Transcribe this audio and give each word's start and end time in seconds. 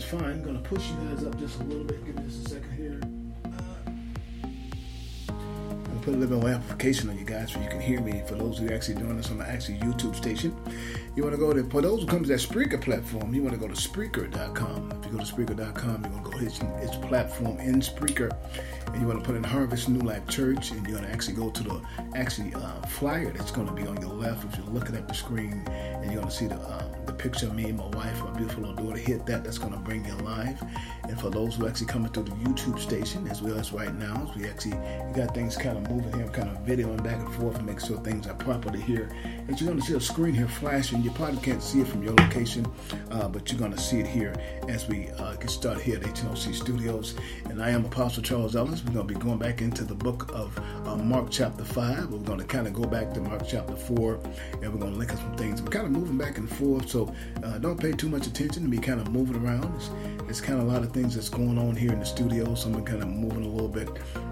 us 0.00 0.10
fine. 0.10 0.22
I'm 0.24 0.42
gonna 0.42 0.58
push 0.60 0.88
you 0.90 0.96
guys 1.08 1.24
up 1.24 1.38
just 1.38 1.60
a 1.60 1.64
little 1.64 1.84
bit. 1.84 2.04
Give 2.04 2.16
me 2.16 2.22
just 2.24 2.46
a 2.46 2.50
second 2.50 2.72
here. 2.76 3.19
Put 6.10 6.18
a 6.18 6.26
little 6.26 6.48
amplification 6.48 7.08
on 7.08 7.16
you 7.16 7.24
guys 7.24 7.52
so 7.52 7.60
you 7.60 7.68
can 7.68 7.80
hear 7.80 8.00
me. 8.00 8.20
For 8.26 8.34
those 8.34 8.58
who 8.58 8.68
are 8.68 8.74
actually 8.74 8.96
doing 8.96 9.16
this 9.16 9.30
on 9.30 9.38
the 9.38 9.48
actual 9.48 9.76
YouTube 9.76 10.16
station, 10.16 10.52
you 11.14 11.22
want 11.22 11.36
to 11.36 11.38
go 11.38 11.52
to 11.52 11.62
for 11.70 11.82
those 11.82 12.00
who 12.00 12.06
come 12.08 12.24
to 12.24 12.28
that 12.30 12.40
Spreaker 12.40 12.80
platform. 12.80 13.32
You 13.32 13.44
want 13.44 13.54
to 13.54 13.60
go 13.60 13.68
to 13.68 13.74
Spreaker.com. 13.74 14.90
If 14.90 15.04
you 15.04 15.18
go 15.18 15.24
to 15.24 15.32
Spreaker.com, 15.32 16.04
you 16.04 16.10
want 16.10 16.24
to 16.24 16.30
go 16.32 16.38
hit 16.38 16.60
its 16.82 16.96
platform 16.96 17.60
in 17.60 17.76
Spreaker, 17.80 18.36
and 18.88 19.00
you 19.00 19.06
want 19.06 19.20
to 19.20 19.24
put 19.24 19.36
in 19.36 19.44
Harvest 19.44 19.88
New 19.88 20.00
Life 20.00 20.26
Church, 20.26 20.72
and 20.72 20.84
you're 20.84 20.98
going 20.98 21.08
to 21.08 21.12
actually 21.12 21.36
go 21.36 21.48
to 21.48 21.62
the 21.62 21.80
actually 22.16 22.54
uh, 22.54 22.82
flyer 22.88 23.30
that's 23.30 23.52
going 23.52 23.68
to 23.68 23.72
be 23.72 23.86
on 23.86 24.00
your 24.00 24.12
left 24.12 24.44
if 24.52 24.58
you're 24.58 24.74
looking 24.74 24.96
at 24.96 25.06
the 25.06 25.14
screen, 25.14 25.62
and 25.68 26.06
you're 26.06 26.22
going 26.22 26.28
to 26.28 26.36
see 26.36 26.48
the. 26.48 26.56
Um, 26.56 27.00
picture 27.20 27.46
of 27.46 27.54
me 27.54 27.64
and 27.64 27.76
my 27.76 27.86
wife, 27.88 28.18
my 28.24 28.30
beautiful 28.30 28.62
little 28.62 28.86
daughter, 28.86 28.98
hit 28.98 29.26
that. 29.26 29.44
That's 29.44 29.58
going 29.58 29.74
to 29.74 29.78
bring 29.78 30.04
you 30.06 30.14
live. 30.14 30.62
And 31.04 31.20
for 31.20 31.28
those 31.28 31.56
who 31.56 31.66
are 31.66 31.68
actually 31.68 31.88
coming 31.88 32.10
through 32.10 32.24
the 32.24 32.30
YouTube 32.30 32.78
station, 32.78 33.28
as 33.28 33.42
well 33.42 33.58
as 33.58 33.72
right 33.72 33.94
now, 33.94 34.32
we 34.36 34.48
actually 34.48 34.78
got 35.14 35.34
things 35.34 35.56
kind 35.56 35.76
of 35.76 35.90
moving 35.90 35.99
here, 36.14 36.28
kind 36.28 36.48
of 36.48 36.58
videoing 36.64 37.02
back 37.02 37.18
and 37.18 37.32
forth 37.34 37.56
to 37.58 37.62
make 37.62 37.80
sure 37.80 37.98
things 37.98 38.26
are 38.26 38.34
properly 38.34 38.80
here. 38.80 39.10
And 39.48 39.60
you're 39.60 39.68
going 39.68 39.80
to 39.80 39.86
see 39.86 39.94
a 39.94 40.00
screen 40.00 40.34
here 40.34 40.48
flashing. 40.48 41.02
You 41.02 41.10
probably 41.10 41.40
can't 41.40 41.62
see 41.62 41.80
it 41.80 41.88
from 41.88 42.02
your 42.02 42.14
location, 42.14 42.66
uh, 43.10 43.28
but 43.28 43.50
you're 43.50 43.58
going 43.58 43.72
to 43.72 43.80
see 43.80 44.00
it 44.00 44.06
here 44.06 44.34
as 44.68 44.88
we 44.88 45.08
uh, 45.10 45.34
get 45.34 45.50
started 45.50 45.82
here 45.82 45.96
at 45.96 46.02
HNOC 46.02 46.54
Studios. 46.54 47.14
And 47.46 47.62
I 47.62 47.70
am 47.70 47.84
Apostle 47.84 48.22
Charles 48.22 48.56
Ellis. 48.56 48.84
We're 48.84 48.92
going 48.92 49.08
to 49.08 49.14
be 49.14 49.20
going 49.20 49.38
back 49.38 49.60
into 49.60 49.84
the 49.84 49.94
book 49.94 50.30
of 50.34 50.56
uh, 50.86 50.96
Mark 50.96 51.28
chapter 51.30 51.64
5. 51.64 52.10
We're 52.10 52.18
going 52.18 52.38
to 52.38 52.44
kind 52.44 52.66
of 52.66 52.74
go 52.74 52.84
back 52.84 53.12
to 53.14 53.20
Mark 53.20 53.42
chapter 53.46 53.76
4, 53.76 54.20
and 54.62 54.72
we're 54.72 54.80
going 54.80 54.92
to 54.92 54.98
look 54.98 55.10
at 55.10 55.18
some 55.18 55.36
things. 55.36 55.62
We're 55.62 55.70
kind 55.70 55.86
of 55.86 55.92
moving 55.92 56.18
back 56.18 56.38
and 56.38 56.48
forth, 56.48 56.88
so 56.88 57.14
uh, 57.42 57.58
don't 57.58 57.80
pay 57.80 57.92
too 57.92 58.08
much 58.08 58.26
attention 58.26 58.62
to 58.62 58.68
me 58.68 58.78
kind 58.78 59.00
of 59.00 59.10
moving 59.10 59.36
around. 59.36 59.74
It's, 59.76 59.90
it's 60.28 60.40
kind 60.40 60.60
of 60.60 60.68
a 60.68 60.70
lot 60.70 60.82
of 60.82 60.92
things 60.92 61.14
that's 61.14 61.28
going 61.28 61.58
on 61.58 61.76
here 61.76 61.92
in 61.92 61.98
the 61.98 62.06
studio, 62.06 62.54
so 62.54 62.70
I'm 62.70 62.84
kind 62.84 63.02
of 63.02 63.08
moving 63.08 63.44
a 63.44 63.48
little 63.48 63.68
bit 63.68 63.88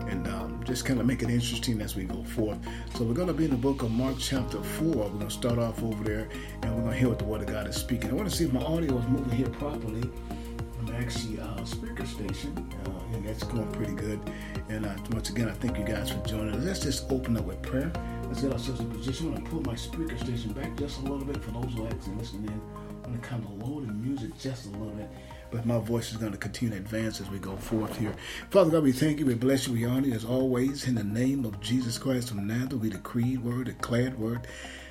and 0.08 0.26
um, 0.28 0.57
just 0.68 0.84
kind 0.84 1.00
of 1.00 1.06
make 1.06 1.22
it 1.22 1.30
interesting 1.30 1.80
as 1.80 1.96
we 1.96 2.04
go 2.04 2.22
forth. 2.22 2.58
So 2.94 3.04
we're 3.04 3.14
going 3.14 3.28
to 3.28 3.34
be 3.34 3.46
in 3.46 3.50
the 3.50 3.56
book 3.56 3.82
of 3.82 3.90
Mark 3.90 4.16
chapter 4.18 4.62
4. 4.62 4.86
We're 4.86 5.08
going 5.08 5.20
to 5.20 5.30
start 5.30 5.58
off 5.58 5.82
over 5.82 6.04
there, 6.04 6.28
and 6.62 6.76
we're 6.76 6.82
going 6.82 6.92
to 6.92 6.98
hear 6.98 7.08
what 7.08 7.18
the 7.18 7.24
Word 7.24 7.40
of 7.40 7.46
God 7.46 7.66
is 7.66 7.76
speaking. 7.76 8.10
I 8.10 8.12
want 8.12 8.28
to 8.28 8.36
see 8.36 8.44
if 8.44 8.52
my 8.52 8.60
audio 8.60 8.98
is 8.98 9.08
moving 9.08 9.30
here 9.30 9.48
properly. 9.48 10.02
I'm 10.78 10.94
actually 10.94 11.40
uh, 11.40 11.56
Spreaker 11.60 12.06
station, 12.06 12.70
uh, 12.84 13.16
and 13.16 13.26
that's 13.26 13.44
going 13.44 13.70
pretty 13.72 13.94
good. 13.94 14.20
And 14.68 14.84
uh, 14.84 14.94
once 15.10 15.30
again, 15.30 15.48
I 15.48 15.52
thank 15.52 15.78
you 15.78 15.84
guys 15.84 16.10
for 16.10 16.20
joining 16.26 16.54
us. 16.54 16.62
Let's 16.62 16.80
just 16.80 17.10
open 17.10 17.38
up 17.38 17.44
with 17.44 17.62
prayer. 17.62 17.90
Let's 18.24 18.42
get 18.42 18.52
ourselves 18.52 18.80
in 18.80 18.90
position. 18.90 19.28
I'm 19.28 19.32
going 19.32 19.44
to 19.44 19.50
pull 19.50 19.62
my 19.62 19.74
Spreaker 19.74 20.22
station 20.22 20.52
back 20.52 20.76
just 20.76 20.98
a 20.98 21.02
little 21.02 21.24
bit 21.24 21.42
for 21.42 21.52
those 21.52 21.72
who 21.72 21.86
are 21.86 21.88
actually 21.88 22.16
listening 22.16 22.44
in. 22.44 22.60
I'm 23.04 23.12
going 23.12 23.20
to 23.20 23.26
kind 23.26 23.42
of 23.42 23.66
lower 23.66 23.80
the 23.80 23.92
music 23.94 24.38
just 24.38 24.66
a 24.66 24.70
little 24.70 24.88
bit 24.88 25.08
but 25.50 25.66
my 25.66 25.78
voice 25.78 26.10
is 26.10 26.16
going 26.16 26.32
to 26.32 26.38
continue 26.38 26.74
to 26.74 26.80
advance 26.80 27.20
as 27.20 27.30
we 27.30 27.38
go 27.38 27.56
forth 27.56 27.96
here. 27.98 28.14
Father 28.50 28.70
God, 28.70 28.82
we 28.82 28.92
thank 28.92 29.18
you, 29.18 29.26
we 29.26 29.34
bless 29.34 29.66
you, 29.66 29.72
we 29.72 29.84
honor 29.84 30.08
you 30.08 30.14
as 30.14 30.24
always. 30.24 30.86
In 30.86 30.94
the 30.94 31.04
name 31.04 31.44
of 31.44 31.60
Jesus 31.60 31.98
Christ 31.98 32.30
of 32.30 32.36
Nazareth, 32.36 32.82
we 32.82 32.90
decree 32.90 33.36
word, 33.36 33.66
declared 33.66 34.18
word. 34.18 34.46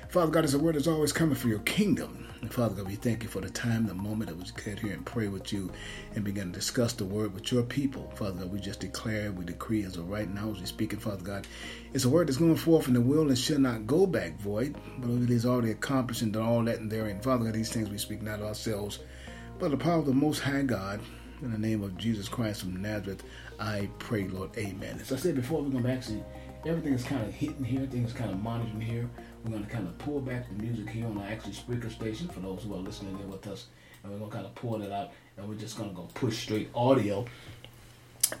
Father 0.08 0.32
God, 0.32 0.44
as 0.44 0.52
the 0.52 0.58
word 0.58 0.74
is 0.74 0.88
always 0.88 1.12
coming 1.12 1.34
for 1.34 1.48
your 1.48 1.58
kingdom. 1.60 2.26
And 2.40 2.50
Father 2.50 2.76
God, 2.76 2.86
we 2.86 2.94
thank 2.94 3.22
you 3.22 3.28
for 3.28 3.42
the 3.42 3.50
time, 3.50 3.86
the 3.86 3.94
moment 3.94 4.30
that 4.30 4.36
we 4.36 4.44
get 4.64 4.78
here 4.78 4.94
and 4.94 5.04
pray 5.04 5.28
with 5.28 5.52
you 5.52 5.70
and 6.14 6.24
begin 6.24 6.50
to 6.50 6.58
discuss 6.58 6.94
the 6.94 7.04
word 7.04 7.34
with 7.34 7.52
your 7.52 7.62
people. 7.62 8.10
Father 8.14 8.40
God, 8.40 8.52
we 8.52 8.58
just 8.58 8.80
declare, 8.80 9.32
we 9.32 9.44
decree 9.44 9.82
as 9.84 9.96
of 9.98 10.08
right 10.08 10.32
now 10.32 10.50
as 10.50 10.60
we 10.60 10.66
speak 10.66 10.94
it, 10.94 11.02
Father 11.02 11.22
God. 11.22 11.46
It's 11.92 12.06
a 12.06 12.08
word 12.08 12.28
that's 12.28 12.38
going 12.38 12.56
forth 12.56 12.88
in 12.88 12.94
the 12.94 13.02
will 13.02 13.28
and 13.28 13.36
shall 13.36 13.58
not 13.58 13.86
go 13.86 14.06
back 14.06 14.38
void, 14.38 14.76
but 14.98 15.10
it 15.10 15.30
is 15.30 15.44
already 15.44 15.72
accomplished 15.72 16.22
and 16.22 16.32
done 16.32 16.44
all 16.44 16.64
that 16.64 16.78
and 16.78 16.90
therein. 16.90 17.20
Father 17.20 17.44
God, 17.44 17.54
these 17.54 17.72
things 17.72 17.90
we 17.90 17.98
speak 17.98 18.22
not 18.22 18.40
ourselves, 18.40 19.00
but 19.58 19.72
the 19.72 19.76
power 19.76 19.98
of 19.98 20.06
the 20.06 20.12
Most 20.12 20.40
High 20.40 20.62
God. 20.62 21.00
In 21.42 21.52
the 21.52 21.58
name 21.58 21.82
of 21.84 21.96
Jesus 21.96 22.28
Christ 22.28 22.62
from 22.62 22.82
Nazareth, 22.82 23.22
I 23.60 23.88
pray, 24.00 24.26
Lord, 24.26 24.50
amen. 24.58 24.98
As 25.00 25.12
I 25.12 25.16
said 25.16 25.36
before, 25.36 25.62
we're 25.62 25.70
going 25.70 25.84
to 25.84 25.90
actually, 25.90 26.24
everything 26.66 26.94
is 26.94 27.04
kind 27.04 27.24
of 27.24 27.32
hitting 27.32 27.62
here, 27.62 27.86
things 27.86 28.12
kind 28.12 28.30
of 28.30 28.42
monitoring 28.42 28.80
here. 28.80 29.08
We're 29.44 29.52
going 29.52 29.64
to 29.64 29.70
kind 29.70 29.86
of 29.86 29.96
pull 29.98 30.20
back 30.20 30.48
the 30.48 30.60
music 30.60 30.90
here 30.90 31.06
on 31.06 31.16
our 31.18 31.28
actual 31.28 31.52
Spreaker 31.52 31.92
station 31.92 32.26
for 32.28 32.40
those 32.40 32.64
who 32.64 32.74
are 32.74 32.78
listening 32.78 33.18
in 33.20 33.30
with 33.30 33.46
us. 33.46 33.66
And 34.02 34.12
we're 34.12 34.18
going 34.18 34.30
to 34.30 34.36
kind 34.36 34.46
of 34.46 34.54
pull 34.56 34.82
it 34.82 34.90
out 34.90 35.12
and 35.36 35.48
we're 35.48 35.54
just 35.54 35.76
going 35.76 35.90
to 35.90 35.94
go 35.94 36.08
push 36.14 36.38
straight 36.38 36.70
audio. 36.74 37.24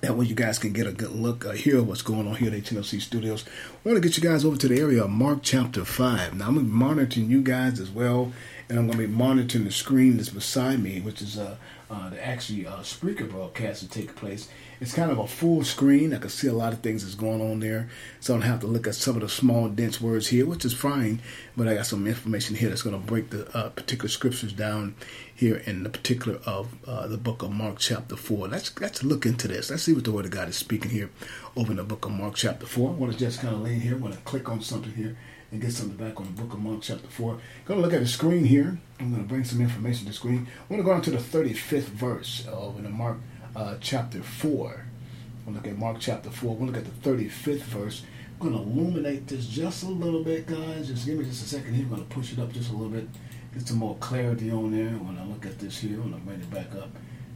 That 0.00 0.16
way 0.16 0.26
you 0.26 0.34
guys 0.34 0.58
can 0.58 0.72
get 0.72 0.86
a 0.86 0.92
good 0.92 1.12
look, 1.12 1.46
uh, 1.46 1.52
hear 1.52 1.82
what's 1.82 2.02
going 2.02 2.28
on 2.28 2.36
here 2.36 2.52
at 2.52 2.62
HNOC 2.62 3.00
Studios. 3.00 3.44
I 3.46 3.88
want 3.88 4.00
to 4.00 4.06
get 4.06 4.16
you 4.16 4.22
guys 4.22 4.44
over 4.44 4.56
to 4.56 4.68
the 4.68 4.78
area 4.78 5.02
of 5.02 5.10
Mark 5.10 5.40
chapter 5.42 5.84
5. 5.84 6.34
Now 6.34 6.48
I'm 6.48 6.54
going 6.54 6.66
to 6.66 6.70
be 6.70 6.76
monitoring 6.76 7.30
you 7.30 7.40
guys 7.40 7.80
as 7.80 7.90
well. 7.90 8.32
And 8.68 8.78
I'm 8.78 8.86
going 8.86 8.98
to 8.98 9.06
be 9.06 9.12
monitoring 9.12 9.64
the 9.64 9.72
screen 9.72 10.18
that's 10.18 10.28
beside 10.28 10.80
me, 10.80 11.00
which 11.00 11.22
is 11.22 11.38
uh, 11.38 11.56
uh, 11.90 12.10
the 12.10 12.24
actually 12.24 12.66
uh, 12.66 12.80
Spreaker 12.80 13.28
broadcast 13.28 13.80
to 13.80 13.88
take 13.88 14.14
place. 14.14 14.48
It's 14.80 14.94
kind 14.94 15.10
of 15.10 15.18
a 15.18 15.26
full 15.26 15.64
screen. 15.64 16.14
I 16.14 16.18
can 16.18 16.30
see 16.30 16.46
a 16.46 16.52
lot 16.52 16.72
of 16.72 16.80
things 16.80 17.02
that's 17.02 17.16
going 17.16 17.40
on 17.40 17.58
there. 17.58 17.88
So 18.20 18.32
I 18.32 18.36
don't 18.36 18.46
have 18.46 18.60
to 18.60 18.68
look 18.68 18.86
at 18.86 18.94
some 18.94 19.16
of 19.16 19.22
the 19.22 19.28
small, 19.28 19.68
dense 19.68 20.00
words 20.00 20.28
here, 20.28 20.46
which 20.46 20.64
is 20.64 20.72
fine. 20.72 21.20
But 21.56 21.66
I 21.66 21.74
got 21.74 21.86
some 21.86 22.06
information 22.06 22.54
here 22.54 22.68
that's 22.68 22.82
going 22.82 23.00
to 23.00 23.04
break 23.04 23.30
the 23.30 23.48
uh, 23.56 23.70
particular 23.70 24.08
scriptures 24.08 24.52
down 24.52 24.94
here 25.34 25.56
in 25.66 25.82
the 25.82 25.90
particular 25.90 26.38
of 26.46 26.68
uh, 26.86 27.08
the 27.08 27.18
book 27.18 27.42
of 27.42 27.50
Mark 27.50 27.78
chapter 27.78 28.14
4. 28.14 28.46
Let's, 28.48 28.78
let's 28.80 29.02
look 29.02 29.26
into 29.26 29.48
this. 29.48 29.68
Let's 29.70 29.82
see 29.82 29.94
what 29.94 30.04
the 30.04 30.12
Word 30.12 30.26
of 30.26 30.30
God 30.30 30.48
is 30.48 30.56
speaking 30.56 30.90
here 30.90 31.10
over 31.56 31.72
in 31.72 31.78
the 31.78 31.84
book 31.84 32.04
of 32.04 32.12
Mark 32.12 32.36
chapter 32.36 32.66
4. 32.66 32.90
I 32.90 32.92
want 32.92 33.12
to 33.12 33.18
just 33.18 33.40
kind 33.40 33.54
of 33.54 33.62
lay 33.62 33.74
here. 33.74 33.94
I 33.94 33.98
want 33.98 34.14
to 34.14 34.20
click 34.20 34.48
on 34.48 34.60
something 34.60 34.92
here 34.92 35.16
and 35.50 35.60
get 35.60 35.72
something 35.72 35.96
back 35.96 36.20
on 36.20 36.26
the 36.26 36.42
book 36.42 36.52
of 36.52 36.60
Mark 36.60 36.82
chapter 36.82 37.08
4. 37.08 37.38
Going 37.64 37.80
to 37.80 37.84
look 37.84 37.94
at 37.94 38.00
the 38.00 38.06
screen 38.06 38.44
here. 38.44 38.78
I'm 39.00 39.10
going 39.10 39.22
to 39.22 39.28
bring 39.28 39.44
some 39.44 39.60
information 39.60 40.00
to 40.00 40.10
the 40.10 40.16
screen. 40.16 40.46
I 40.46 40.72
want 40.72 40.80
to 40.80 40.84
go 40.84 40.92
on 40.92 41.02
to 41.02 41.10
the 41.10 41.18
35th 41.18 41.84
verse 41.84 42.46
of 42.46 42.76
in 42.76 42.84
the 42.84 42.90
Mark 42.90 43.18
uh, 43.58 43.76
chapter 43.80 44.22
4. 44.22 44.84
We'll 45.44 45.54
look 45.56 45.66
at 45.66 45.76
Mark 45.76 45.96
chapter 45.98 46.30
4. 46.30 46.54
We'll 46.54 46.68
look 46.68 46.76
at 46.76 46.84
the 46.84 47.10
35th 47.10 47.62
verse. 47.62 48.02
I'm 48.40 48.50
going 48.50 48.64
to 48.64 48.70
illuminate 48.70 49.26
this 49.26 49.46
just 49.46 49.82
a 49.82 49.88
little 49.88 50.22
bit, 50.22 50.46
guys. 50.46 50.86
Just 50.86 51.06
give 51.06 51.18
me 51.18 51.24
just 51.24 51.44
a 51.44 51.48
second 51.48 51.74
here. 51.74 51.84
I'm 51.84 51.90
going 51.90 52.06
to 52.06 52.14
push 52.14 52.32
it 52.32 52.38
up 52.38 52.52
just 52.52 52.70
a 52.70 52.72
little 52.72 52.90
bit. 52.90 53.08
Get 53.52 53.66
some 53.66 53.78
more 53.78 53.96
clarity 53.96 54.52
on 54.52 54.70
there. 54.70 54.90
When 54.90 55.18
I 55.18 55.24
look 55.24 55.44
at 55.44 55.58
this 55.58 55.78
here, 55.80 55.94
I'm 55.94 56.10
going 56.10 56.14
to 56.14 56.20
bring 56.20 56.40
it 56.40 56.50
back 56.50 56.72
up. 56.80 56.90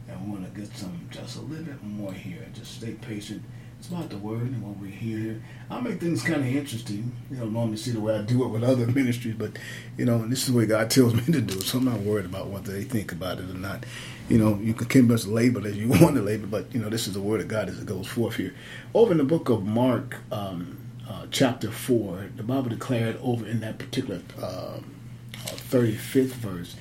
And 0.07 0.25
we 0.25 0.31
want 0.31 0.53
to 0.53 0.61
get 0.61 0.73
some 0.77 1.07
just 1.11 1.37
a 1.37 1.41
little 1.41 1.65
bit 1.65 1.83
more 1.83 2.13
here. 2.13 2.45
Just 2.53 2.75
stay 2.75 2.93
patient 2.93 3.43
it's 3.83 3.91
about 3.91 4.09
the 4.09 4.17
word 4.17 4.43
and 4.43 4.63
what 4.63 4.77
we 4.77 4.89
hear 4.89 5.17
here. 5.17 5.41
I 5.69 5.81
make 5.81 5.99
things 5.99 6.23
kind 6.23 6.39
of 6.39 6.47
interesting. 6.47 7.11
You 7.29 7.35
don't 7.35 7.51
normally 7.51 7.75
see 7.75 7.91
the 7.91 7.99
way 7.99 8.17
I 8.17 8.21
do 8.21 8.45
it 8.45 8.47
with 8.47 8.63
other 8.63 8.87
ministries, 8.95 9.35
but 9.35 9.59
you 9.97 10.05
know, 10.05 10.25
this 10.25 10.43
is 10.43 10.53
the 10.53 10.57
way 10.57 10.65
God 10.65 10.89
tells 10.89 11.13
me 11.13 11.33
to 11.33 11.41
do. 11.41 11.59
So 11.59 11.79
I'm 11.79 11.83
not 11.83 11.99
worried 11.99 12.23
about 12.23 12.47
whether 12.47 12.71
they 12.71 12.85
think 12.85 13.11
about 13.11 13.39
it 13.39 13.49
or 13.49 13.55
not. 13.55 13.85
You 14.33 14.39
know, 14.39 14.57
you 14.59 14.73
can 14.73 14.87
keep 14.87 15.11
us 15.11 15.27
label 15.27 15.67
as 15.67 15.77
you 15.77 15.87
want 16.01 16.15
to 16.15 16.23
label, 16.23 16.47
but 16.47 16.73
you 16.73 16.81
know, 16.81 16.89
this 16.89 17.05
is 17.05 17.13
the 17.13 17.21
word 17.21 17.39
of 17.39 17.47
God 17.47 17.69
as 17.69 17.77
it 17.77 17.85
goes 17.85 18.07
forth 18.07 18.37
here. 18.37 18.55
Over 18.95 19.11
in 19.11 19.19
the 19.19 19.23
book 19.23 19.47
of 19.49 19.63
Mark, 19.63 20.17
um, 20.31 20.75
uh, 21.07 21.27
chapter 21.29 21.69
four, 21.69 22.31
the 22.35 22.41
Bible 22.41 22.69
declared 22.69 23.19
over 23.21 23.45
in 23.45 23.59
that 23.59 23.77
particular 23.77 24.23
um, 24.37 24.95
uh, 25.35 25.51
35th 25.69 26.31
verse. 26.31 26.75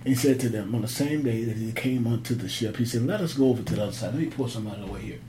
And 0.00 0.08
he 0.08 0.14
said 0.14 0.38
to 0.40 0.50
them 0.50 0.74
on 0.74 0.82
the 0.82 0.88
same 0.88 1.22
day 1.22 1.44
that 1.44 1.56
he 1.56 1.72
came 1.72 2.06
onto 2.06 2.34
the 2.34 2.46
ship, 2.46 2.76
he 2.76 2.84
said, 2.84 3.06
"Let 3.06 3.22
us 3.22 3.32
go 3.32 3.48
over 3.48 3.62
to 3.62 3.74
the 3.74 3.84
other 3.84 3.92
side." 3.92 4.12
Let 4.12 4.22
me 4.22 4.26
pull 4.26 4.46
the 4.46 4.92
way 4.92 5.00
here 5.00 5.20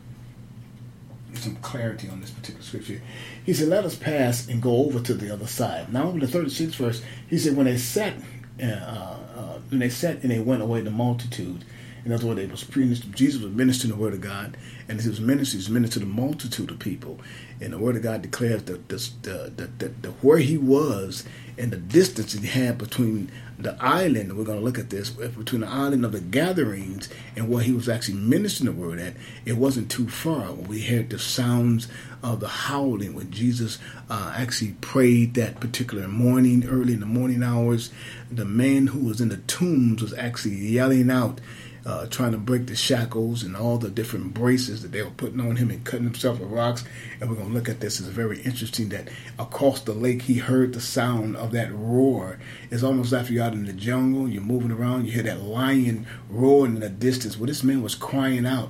some 1.35 1.55
clarity 1.57 2.09
on 2.09 2.19
this 2.19 2.31
particular 2.31 2.61
scripture. 2.61 3.01
He 3.45 3.53
said, 3.53 3.69
"Let 3.69 3.85
us 3.85 3.95
pass 3.95 4.49
and 4.49 4.61
go 4.61 4.83
over 4.83 4.99
to 4.99 5.13
the 5.13 5.33
other 5.33 5.47
side." 5.47 5.93
Now, 5.93 6.09
over 6.09 6.19
the 6.19 6.27
thirty-sixth 6.27 6.75
verse, 6.75 7.01
he 7.29 7.37
said, 7.37 7.55
"When 7.55 7.67
they 7.67 7.77
sat, 7.77 8.15
uh, 8.61 9.18
uh, 9.39 9.59
when 9.69 9.79
they 9.79 9.89
sat 9.89 10.21
and 10.21 10.31
they 10.31 10.39
went 10.39 10.61
away, 10.61 10.81
the 10.81 10.91
multitude." 10.91 11.63
In 12.05 12.13
other 12.13 12.27
words, 12.27 12.39
they 12.39 12.45
was 12.47 12.63
preaching, 12.63 13.11
Jesus 13.13 13.41
was 13.41 13.51
ministering 13.51 13.91
the 13.91 13.99
word 14.01 14.13
of 14.13 14.21
God, 14.21 14.55
and 14.87 15.01
his 15.01 15.19
ministry 15.19 15.57
was 15.57 15.69
ministering, 15.69 16.05
to 16.05 16.07
the 16.07 16.21
multitude 16.21 16.71
of 16.71 16.79
people. 16.79 17.19
And 17.61 17.73
the 17.73 17.77
Word 17.77 17.97
of 17.97 18.03
God 18.03 18.21
declares 18.21 18.63
the, 18.63 18.79
the, 18.87 18.95
the, 19.23 19.69
the, 19.77 19.87
the 19.89 20.11
where 20.21 20.37
he 20.37 20.57
was 20.57 21.25
and 21.57 21.71
the 21.71 21.77
distance 21.77 22.31
he 22.31 22.47
had 22.47 22.77
between 22.77 23.29
the 23.57 23.75
island, 23.81 24.37
we're 24.37 24.45
going 24.45 24.59
to 24.59 24.63
look 24.63 24.79
at 24.79 24.89
this, 24.89 25.09
between 25.09 25.61
the 25.61 25.67
island 25.67 26.05
of 26.05 26.13
the 26.13 26.21
gatherings 26.21 27.09
and 27.35 27.49
where 27.49 27.61
he 27.61 27.73
was 27.73 27.89
actually 27.89 28.17
ministering 28.17 28.73
the 28.73 28.81
word 28.81 28.97
at, 28.99 29.15
it 29.45 29.57
wasn't 29.57 29.91
too 29.91 30.07
far. 30.07 30.53
We 30.53 30.81
heard 30.81 31.09
the 31.09 31.19
sounds 31.19 31.89
of 32.23 32.39
the 32.39 32.47
howling 32.47 33.13
when 33.13 33.31
Jesus 33.31 33.79
uh, 34.09 34.33
actually 34.35 34.73
prayed 34.81 35.33
that 35.35 35.59
particular 35.59 36.07
morning, 36.07 36.65
early 36.67 36.93
in 36.93 36.99
the 36.99 37.05
morning 37.05 37.43
hours. 37.43 37.91
The 38.31 38.45
man 38.45 38.87
who 38.87 38.99
was 38.99 39.21
in 39.21 39.29
the 39.29 39.37
tombs 39.37 40.01
was 40.01 40.13
actually 40.13 40.55
yelling 40.55 41.09
out 41.09 41.39
uh, 41.85 42.05
trying 42.07 42.31
to 42.31 42.37
break 42.37 42.67
the 42.67 42.75
shackles 42.75 43.43
and 43.43 43.55
all 43.55 43.77
the 43.77 43.89
different 43.89 44.33
braces 44.33 44.81
that 44.81 44.91
they 44.91 45.01
were 45.01 45.09
putting 45.09 45.39
on 45.39 45.55
him 45.55 45.69
and 45.69 45.83
cutting 45.83 46.05
himself 46.05 46.39
with 46.39 46.49
rocks. 46.49 46.83
And 47.19 47.29
we're 47.29 47.35
going 47.35 47.49
to 47.49 47.53
look 47.53 47.69
at 47.69 47.79
this. 47.79 47.99
It's 47.99 48.09
very 48.09 48.41
interesting 48.41 48.89
that 48.89 49.09
across 49.37 49.81
the 49.81 49.93
lake 49.93 50.23
he 50.23 50.35
heard 50.35 50.73
the 50.73 50.81
sound 50.81 51.35
of 51.35 51.51
that 51.53 51.73
roar. 51.73 52.39
It's 52.69 52.83
almost 52.83 53.11
like 53.11 53.29
you're 53.29 53.43
out 53.43 53.53
in 53.53 53.65
the 53.65 53.73
jungle, 53.73 54.27
you're 54.27 54.41
moving 54.41 54.71
around, 54.71 55.05
you 55.05 55.13
hear 55.13 55.23
that 55.23 55.41
lion 55.41 56.05
roaring 56.29 56.75
in 56.75 56.81
the 56.81 56.89
distance. 56.89 57.37
Well, 57.37 57.47
this 57.47 57.63
man 57.63 57.81
was 57.81 57.95
crying 57.95 58.45
out. 58.45 58.69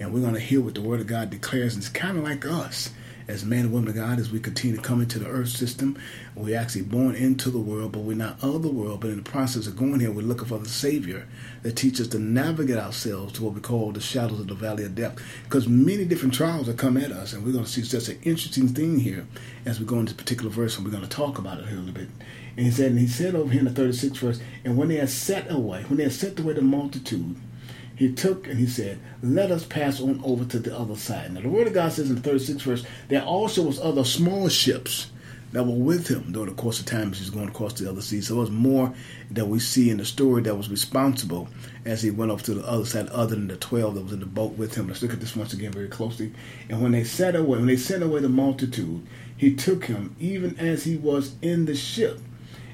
And 0.00 0.12
we're 0.12 0.20
going 0.20 0.34
to 0.34 0.40
hear 0.40 0.60
what 0.60 0.74
the 0.74 0.82
Word 0.82 1.00
of 1.00 1.06
God 1.06 1.30
declares. 1.30 1.74
And 1.74 1.82
it's 1.82 1.92
kind 1.92 2.18
of 2.18 2.24
like 2.24 2.46
us 2.46 2.90
as 3.28 3.44
men 3.44 3.66
and 3.66 3.72
women 3.72 3.90
of 3.90 3.94
God, 3.94 4.18
as 4.18 4.30
we 4.30 4.40
continue 4.40 4.76
to 4.76 4.82
come 4.82 5.02
into 5.02 5.18
the 5.18 5.26
earth 5.26 5.50
system, 5.50 5.98
we're 6.34 6.58
actually 6.58 6.82
born 6.82 7.14
into 7.14 7.50
the 7.50 7.58
world, 7.58 7.92
but 7.92 8.00
we're 8.00 8.16
not 8.16 8.42
of 8.42 8.62
the 8.62 8.70
world. 8.70 9.00
But 9.00 9.10
in 9.10 9.16
the 9.16 9.30
process 9.30 9.66
of 9.66 9.76
going 9.76 10.00
here, 10.00 10.10
we're 10.10 10.22
looking 10.22 10.48
for 10.48 10.58
the 10.58 10.68
Savior 10.68 11.28
that 11.62 11.76
teaches 11.76 12.00
us 12.00 12.08
to 12.08 12.18
navigate 12.18 12.78
ourselves 12.78 13.34
to 13.34 13.44
what 13.44 13.52
we 13.52 13.60
call 13.60 13.92
the 13.92 14.00
shadows 14.00 14.40
of 14.40 14.48
the 14.48 14.54
valley 14.54 14.84
of 14.84 14.94
death. 14.94 15.16
Because 15.44 15.68
many 15.68 16.06
different 16.06 16.32
trials 16.32 16.68
have 16.68 16.78
come 16.78 16.96
at 16.96 17.12
us, 17.12 17.34
and 17.34 17.44
we're 17.44 17.52
going 17.52 17.66
to 17.66 17.70
see 17.70 17.82
such 17.82 18.08
an 18.08 18.18
interesting 18.22 18.68
thing 18.68 18.98
here 18.98 19.26
as 19.66 19.78
we 19.78 19.84
go 19.84 19.98
into 19.98 20.14
this 20.14 20.22
particular 20.22 20.50
verse, 20.50 20.76
and 20.76 20.86
we're 20.86 20.92
going 20.92 21.02
to 21.02 21.08
talk 21.10 21.38
about 21.38 21.58
it 21.58 21.66
here 21.68 21.76
a 21.76 21.80
little 21.80 21.94
bit. 21.94 22.08
And 22.56 22.64
he 22.64 22.72
said, 22.72 22.92
and 22.92 22.98
he 22.98 23.06
said 23.06 23.34
over 23.34 23.52
here 23.52 23.60
in 23.60 23.72
the 23.72 23.82
36th 23.82 24.16
verse, 24.16 24.40
and 24.64 24.78
when 24.78 24.88
they 24.88 24.96
had 24.96 25.10
set 25.10 25.50
away, 25.50 25.82
when 25.88 25.98
they 25.98 26.04
had 26.04 26.12
set 26.12 26.40
away 26.40 26.54
the 26.54 26.62
multitude, 26.62 27.36
he 27.98 28.12
took 28.12 28.46
and 28.46 28.60
he 28.60 28.66
said, 28.68 29.00
Let 29.22 29.50
us 29.50 29.64
pass 29.64 30.00
on 30.00 30.20
over 30.24 30.44
to 30.44 30.60
the 30.60 30.78
other 30.78 30.94
side. 30.94 31.34
Now, 31.34 31.40
the 31.40 31.48
Word 31.48 31.66
of 31.66 31.74
God 31.74 31.92
says 31.92 32.08
in 32.08 32.22
the 32.22 32.30
36th 32.30 32.62
verse, 32.62 32.84
there 33.08 33.24
also 33.24 33.62
was 33.62 33.80
other 33.80 34.04
small 34.04 34.48
ships 34.48 35.10
that 35.50 35.64
were 35.64 35.74
with 35.74 36.06
him 36.06 36.30
during 36.30 36.48
the 36.48 36.54
course 36.54 36.78
of 36.78 36.86
time 36.86 37.10
as 37.10 37.18
he's 37.18 37.30
going 37.30 37.48
across 37.48 37.72
the 37.72 37.90
other 37.90 38.00
sea. 38.00 38.20
So 38.20 38.36
it 38.36 38.38
was 38.38 38.50
more 38.52 38.94
that 39.32 39.46
we 39.46 39.58
see 39.58 39.90
in 39.90 39.96
the 39.96 40.04
story 40.04 40.42
that 40.42 40.54
was 40.54 40.70
responsible 40.70 41.48
as 41.84 42.00
he 42.00 42.10
went 42.10 42.30
off 42.30 42.44
to 42.44 42.54
the 42.54 42.64
other 42.68 42.84
side, 42.84 43.08
other 43.08 43.34
than 43.34 43.48
the 43.48 43.56
12 43.56 43.96
that 43.96 44.02
was 44.02 44.12
in 44.12 44.20
the 44.20 44.26
boat 44.26 44.52
with 44.52 44.76
him. 44.76 44.86
Let's 44.86 45.02
look 45.02 45.12
at 45.12 45.18
this 45.18 45.34
once 45.34 45.52
again 45.52 45.72
very 45.72 45.88
closely. 45.88 46.32
And 46.68 46.80
when 46.80 46.92
they 46.92 47.02
set 47.02 47.34
away, 47.34 47.58
when 47.58 47.66
they 47.66 47.76
sent 47.76 48.04
away 48.04 48.20
the 48.20 48.28
multitude, 48.28 49.04
he 49.36 49.56
took 49.56 49.86
him 49.86 50.14
even 50.20 50.56
as 50.60 50.84
he 50.84 50.96
was 50.96 51.34
in 51.42 51.64
the 51.64 51.74
ship. 51.74 52.20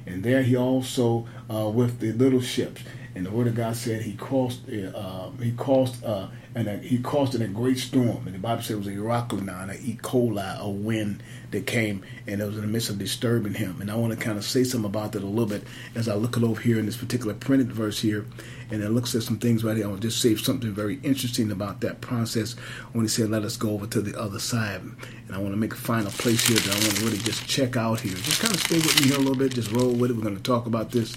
And 0.05 0.23
there 0.23 0.43
he 0.43 0.55
also 0.55 1.26
uh, 1.50 1.71
with 1.71 2.00
the 2.00 2.12
little 2.12 2.43
ships. 2.43 2.82
And 3.14 3.25
the 3.25 3.31
word 3.31 3.46
of 3.46 3.55
God 3.55 3.76
said 3.76 4.02
he 4.02 4.14
caused 4.14 4.69
uh, 4.69 5.31
he 5.40 5.52
crossed, 5.52 6.02
uh, 6.05 6.26
and 6.56 6.66
a, 6.66 6.78
he 6.78 6.96
in 6.96 7.43
a 7.43 7.49
great 7.49 7.78
storm. 7.78 8.26
And 8.26 8.34
the 8.34 8.38
Bible 8.38 8.62
said 8.62 8.75
it 8.75 8.78
was 8.78 8.87
a 8.88 8.93
Euroclydon, 8.93 9.70
a 9.70 9.81
E. 9.81 9.99
coli, 10.02 10.58
a 10.58 10.69
wind 10.69 11.22
that 11.52 11.66
came, 11.66 12.02
and 12.26 12.40
it 12.40 12.44
was 12.44 12.56
in 12.56 12.62
the 12.62 12.66
midst 12.66 12.90
of 12.90 12.99
disturbing 12.99 13.55
him. 13.55 13.81
And 13.81 13.88
I 13.90 13.94
want 13.94 14.12
to 14.12 14.19
kind 14.19 14.37
of 14.37 14.44
say 14.44 14.64
something 14.64 14.88
about 14.88 15.12
that 15.12 15.22
a 15.22 15.26
little 15.26 15.46
bit 15.46 15.62
as 15.94 16.08
I 16.08 16.14
look 16.14 16.37
it 16.37 16.43
over 16.43 16.61
here 16.61 16.78
in 16.78 16.87
this 16.87 16.96
particular 16.96 17.34
printed 17.34 17.72
verse 17.72 18.00
here. 18.00 18.26
And 18.70 18.82
it 18.82 18.90
looks 18.90 19.14
at 19.14 19.22
some 19.22 19.38
things 19.38 19.62
right 19.62 19.76
here. 19.76 19.87
I 19.87 19.88
want 19.88 20.02
to 20.02 20.08
just 20.08 20.20
say 20.20 20.34
something 20.34 20.72
very 20.72 20.99
interesting 21.05 21.52
about 21.52 21.82
that 21.82 22.00
process 22.00 22.55
when 22.93 23.05
he 23.05 23.08
said, 23.08 23.31
let 23.31 23.44
us 23.44 23.56
go 23.56 23.70
over 23.70 23.87
to 23.87 24.00
the 24.00 24.19
other 24.20 24.40
side. 24.40 24.81
And 24.81 24.96
I 25.32 25.38
want 25.38 25.52
to 25.52 25.56
make 25.56 25.72
a 25.72 25.76
final 25.76 26.11
place 26.11 26.46
here 26.46 26.58
that 26.58 26.70
I 26.70 26.78
want 26.81 26.96
to 26.96 27.05
really 27.05 27.19
just 27.19 27.46
check 27.46 27.76
out 27.76 28.00
here. 28.00 28.14
Just 28.14 28.40
kind 28.40 28.55
of 28.55 28.61
stay 28.61 28.76
with 28.76 29.00
me 29.00 29.08
here 29.08 29.16
a 29.16 29.20
little 29.20 29.37
bit, 29.37 29.55
just 29.55 29.70
roll 29.70 29.93
with 29.93 30.11
it. 30.11 30.16
We're 30.16 30.25
going 30.25 30.37
to 30.37 30.43
talk 30.43 30.66
about 30.66 30.90
this 30.90 31.16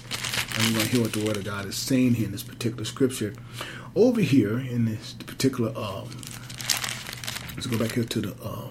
and 0.58 0.66
we're 0.66 0.72
going 0.72 0.86
to 0.86 0.92
hear 0.92 1.02
what 1.02 1.12
the 1.12 1.24
Word 1.24 1.36
of 1.36 1.44
God 1.44 1.66
is 1.66 1.76
saying 1.76 2.14
here 2.14 2.26
in 2.26 2.32
this 2.32 2.42
particular 2.42 2.84
scripture. 2.84 3.32
Over 3.94 4.20
here 4.20 4.58
in 4.58 4.86
this 4.86 5.12
particular, 5.12 5.70
um, 5.76 6.08
let's 7.54 7.66
go 7.66 7.78
back 7.78 7.92
here 7.92 8.04
to 8.04 8.20
the 8.20 8.34
uh, 8.42 8.70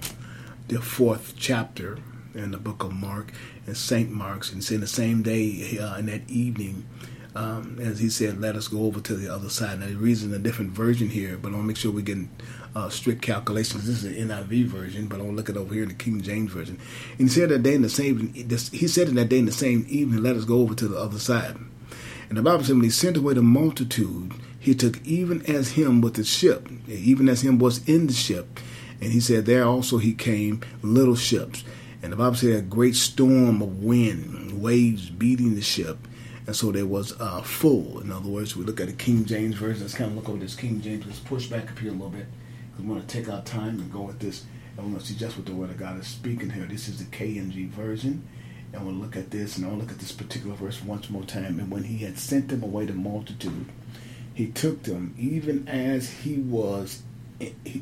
the 0.68 0.82
fourth 0.82 1.36
chapter 1.38 1.98
in 2.36 2.52
the 2.52 2.58
book 2.58 2.84
of 2.84 2.92
Mark 2.92 3.32
and 3.66 3.78
Saint 3.78 4.12
Mark's, 4.12 4.52
and 4.52 4.62
saying 4.62 4.82
the 4.82 4.88
same 4.88 5.22
day 5.24 5.78
uh, 5.80 5.98
in 5.98 6.08
that 6.08 6.30
evening. 6.30 6.86
Um, 7.36 7.78
as 7.80 8.00
he 8.00 8.10
said, 8.10 8.42
let 8.42 8.56
us 8.56 8.68
go 8.68 8.86
over 8.86 9.00
to 9.00 9.16
the 9.16 9.32
other 9.32 9.50
side. 9.50 9.80
Now, 9.80 9.86
the 9.86 9.96
reason 9.96 10.34
a 10.34 10.40
different 10.40 10.72
version 10.72 11.10
here, 11.10 11.38
but 11.38 11.50
I 11.50 11.52
want 11.52 11.66
to 11.66 11.68
make 11.68 11.78
sure 11.78 11.92
we're 11.92 12.02
getting 12.02 12.32
uh, 12.76 12.90
strict 12.90 13.22
calculations. 13.22 13.86
This 13.86 14.04
is 14.04 14.06
an 14.06 14.30
NIV 14.30 14.66
version, 14.66 15.08
but 15.08 15.20
I 15.20 15.22
want 15.22 15.34
to 15.34 15.36
look 15.36 15.50
it 15.50 15.56
over 15.56 15.72
here 15.72 15.84
in 15.84 15.90
the 15.90 15.96
King 15.96 16.20
James 16.22 16.52
version. 16.52 16.80
And 17.20 17.28
he 17.28 17.34
said 17.34 17.50
that 17.50 17.62
day 17.62 17.76
in 17.76 17.84
the 17.84 17.90
same, 17.90 18.34
he 18.34 18.88
said 18.88 19.08
in 19.08 19.16
that 19.16 19.30
day 19.30 19.38
in 19.38 19.46
the 19.46 19.52
same 19.52 19.86
evening, 19.88 20.24
let 20.24 20.36
us 20.36 20.46
go 20.46 20.62
over 20.62 20.74
to 20.74 20.88
the 20.88 20.98
other 20.98 21.20
side. 21.20 21.58
And 22.30 22.38
the 22.38 22.42
Bible 22.42 22.64
says 22.64 22.74
when 22.74 22.84
he 22.84 22.90
sent 22.90 23.18
away 23.18 23.34
the 23.34 23.42
multitude, 23.42 24.34
he 24.60 24.76
took 24.76 25.06
even 25.06 25.46
as 25.46 25.72
him 25.72 26.02
with 26.02 26.16
the 26.16 26.24
ship, 26.24 26.70
even 26.88 27.30
as 27.30 27.42
him 27.42 27.58
was 27.58 27.88
in 27.88 28.08
the 28.08 28.14
ship. 28.14 28.60
And 29.00 29.12
he 29.12 29.20
said 29.20 29.46
there 29.46 29.64
also 29.64 29.98
he 29.98 30.14
came 30.14 30.62
little 30.82 31.16
ships. 31.16 31.64
And 32.02 32.12
the 32.12 32.18
Bible 32.18 32.36
said 32.36 32.56
a 32.56 32.62
great 32.62 32.96
storm 32.96 33.62
of 33.62 33.84
wind, 33.84 34.62
waves 34.62 35.10
beating 35.10 35.56
the 35.56 35.62
ship. 35.62 35.98
And 36.46 36.56
so 36.56 36.72
there 36.72 36.86
was 36.86 37.20
uh, 37.20 37.42
full. 37.42 38.00
In 38.00 38.12
other 38.12 38.30
words, 38.30 38.56
we 38.56 38.64
look 38.64 38.80
at 38.80 38.88
the 38.88 38.94
King 38.94 39.26
James 39.26 39.56
version. 39.56 39.82
Let's 39.82 39.94
kind 39.94 40.12
of 40.12 40.18
look 40.18 40.30
over 40.30 40.38
this 40.38 40.56
King 40.56 40.82
James. 40.82 41.06
Let's 41.06 41.20
push 41.20 41.48
back 41.48 41.70
up 41.70 41.80
here 41.80 41.90
a 41.90 41.94
little 41.94 42.10
bit. 42.10 42.26
We 42.80 42.86
want 42.86 43.08
to 43.08 43.14
take 43.14 43.30
our 43.30 43.42
time 43.42 43.80
and 43.80 43.92
go 43.92 44.02
with 44.02 44.20
this. 44.20 44.46
And 44.78 44.86
we 44.86 44.92
want 44.92 45.04
to 45.04 45.12
see 45.12 45.20
just 45.20 45.36
what 45.36 45.46
the 45.46 45.54
Word 45.54 45.72
of 45.72 45.78
God 45.78 46.00
is 46.00 46.08
speaking 46.08 46.50
here. 46.50 46.66
This 46.66 46.88
is 46.88 47.00
the 47.00 47.06
KNG 47.06 47.70
version. 47.70 48.28
And 48.74 48.86
we'll 48.86 48.96
look 48.96 49.16
at 49.16 49.32
this, 49.32 49.58
and 49.58 49.66
I'll 49.66 49.76
look 49.76 49.92
at 49.92 50.00
this 50.00 50.12
particular 50.12 50.56
verse 50.56 50.84
once 50.84 51.10
more 51.10 51.24
time. 51.24 51.60
And 51.60 51.72
when 51.72 51.84
he 51.84 52.00
had 52.00 52.18
sent 52.20 52.50
them 52.50 52.64
away 52.64 52.86
the 52.86 52.94
multitude, 52.94 53.66
he 54.34 54.48
took 54.48 54.84
them 54.84 55.16
even 55.18 55.68
as 55.68 56.10
he 56.10 56.38
was, 56.38 57.02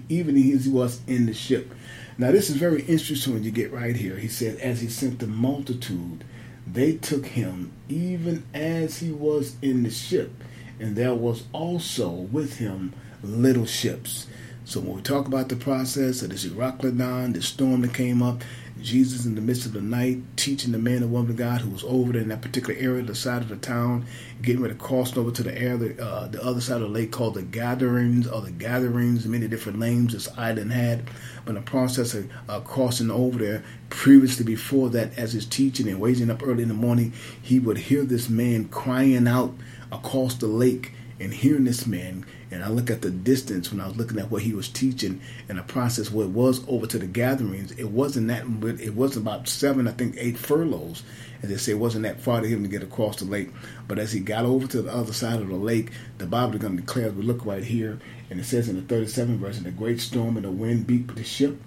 even 0.08 0.38
as 0.54 0.66
he 0.66 0.72
was 0.72 1.02
in 1.08 1.26
the 1.26 1.34
ship. 1.34 1.74
Now 2.18 2.32
this 2.32 2.50
is 2.50 2.56
very 2.56 2.84
interesting 2.84 3.34
when 3.34 3.44
you 3.44 3.52
get 3.52 3.74
right 3.74 3.96
here. 3.96 4.18
He 4.18 4.30
said, 4.30 4.58
as 4.60 4.80
he 4.80 4.88
sent 4.88 5.20
the 5.20 5.28
multitude, 5.28 6.24
they 6.66 6.94
took 6.94 7.26
him 7.26 7.74
even 7.90 8.46
as 8.54 9.00
he 9.00 9.12
was 9.12 9.56
in 9.62 9.84
the 9.84 9.92
ship, 9.92 10.32
and 10.80 10.96
there 10.96 11.14
was 11.14 11.44
also 11.52 12.10
with 12.10 12.58
him 12.58 12.94
little 13.22 13.66
ships. 13.66 14.28
So 14.64 14.80
when 14.80 14.96
we 14.96 15.02
talk 15.02 15.28
about 15.28 15.50
the 15.50 15.56
process 15.56 16.22
of 16.22 16.30
this 16.30 16.46
Euroclydon, 16.46 17.34
the 17.34 17.42
storm 17.42 17.82
that 17.82 17.94
came 17.94 18.24
up, 18.24 18.44
Jesus 18.82 19.26
in 19.26 19.36
the 19.36 19.42
midst 19.42 19.66
of 19.66 19.74
the 19.74 19.82
night 19.82 20.22
teaching 20.36 20.72
the 20.72 20.78
man 20.78 20.98
and 20.98 21.12
woman 21.12 21.32
of 21.32 21.38
God 21.38 21.62
who 21.62 21.70
was 21.70 21.84
over 21.86 22.12
there 22.12 22.22
in 22.22 22.28
that 22.28 22.42
particular 22.42 22.78
area, 22.80 23.04
the 23.04 23.16
side 23.16 23.42
of 23.42 23.48
the 23.48 23.56
town, 23.56 24.06
getting 24.42 24.62
ready 24.62 24.74
to 24.74 24.80
cross 24.80 25.16
over 25.16 25.32
to 25.32 25.44
the 25.44 25.58
area, 25.58 25.96
uh, 26.02 26.28
the 26.28 26.44
other 26.44 26.60
side 26.60 26.78
of 26.78 26.82
the 26.82 26.88
lake 26.90 27.12
called 27.12 27.36
the 27.36 27.42
Gatherings 27.42 28.28
or 28.28 28.42
the 28.42 28.52
Gatherings, 28.52 29.26
many 29.26 29.48
different 29.48 29.80
names 29.80 30.14
this 30.14 30.28
island 30.38 30.74
had. 30.74 31.10
But 31.46 31.56
the 31.56 31.62
process 31.62 32.14
of 32.14 32.30
uh, 32.50 32.60
crossing 32.62 33.10
over 33.10 33.40
there, 33.40 33.64
previously 33.90 34.44
before 34.44 34.90
that, 34.90 35.18
as 35.18 35.34
he's 35.34 35.46
teaching 35.46 35.88
and 35.88 36.00
waking 36.00 36.30
up 36.30 36.44
early 36.44 36.64
in 36.64 36.70
the 36.70 36.76
morning, 36.76 37.14
he 37.42 37.60
would 37.60 37.78
hear 37.78 38.04
this 38.04 38.30
man 38.30 38.66
crying 38.66 39.28
out 39.28 39.54
across 39.92 40.36
the 40.36 40.48
lake 40.48 40.92
and 41.20 41.34
hearing 41.34 41.64
this 41.64 41.88
man 41.88 42.26
and 42.56 42.64
I 42.64 42.70
look 42.70 42.90
at 42.90 43.02
the 43.02 43.12
distance 43.12 43.70
when 43.70 43.82
I 43.82 43.88
was 43.88 43.98
looking 43.98 44.18
at 44.18 44.32
what 44.32 44.42
he 44.42 44.54
was 44.54 44.70
teaching 44.70 45.20
and 45.50 45.58
the 45.58 45.64
process 45.64 46.10
where 46.10 46.26
it 46.26 46.32
was 46.32 46.66
over 46.70 46.88
to 46.88 46.98
the 46.98 47.06
gatherings, 47.06 47.72
it 47.74 47.90
wasn't 47.90 48.30
that 48.30 48.46
it 48.82 48.96
wasn't 48.96 49.26
about 49.26 49.50
seven, 49.50 49.90
I 49.90 49.92
think 49.92 50.16
eight 50.18 50.38
furlongs. 50.38 51.04
As 51.44 51.50
they 51.50 51.58
say, 51.58 51.74
it 51.74 51.80
wasn't 51.80 52.04
that 52.04 52.22
far 52.22 52.40
to 52.40 52.48
him 52.48 52.64
to 52.64 52.70
get 52.70 52.82
across 52.82 53.18
the 53.18 53.26
lake. 53.26 53.50
But 53.90 54.00
as 54.00 54.14
he 54.14 54.22
got 54.22 54.46
over 54.46 54.68
to 54.68 54.82
the 54.82 54.94
other 54.94 55.12
side 55.12 55.42
of 55.42 55.50
the 55.50 55.56
lake, 55.56 55.92
the 56.18 56.28
Bible 56.28 56.56
is 56.56 56.62
going 56.62 56.78
to 56.78 56.82
declare, 56.82 57.12
we 57.12 57.24
look 57.24 57.46
right 57.46 57.62
here, 57.62 58.00
and 58.30 58.40
it 58.40 58.46
says 58.46 58.70
in 58.70 58.78
the 58.78 58.96
37th 58.96 59.38
verse, 59.38 59.58
and 59.58 59.66
the 59.66 59.72
great 59.72 60.00
storm 60.00 60.38
and 60.38 60.46
the 60.46 60.52
wind 60.52 60.88
beat 60.88 61.14
the 61.14 61.26
ship, 61.26 61.62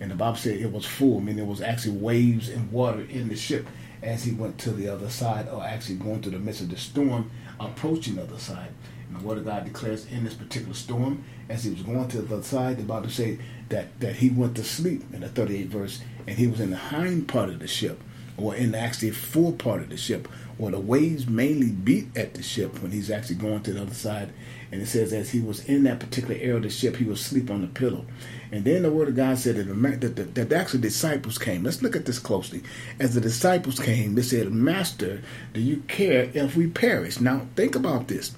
and 0.00 0.10
the 0.10 0.16
Bible 0.16 0.38
said 0.38 0.56
it 0.56 0.72
was 0.72 0.84
full, 0.84 1.18
I 1.18 1.20
mean 1.20 1.36
there 1.36 1.44
was 1.44 1.62
actually 1.62 1.98
waves 1.98 2.48
and 2.48 2.72
water 2.72 3.02
in 3.02 3.28
the 3.28 3.36
ship 3.36 3.64
as 4.02 4.24
he 4.24 4.32
went 4.32 4.58
to 4.58 4.72
the 4.72 4.88
other 4.88 5.08
side, 5.08 5.48
or 5.48 5.62
actually 5.62 5.94
going 5.94 6.20
through 6.20 6.32
the 6.32 6.40
midst 6.40 6.62
of 6.62 6.70
the 6.70 6.76
storm, 6.76 7.30
approaching 7.60 8.16
the 8.16 8.22
other 8.24 8.40
side. 8.40 8.70
The 9.12 9.26
word 9.26 9.38
of 9.38 9.44
God 9.44 9.64
declares 9.64 10.06
in 10.06 10.24
this 10.24 10.34
particular 10.34 10.74
storm, 10.74 11.24
as 11.48 11.64
he 11.64 11.70
was 11.70 11.82
going 11.82 12.08
to 12.08 12.22
the 12.22 12.34
other 12.34 12.42
side, 12.42 12.78
the 12.78 12.82
Bible 12.82 13.08
say 13.08 13.38
that, 13.68 13.98
that 14.00 14.16
he 14.16 14.30
went 14.30 14.56
to 14.56 14.64
sleep 14.64 15.02
in 15.12 15.20
the 15.20 15.28
38th 15.28 15.66
verse, 15.66 16.00
and 16.26 16.38
he 16.38 16.46
was 16.46 16.60
in 16.60 16.70
the 16.70 16.76
hind 16.76 17.28
part 17.28 17.50
of 17.50 17.58
the 17.58 17.66
ship, 17.66 18.00
or 18.36 18.54
in 18.54 18.72
the 18.72 18.78
actually 18.78 19.10
fore 19.10 19.52
part 19.52 19.82
of 19.82 19.90
the 19.90 19.96
ship, 19.96 20.26
where 20.56 20.72
the 20.72 20.78
waves 20.78 21.26
mainly 21.26 21.70
beat 21.70 22.16
at 22.16 22.34
the 22.34 22.42
ship 22.42 22.80
when 22.82 22.92
he's 22.92 23.10
actually 23.10 23.36
going 23.36 23.62
to 23.62 23.72
the 23.72 23.82
other 23.82 23.94
side. 23.94 24.32
And 24.70 24.80
it 24.80 24.86
says 24.86 25.12
as 25.12 25.30
he 25.30 25.40
was 25.40 25.64
in 25.66 25.82
that 25.84 26.00
particular 26.00 26.34
area 26.36 26.56
of 26.56 26.62
the 26.62 26.70
ship, 26.70 26.96
he 26.96 27.04
was 27.04 27.20
asleep 27.20 27.50
on 27.50 27.60
the 27.60 27.66
pillow. 27.66 28.06
And 28.50 28.64
then 28.64 28.82
the 28.82 28.90
word 28.90 29.08
of 29.08 29.16
God 29.16 29.38
said 29.38 29.56
that 29.56 29.64
the, 29.64 29.74
that, 29.74 30.34
that 30.34 30.48
the 30.48 30.56
actual 30.56 30.80
disciples 30.80 31.38
came. 31.38 31.62
Let's 31.62 31.82
look 31.82 31.96
at 31.96 32.06
this 32.06 32.18
closely. 32.18 32.62
As 32.98 33.14
the 33.14 33.20
disciples 33.20 33.78
came, 33.78 34.14
they 34.14 34.22
said, 34.22 34.52
Master, 34.52 35.22
do 35.52 35.60
you 35.60 35.78
care 35.88 36.30
if 36.32 36.56
we 36.56 36.66
perish? 36.68 37.20
Now, 37.20 37.46
think 37.54 37.74
about 37.74 38.08
this. 38.08 38.34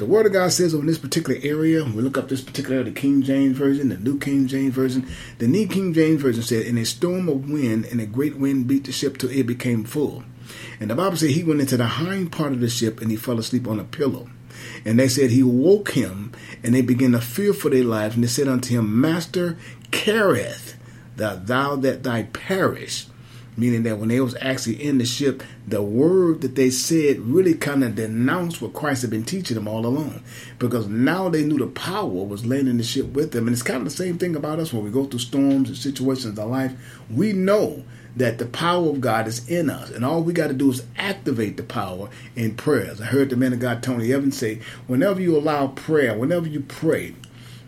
The 0.00 0.06
Word 0.06 0.24
of 0.24 0.32
God 0.32 0.50
says 0.50 0.72
on 0.72 0.86
this 0.86 0.96
particular 0.96 1.38
area, 1.42 1.84
we 1.84 2.00
look 2.00 2.16
up 2.16 2.30
this 2.30 2.40
particular 2.40 2.82
the 2.82 2.90
King 2.90 3.20
James 3.20 3.54
Version, 3.58 3.90
the 3.90 3.98
New 3.98 4.18
King 4.18 4.46
James 4.46 4.72
Version. 4.72 5.06
The 5.36 5.46
New 5.46 5.66
King 5.68 5.92
James 5.92 6.22
Version 6.22 6.42
said, 6.42 6.64
"In 6.64 6.78
a 6.78 6.86
storm 6.86 7.28
of 7.28 7.50
wind 7.50 7.84
and 7.84 8.00
a 8.00 8.06
great 8.06 8.38
wind 8.38 8.66
beat 8.66 8.84
the 8.84 8.92
ship 8.92 9.18
till 9.18 9.28
it 9.28 9.46
became 9.46 9.84
full." 9.84 10.24
And 10.80 10.88
the 10.88 10.94
Bible 10.94 11.18
said 11.18 11.32
he 11.32 11.44
went 11.44 11.60
into 11.60 11.76
the 11.76 11.84
hind 11.84 12.32
part 12.32 12.54
of 12.54 12.60
the 12.60 12.70
ship 12.70 13.02
and 13.02 13.10
he 13.10 13.18
fell 13.18 13.38
asleep 13.38 13.68
on 13.68 13.78
a 13.78 13.84
pillow. 13.84 14.30
And 14.86 14.98
they 14.98 15.06
said 15.06 15.32
he 15.32 15.42
woke 15.42 15.90
him, 15.90 16.32
and 16.64 16.74
they 16.74 16.80
began 16.80 17.12
to 17.12 17.20
fear 17.20 17.52
for 17.52 17.68
their 17.68 17.84
lives. 17.84 18.14
And 18.14 18.24
they 18.24 18.28
said 18.28 18.48
unto 18.48 18.70
him, 18.70 19.02
Master, 19.02 19.58
careth 19.90 20.76
that 21.16 21.46
thou 21.46 21.76
that 21.76 22.04
thy 22.04 22.22
perish 22.22 23.04
meaning 23.60 23.82
that 23.82 23.98
when 23.98 24.08
they 24.08 24.20
was 24.20 24.34
actually 24.40 24.82
in 24.82 24.98
the 24.98 25.04
ship, 25.04 25.42
the 25.68 25.82
word 25.82 26.40
that 26.40 26.56
they 26.56 26.70
said 26.70 27.20
really 27.20 27.54
kind 27.54 27.84
of 27.84 27.94
denounced 27.94 28.62
what 28.62 28.72
Christ 28.72 29.02
had 29.02 29.10
been 29.10 29.24
teaching 29.24 29.54
them 29.54 29.68
all 29.68 29.84
along, 29.84 30.22
because 30.58 30.88
now 30.88 31.28
they 31.28 31.44
knew 31.44 31.58
the 31.58 31.66
power 31.66 32.06
was 32.06 32.46
laying 32.46 32.66
in 32.66 32.78
the 32.78 32.82
ship 32.82 33.08
with 33.08 33.32
them, 33.32 33.46
and 33.46 33.54
it's 33.54 33.62
kind 33.62 33.78
of 33.78 33.84
the 33.84 33.90
same 33.90 34.18
thing 34.18 34.34
about 34.34 34.58
us 34.58 34.72
when 34.72 34.82
we 34.82 34.90
go 34.90 35.04
through 35.04 35.20
storms 35.20 35.68
and 35.68 35.76
situations 35.76 36.38
in 36.38 36.50
life. 36.50 36.72
We 37.10 37.32
know 37.32 37.84
that 38.16 38.38
the 38.38 38.46
power 38.46 38.88
of 38.88 39.00
God 39.00 39.28
is 39.28 39.48
in 39.48 39.70
us, 39.70 39.90
and 39.90 40.04
all 40.04 40.22
we 40.22 40.32
got 40.32 40.48
to 40.48 40.54
do 40.54 40.70
is 40.70 40.82
activate 40.96 41.56
the 41.56 41.62
power 41.62 42.08
in 42.34 42.56
prayers. 42.56 43.00
I 43.00 43.04
heard 43.04 43.30
the 43.30 43.36
man 43.36 43.52
of 43.52 43.60
God 43.60 43.82
Tony 43.82 44.12
Evans 44.12 44.36
say, 44.36 44.60
whenever 44.86 45.20
you 45.20 45.36
allow 45.36 45.68
prayer, 45.68 46.18
whenever 46.18 46.48
you 46.48 46.60
pray, 46.60 47.14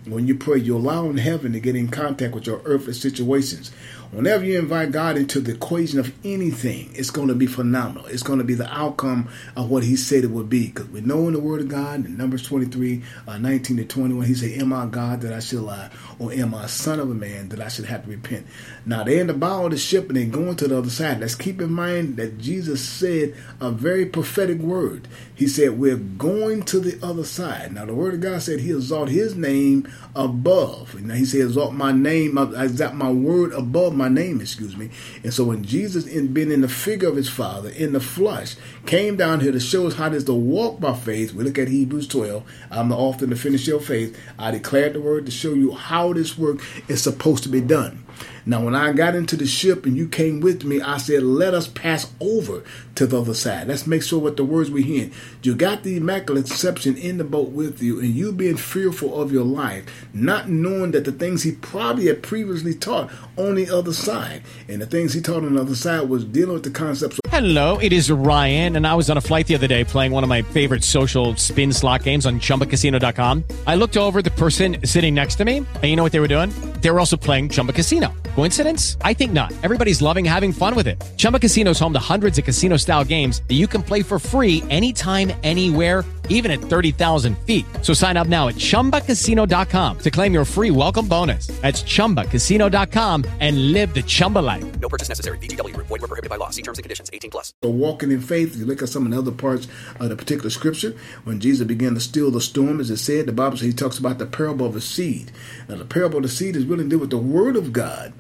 when 0.05 0.27
you 0.27 0.35
pray, 0.35 0.59
you're 0.59 0.79
allowing 0.79 1.19
heaven 1.19 1.53
to 1.53 1.61
get 1.61 1.77
in 1.77 1.87
contact 1.87 2.35
with 2.35 2.45
your 2.45 2.61
earthly 2.65 2.93
situations. 2.93 3.71
Whenever 4.13 4.45
you 4.45 4.59
invite 4.59 4.93
God 4.93 5.17
into 5.17 5.41
the 5.41 5.53
equation 5.53 5.99
of 5.99 6.13
anything, 6.23 6.91
it's 6.95 7.09
going 7.09 7.29
to 7.29 7.35
be 7.35 7.47
phenomenal. 7.47 8.05
It's 8.05 8.23
going 8.23 8.41
to 8.41 8.45
be 8.45 8.53
the 8.53 8.71
outcome 8.71 9.31
of 9.57 9.71
what 9.71 9.85
He 9.85 9.97
said 9.97 10.23
it 10.23 10.31
would 10.31 10.51
be. 10.51 10.67
Because 10.67 10.89
we 10.89 11.01
know 11.01 11.29
in 11.29 11.33
the 11.33 11.41
Word 11.41 11.63
of 11.63 11.69
God, 11.69 12.05
in 12.05 12.19
Numbers 12.19 12.43
23, 12.43 13.03
uh, 13.27 13.39
19 13.39 13.79
to 13.79 13.85
21, 13.87 14.27
He 14.27 14.35
said, 14.35 14.61
Am 14.61 14.71
I 14.71 14.85
God 14.85 15.23
that 15.23 15.33
I 15.33 15.41
should 15.41 15.63
lie? 15.63 15.89
Or 16.19 16.31
am 16.31 16.55
I 16.55 16.67
son 16.67 17.01
of 17.01 17.11
a 17.11 17.15
man 17.15 17.49
that 17.49 17.61
I 17.61 17.69
should 17.69 17.87
have 17.87 18.05
to 18.05 18.11
repent? 18.11 18.47
Now, 18.85 19.03
they're 19.03 19.23
in 19.23 19.29
the 19.29 19.33
bow 19.33 19.65
of 19.65 19.71
the 19.71 19.79
ship 19.79 20.09
and 20.09 20.19
they're 20.19 20.27
going 20.27 20.57
to 20.57 20.69
the 20.69 20.77
other 20.77 20.91
side. 20.91 21.21
Let's 21.21 21.35
keep 21.35 21.63
in 21.63 21.73
mind 21.73 22.19
that 22.19 22.37
Jesus 22.37 22.87
said 22.87 23.35
a 23.63 23.71
very 23.71 24.05
prophetic 24.05 24.59
word. 24.59 25.09
He 25.35 25.49
said, 25.49 25.79
We're 25.79 25.97
going 25.97 26.65
to 26.65 26.81
the 26.81 27.03
other 27.03 27.25
side. 27.25 27.73
Now, 27.73 27.87
the 27.87 27.95
Word 27.95 28.13
of 28.13 28.21
God 28.21 28.43
said 28.43 28.61
He 28.61 28.73
exalt 28.73 29.09
His 29.09 29.35
name 29.37 29.91
above. 30.15 31.01
Now, 31.01 31.15
He 31.15 31.25
said, 31.25 31.41
Exalt 31.41 31.73
my 31.73 31.93
name, 31.93 32.37
exalt 32.37 32.93
my 32.93 33.11
word 33.11 33.55
above 33.55 33.95
my 33.95 34.02
name, 34.09 34.41
excuse 34.41 34.77
me. 34.77 34.91
And 35.23 35.33
so 35.33 35.45
when 35.45 35.65
Jesus, 35.65 36.07
in 36.07 36.33
being 36.33 36.51
in 36.51 36.61
the 36.61 36.69
figure 36.69 37.09
of 37.09 37.17
his 37.17 37.29
Father, 37.29 37.71
in 37.71 37.93
the 37.93 38.01
flesh, 38.01 38.57
came 38.87 39.17
down 39.17 39.41
here 39.41 39.53
to 39.53 39.61
show 39.61 39.87
us 39.87 39.95
how 39.95 40.09
it 40.09 40.15
is 40.15 40.25
to 40.25 40.35
walk 40.35 40.81
by 40.81 40.95
faith, 40.95 41.33
we 41.33 41.45
look 41.45 41.59
at 41.59 41.69
Hebrews 41.69 42.09
12. 42.09 42.45
I'm 42.71 42.89
the 42.89 42.97
author 42.97 43.27
to 43.27 43.37
finish 43.37 43.67
your 43.67 43.81
faith. 43.81 44.19
I 44.39 44.51
declared 44.51 44.95
the 44.95 45.01
word 45.01 45.27
to 45.27 45.33
show 45.33 45.55
you 45.55 45.73
how 45.73 46.13
this 46.13 46.39
work 46.39 46.61
is 46.89 47.03
supposed 47.03 47.43
to 47.45 47.49
be 47.49 47.61
done. 47.61 48.05
Now, 48.45 48.65
when 48.65 48.75
I 48.75 48.93
got 48.93 49.15
into 49.15 49.37
the 49.37 49.47
ship 49.47 49.87
and 49.87 49.97
you 49.97 50.09
came 50.09 50.41
with 50.41 50.65
me, 50.65 50.81
I 50.81 50.99
said, 50.99 51.23
let 51.23 51.55
us 51.55 51.69
pass 51.69 52.11
over 52.21 52.65
to 52.97 53.07
the 53.07 53.21
other 53.21 53.35
side. 53.35 53.69
Let's 53.69 53.87
make 53.87 54.03
sure 54.03 54.19
what 54.19 54.37
the 54.37 54.45
words 54.45 54.71
we 54.71 54.83
hear. 54.83 55.11
You 55.43 55.55
got 55.55 55.83
the 55.83 55.97
immaculate 55.97 56.47
conception 56.47 56.97
in 56.97 57.19
the 57.19 57.25
boat 57.25 57.51
with 57.51 57.81
you, 57.83 58.01
and 58.01 58.09
you 58.15 58.33
being 58.33 58.57
fearful 58.57 59.21
of 59.21 59.33
your 59.33 59.45
life, 59.45 59.85
not 60.13 60.49
knowing 60.49 60.91
that 60.91 61.05
the 61.05 61.13
things 61.13 61.43
he 61.43 61.53
probably 61.53 62.07
had 62.07 62.23
previously 62.23 62.75
taught 62.75 63.11
on 63.37 63.55
the 63.55 63.71
other 63.71 63.93
side, 63.93 64.43
and 64.69 64.83
the 64.83 64.87
things 64.87 65.15
he 65.15 65.21
taught 65.21 65.43
on 65.45 65.55
the 65.55 65.61
other 65.61 65.75
side 65.77 66.09
was 66.09 66.25
dealing 66.25 66.55
with 66.55 66.65
the 66.65 66.71
concepts. 66.71 67.17
Of- 67.25 67.31
Hello, 67.33 67.79
it 67.79 67.93
is 67.93 68.11
Ryan, 68.11 68.77
and 68.77 68.87
I 68.87 68.95
was 68.95 69.09
on 69.09 69.17
a 69.17 69.21
flight 69.23 69.47
the 69.47 69.55
other 69.55 69.67
day 69.69 69.85
playing 69.85 70.13
one 70.13 70.23
of 70.23 70.29
my 70.29 70.43
favorite 70.43 70.85
social 70.85 71.35
spin 71.37 71.73
slot 71.73 72.03
games 72.03 72.27
on 72.27 72.41
ChumbaCasino.com. 72.41 73.45
I 73.67 73.75
looked 73.77 73.97
over 73.97 74.21
the 74.21 74.31
person 74.33 74.85
sitting 74.85 75.15
next 75.15 75.37
to 75.37 75.45
me, 75.47 75.59
and 75.59 75.85
you 75.85 75.97
know 75.97 76.03
what 76.03 76.13
they 76.13 76.21
were 76.21 76.29
doing? 76.29 76.51
They 76.83 76.91
were 76.91 76.99
also 77.01 77.17
playing 77.17 77.49
Chumba 77.51 77.73
Casino. 77.73 78.12
Coincidence? 78.35 78.97
I 79.03 79.13
think 79.13 79.33
not. 79.33 79.53
Everybody's 79.63 80.01
loving 80.01 80.25
having 80.25 80.53
fun 80.53 80.75
with 80.75 80.87
it. 80.87 81.03
Chumba 81.17 81.39
Casino 81.39 81.73
is 81.73 81.79
home 81.79 81.93
to 81.93 81.99
hundreds 81.99 82.39
of 82.39 82.45
casino 82.45 82.79
style 82.79 83.05
games 83.05 83.43
that 83.49 83.55
you 83.55 83.67
can 83.67 83.83
play 83.83 84.03
for 84.03 84.19
free 84.19 84.63
anytime, 84.71 85.33
anywhere, 85.43 86.05
even 86.29 86.51
at 86.51 86.61
30,000 86.61 87.39
feet. 87.47 87.65
So 87.81 87.95
sign 87.95 88.17
up 88.17 88.27
now 88.27 88.49
at 88.49 88.57
chumbacasino.com 88.57 89.99
to 90.01 90.11
claim 90.11 90.35
your 90.35 90.45
free 90.45 90.71
welcome 90.71 91.07
bonus. 91.07 91.47
That's 91.63 91.83
chumbacasino.com 91.85 93.25
and 93.41 93.73
live 93.73 93.95
the 93.95 94.03
Chumba 94.03 94.41
life. 94.41 94.65
No 94.81 94.89
purchase 94.89 95.09
necessary. 95.09 95.39
VGW, 95.39 95.75
void, 95.77 95.89
were 95.89 95.99
prohibited 96.01 96.31
by 96.31 96.37
law. 96.37 96.51
See 96.51 96.63
terms 96.63 96.79
and 96.79 96.83
conditions 96.83 97.09
18 97.13 97.31
plus. 97.31 97.55
So 97.63 97.71
walking 97.71 98.11
in 98.11 98.21
faith, 98.21 98.57
you 98.57 98.67
look 98.67 98.83
at 98.83 98.89
some 98.89 99.07
of 99.07 99.13
the 99.13 99.19
other 99.19 99.31
parts 99.33 99.69
of 100.01 100.09
the 100.09 100.17
particular 100.17 100.51
scripture. 100.51 100.97
When 101.25 101.41
Jesus 101.41 101.67
began 101.67 101.95
to 101.95 102.01
still 102.01 102.31
the 102.31 102.41
storm, 102.41 102.81
as 102.81 102.91
it 102.91 102.97
said, 102.97 103.27
the 103.27 103.33
Bible 103.33 103.57
says 103.57 103.67
he 103.67 103.73
talks 103.73 103.99
about 103.99 104.19
the 104.19 104.27
parable 104.27 104.67
of 104.67 104.75
the 104.75 104.81
seed. 104.81 105.31
Now, 105.69 105.77
the 105.77 105.85
parable 105.85 106.19
of 106.19 106.25
the 106.25 106.29
seed 106.29 106.57
is 106.57 106.67
really 106.67 106.85
to 106.85 106.91
do 106.91 106.99
with 106.99 107.11
the 107.11 107.19
word 107.19 107.57
of 107.57 107.73
God. 107.73 108.13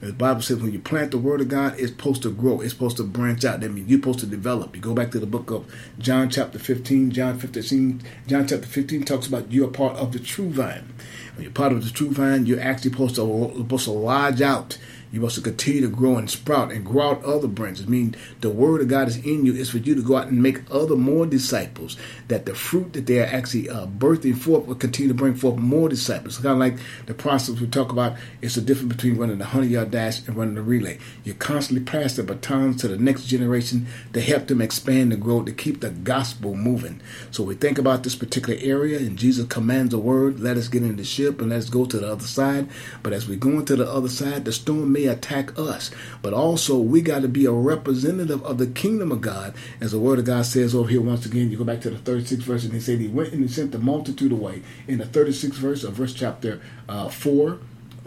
The 0.00 0.14
Bible 0.14 0.40
says 0.40 0.58
when 0.60 0.72
you 0.72 0.78
plant 0.78 1.10
the 1.10 1.18
word 1.18 1.42
of 1.42 1.48
God, 1.48 1.78
it's 1.78 1.90
supposed 1.90 2.22
to 2.22 2.30
grow. 2.30 2.62
It's 2.62 2.72
supposed 2.72 2.96
to 2.96 3.02
branch 3.02 3.44
out. 3.44 3.60
That 3.60 3.70
means 3.70 3.88
you're 3.90 3.98
supposed 3.98 4.20
to 4.20 4.26
develop. 4.26 4.74
You 4.74 4.80
go 4.80 4.94
back 4.94 5.10
to 5.10 5.20
the 5.20 5.26
book 5.26 5.50
of 5.50 5.70
John 5.98 6.30
chapter 6.30 6.58
15, 6.58 7.10
John 7.10 7.38
15, 7.38 8.02
John 8.26 8.46
chapter 8.48 8.66
15 8.66 9.02
talks 9.04 9.26
about 9.26 9.52
you're 9.52 9.68
part 9.68 9.96
of 9.96 10.12
the 10.12 10.18
true 10.18 10.48
vine. 10.48 10.94
When 11.34 11.44
you're 11.44 11.52
part 11.52 11.72
of 11.72 11.84
the 11.84 11.90
true 11.90 12.10
vine, 12.10 12.46
you're 12.46 12.60
actually 12.60 12.92
supposed 12.92 13.16
to, 13.16 13.52
supposed 13.58 13.84
to 13.84 13.90
lodge 13.90 14.40
out 14.40 14.78
you 15.12 15.20
must 15.20 15.42
continue 15.42 15.80
to 15.80 15.88
grow 15.88 16.16
and 16.16 16.30
sprout 16.30 16.70
and 16.70 16.84
grow 16.84 17.10
out 17.10 17.24
other 17.24 17.48
branches. 17.48 17.86
I 17.86 17.88
mean, 17.88 18.14
the 18.40 18.50
word 18.50 18.80
of 18.80 18.88
God 18.88 19.08
is 19.08 19.16
in 19.16 19.44
you. 19.44 19.54
It's 19.54 19.70
for 19.70 19.78
you 19.78 19.94
to 19.94 20.02
go 20.02 20.16
out 20.16 20.28
and 20.28 20.42
make 20.42 20.60
other 20.70 20.96
more 20.96 21.26
disciples. 21.26 21.96
That 22.28 22.46
the 22.46 22.54
fruit 22.54 22.92
that 22.92 23.06
they 23.06 23.18
are 23.20 23.26
actually 23.26 23.68
uh, 23.68 23.86
birthing 23.86 24.38
forth 24.38 24.66
will 24.66 24.74
continue 24.76 25.08
to 25.08 25.14
bring 25.14 25.34
forth 25.34 25.58
more 25.58 25.88
disciples. 25.88 26.36
It's 26.36 26.44
kind 26.44 26.54
of 26.54 26.58
like 26.58 26.78
the 27.06 27.14
process 27.14 27.60
we 27.60 27.66
talk 27.66 27.90
about. 27.90 28.16
It's 28.40 28.54
the 28.54 28.60
difference 28.60 28.94
between 28.94 29.16
running 29.16 29.38
the 29.38 29.46
hundred 29.46 29.70
yard 29.70 29.90
dash 29.90 30.26
and 30.26 30.36
running 30.36 30.54
the 30.54 30.62
relay. 30.62 30.98
You 31.24 31.34
constantly 31.34 31.84
pass 31.84 32.14
the 32.14 32.22
batons 32.22 32.80
to 32.82 32.88
the 32.88 32.96
next 32.96 33.26
generation 33.26 33.86
to 34.12 34.20
help 34.20 34.46
them 34.46 34.60
expand 34.60 35.12
and 35.12 35.22
grow 35.22 35.42
to 35.42 35.52
keep 35.52 35.80
the 35.80 35.90
gospel 35.90 36.54
moving. 36.54 37.00
So 37.30 37.42
we 37.42 37.54
think 37.54 37.78
about 37.78 38.04
this 38.04 38.14
particular 38.14 38.58
area, 38.62 38.98
and 38.98 39.16
Jesus 39.16 39.46
commands 39.46 39.92
a 39.92 39.98
word. 39.98 40.40
Let 40.40 40.56
us 40.56 40.68
get 40.68 40.82
in 40.82 40.96
the 40.96 41.04
ship 41.04 41.40
and 41.40 41.50
let's 41.50 41.68
go 41.68 41.84
to 41.84 41.98
the 41.98 42.12
other 42.12 42.26
side. 42.26 42.68
But 43.02 43.12
as 43.12 43.28
we 43.28 43.36
go 43.36 43.50
into 43.50 43.76
the 43.76 43.90
other 43.90 44.08
side, 44.08 44.44
the 44.44 44.52
storm 44.52 44.92
may 44.92 44.99
may 45.00 45.08
attack 45.08 45.58
us, 45.58 45.90
but 46.22 46.32
also 46.32 46.78
we 46.78 47.00
got 47.00 47.22
to 47.22 47.28
be 47.28 47.46
a 47.46 47.52
representative 47.52 48.42
of 48.44 48.58
the 48.58 48.66
kingdom 48.66 49.12
of 49.12 49.20
God. 49.20 49.54
As 49.80 49.92
the 49.92 49.98
word 49.98 50.18
of 50.18 50.24
God 50.24 50.46
says 50.46 50.74
over 50.74 50.88
here, 50.88 51.00
once 51.00 51.26
again, 51.26 51.50
you 51.50 51.56
go 51.56 51.64
back 51.64 51.80
to 51.82 51.90
the 51.90 52.10
36th 52.10 52.42
verse, 52.42 52.64
and 52.64 52.72
he 52.72 52.80
said 52.80 52.98
he 52.98 53.08
went 53.08 53.32
and 53.32 53.42
he 53.42 53.48
sent 53.48 53.72
the 53.72 53.78
multitude 53.78 54.32
away. 54.32 54.62
In 54.86 54.98
the 54.98 55.04
36th 55.04 55.54
verse 55.54 55.84
of 55.84 55.94
verse 55.94 56.14
chapter 56.14 56.60
uh, 56.88 57.08
4, 57.08 57.58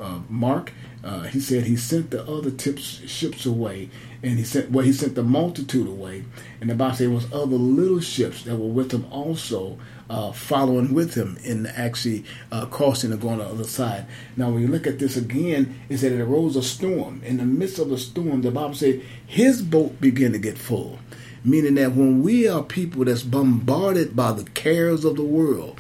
uh, 0.03 0.19
Mark, 0.29 0.74
uh, 1.03 1.22
he 1.24 1.39
said 1.39 1.63
he 1.63 1.75
sent 1.75 2.12
the 2.12 2.24
other 2.25 2.51
tips, 2.51 3.01
ships 3.07 3.45
away, 3.45 3.89
and 4.22 4.38
he 4.38 4.43
sent 4.43 4.72
well 4.72 4.86
he 4.86 4.93
sent 4.93 5.15
the 5.15 5.24
multitude 5.24 5.88
away, 5.88 6.24
and 6.62 6.69
the 6.69 6.75
Bible 6.75 6.95
said 6.95 7.07
there 7.07 7.15
was 7.15 7.31
other 7.31 7.57
little 7.57 8.00
ships 8.00 8.43
that 8.43 8.55
were 8.55 8.67
with 8.67 8.91
him 8.93 9.05
also, 9.12 9.77
uh, 10.10 10.31
following 10.31 10.93
with 10.93 11.15
him 11.15 11.38
in 11.43 11.65
actually 11.65 12.24
uh, 12.51 12.65
crossing 12.65 13.12
and 13.12 13.22
going 13.22 13.39
to 13.39 13.45
the 13.45 13.50
other 13.50 13.63
side. 13.63 14.05
Now, 14.38 14.51
when 14.51 14.62
you 14.62 14.67
look 14.67 14.88
at 14.88 15.00
this 15.00 15.17
again, 15.17 15.79
it 15.89 15.98
said 15.98 16.12
it 16.12 16.22
arose 16.22 16.55
a 16.55 16.63
storm. 16.63 17.22
In 17.24 17.38
the 17.38 17.45
midst 17.45 17.79
of 17.79 17.89
the 17.89 17.98
storm, 17.98 18.41
the 18.41 18.51
Bible 18.51 18.75
said 18.75 19.01
his 19.25 19.62
boat 19.62 20.00
began 20.00 20.33
to 20.33 20.39
get 20.39 20.57
full, 20.57 21.00
meaning 21.43 21.75
that 21.75 21.93
when 21.93 22.24
we 22.24 22.48
are 22.48 22.63
people 22.63 23.05
that's 23.05 23.24
bombarded 23.24 24.15
by 24.15 24.31
the 24.31 24.45
cares 24.51 25.05
of 25.05 25.15
the 25.15 25.24
world 25.24 25.79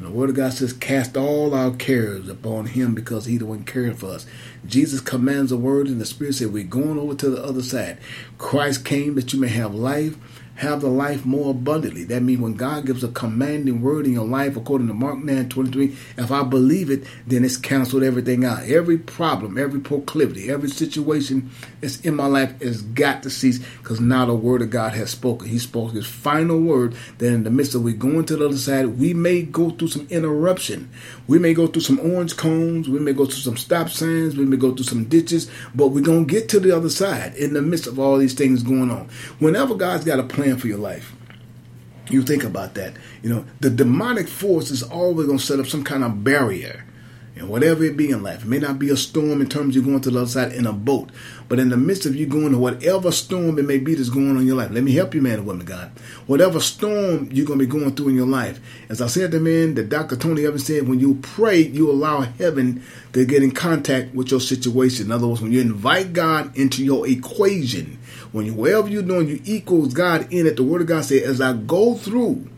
and 0.00 0.08
the 0.08 0.12
Word 0.12 0.30
of 0.30 0.36
God 0.36 0.54
says, 0.54 0.72
Cast 0.72 1.14
all 1.14 1.54
our 1.54 1.72
cares 1.72 2.26
upon 2.26 2.64
Him 2.64 2.94
because 2.94 3.26
He 3.26 3.36
the 3.36 3.44
one 3.44 3.64
caring 3.64 3.96
for 3.96 4.06
us. 4.06 4.24
Jesus 4.64 4.98
commands 4.98 5.50
the 5.50 5.58
word, 5.58 5.88
and 5.88 6.00
the 6.00 6.06
Spirit 6.06 6.36
said, 6.36 6.54
We're 6.54 6.64
going 6.64 6.98
over 6.98 7.14
to 7.16 7.28
the 7.28 7.44
other 7.44 7.62
side. 7.62 7.98
Christ 8.38 8.82
came 8.82 9.14
that 9.16 9.34
you 9.34 9.40
may 9.40 9.48
have 9.48 9.74
life 9.74 10.16
have 10.60 10.82
the 10.82 10.88
life 10.88 11.24
more 11.24 11.52
abundantly. 11.52 12.04
That 12.04 12.22
means 12.22 12.40
when 12.40 12.52
God 12.52 12.84
gives 12.84 13.02
a 13.02 13.08
commanding 13.08 13.80
word 13.80 14.04
in 14.04 14.12
your 14.12 14.26
life, 14.26 14.58
according 14.58 14.88
to 14.88 14.94
Mark 14.94 15.18
9 15.18 15.48
23, 15.48 15.96
if 16.18 16.30
I 16.30 16.42
believe 16.42 16.90
it, 16.90 17.04
then 17.26 17.46
it's 17.46 17.56
canceled 17.56 18.02
everything 18.02 18.44
out. 18.44 18.64
Every 18.64 18.98
problem, 18.98 19.56
every 19.56 19.80
proclivity, 19.80 20.50
every 20.50 20.68
situation 20.68 21.50
that's 21.80 22.00
in 22.02 22.14
my 22.14 22.26
life 22.26 22.60
has 22.60 22.82
got 22.82 23.22
to 23.22 23.30
cease 23.30 23.58
because 23.78 24.00
now 24.00 24.26
the 24.26 24.34
word 24.34 24.60
of 24.60 24.68
God 24.68 24.92
has 24.92 25.08
spoken. 25.10 25.48
He 25.48 25.58
spoke 25.58 25.92
his 25.92 26.06
final 26.06 26.60
word 26.60 26.94
that 27.16 27.32
in 27.32 27.44
the 27.44 27.50
midst 27.50 27.74
of 27.74 27.82
we 27.82 27.94
going 27.94 28.26
to 28.26 28.36
the 28.36 28.44
other 28.44 28.58
side, 28.58 28.98
we 28.98 29.14
may 29.14 29.40
go 29.40 29.70
through 29.70 29.88
some 29.88 30.06
interruption. 30.10 30.90
We 31.26 31.38
may 31.38 31.54
go 31.54 31.68
through 31.68 31.82
some 31.82 32.00
orange 32.00 32.36
cones. 32.36 32.86
We 32.86 32.98
may 32.98 33.14
go 33.14 33.24
through 33.24 33.36
some 33.36 33.56
stop 33.56 33.88
signs. 33.88 34.36
We 34.36 34.44
may 34.44 34.58
go 34.58 34.74
through 34.74 34.84
some 34.84 35.04
ditches, 35.04 35.50
but 35.74 35.88
we're 35.88 36.04
going 36.04 36.26
to 36.26 36.30
get 36.30 36.50
to 36.50 36.60
the 36.60 36.76
other 36.76 36.90
side 36.90 37.34
in 37.36 37.54
the 37.54 37.62
midst 37.62 37.86
of 37.86 37.98
all 37.98 38.18
these 38.18 38.34
things 38.34 38.62
going 38.62 38.90
on. 38.90 39.08
Whenever 39.38 39.74
God's 39.74 40.04
got 40.04 40.18
a 40.18 40.24
plan 40.24 40.49
plan 40.50 40.60
for 40.60 40.68
your 40.68 40.78
life. 40.78 41.14
You 42.08 42.22
think 42.22 42.42
about 42.42 42.74
that. 42.74 42.94
You 43.22 43.30
know, 43.30 43.44
the 43.60 43.70
demonic 43.70 44.28
force 44.28 44.70
is 44.70 44.82
always 44.82 45.26
going 45.26 45.38
to 45.38 45.44
set 45.44 45.60
up 45.60 45.66
some 45.66 45.84
kind 45.84 46.02
of 46.02 46.24
barrier. 46.24 46.84
And 47.36 47.48
whatever 47.48 47.84
it 47.84 47.96
be 47.96 48.10
in 48.10 48.22
life, 48.22 48.42
it 48.42 48.48
may 48.48 48.58
not 48.58 48.78
be 48.78 48.90
a 48.90 48.96
storm 48.96 49.40
in 49.40 49.48
terms 49.48 49.76
of 49.76 49.84
going 49.84 50.00
to 50.00 50.10
the 50.10 50.18
other 50.18 50.28
side 50.28 50.52
in 50.52 50.66
a 50.66 50.72
boat, 50.72 51.10
but 51.50 51.58
in 51.58 51.68
the 51.68 51.76
midst 51.76 52.06
of 52.06 52.14
you 52.14 52.26
going 52.26 52.52
to 52.52 52.58
whatever 52.58 53.10
storm 53.10 53.58
it 53.58 53.64
may 53.64 53.78
be 53.78 53.96
that's 53.96 54.08
going 54.08 54.30
on 54.30 54.36
in 54.36 54.46
your 54.46 54.54
life, 54.54 54.70
let 54.70 54.84
me 54.84 54.92
help 54.92 55.16
you, 55.16 55.20
man 55.20 55.38
and 55.40 55.46
woman, 55.46 55.66
God. 55.66 55.90
Whatever 56.28 56.60
storm 56.60 57.28
you're 57.32 57.44
going 57.44 57.58
to 57.58 57.66
be 57.66 57.70
going 57.70 57.92
through 57.96 58.10
in 58.10 58.14
your 58.14 58.28
life, 58.28 58.60
as 58.88 59.02
I 59.02 59.08
said 59.08 59.32
to 59.32 59.40
man, 59.40 59.74
that 59.74 59.88
Dr. 59.88 60.14
Tony 60.14 60.46
Evans 60.46 60.64
said, 60.64 60.86
when 60.86 61.00
you 61.00 61.16
pray, 61.16 61.58
you 61.58 61.90
allow 61.90 62.20
heaven 62.20 62.84
to 63.14 63.24
get 63.24 63.42
in 63.42 63.50
contact 63.50 64.14
with 64.14 64.30
your 64.30 64.38
situation. 64.38 65.06
In 65.06 65.12
other 65.12 65.26
words, 65.26 65.42
when 65.42 65.50
you 65.50 65.60
invite 65.60 66.12
God 66.12 66.56
into 66.56 66.84
your 66.84 67.08
equation, 67.08 67.98
when 68.30 68.46
you, 68.46 68.54
you're 68.86 69.02
doing, 69.02 69.26
you 69.26 69.40
equals 69.44 69.92
God 69.92 70.32
in 70.32 70.46
it. 70.46 70.54
The 70.54 70.62
Word 70.62 70.82
of 70.82 70.86
God 70.86 71.04
says, 71.04 71.22
as 71.22 71.40
I 71.40 71.54
go 71.54 71.96
through 71.96 72.48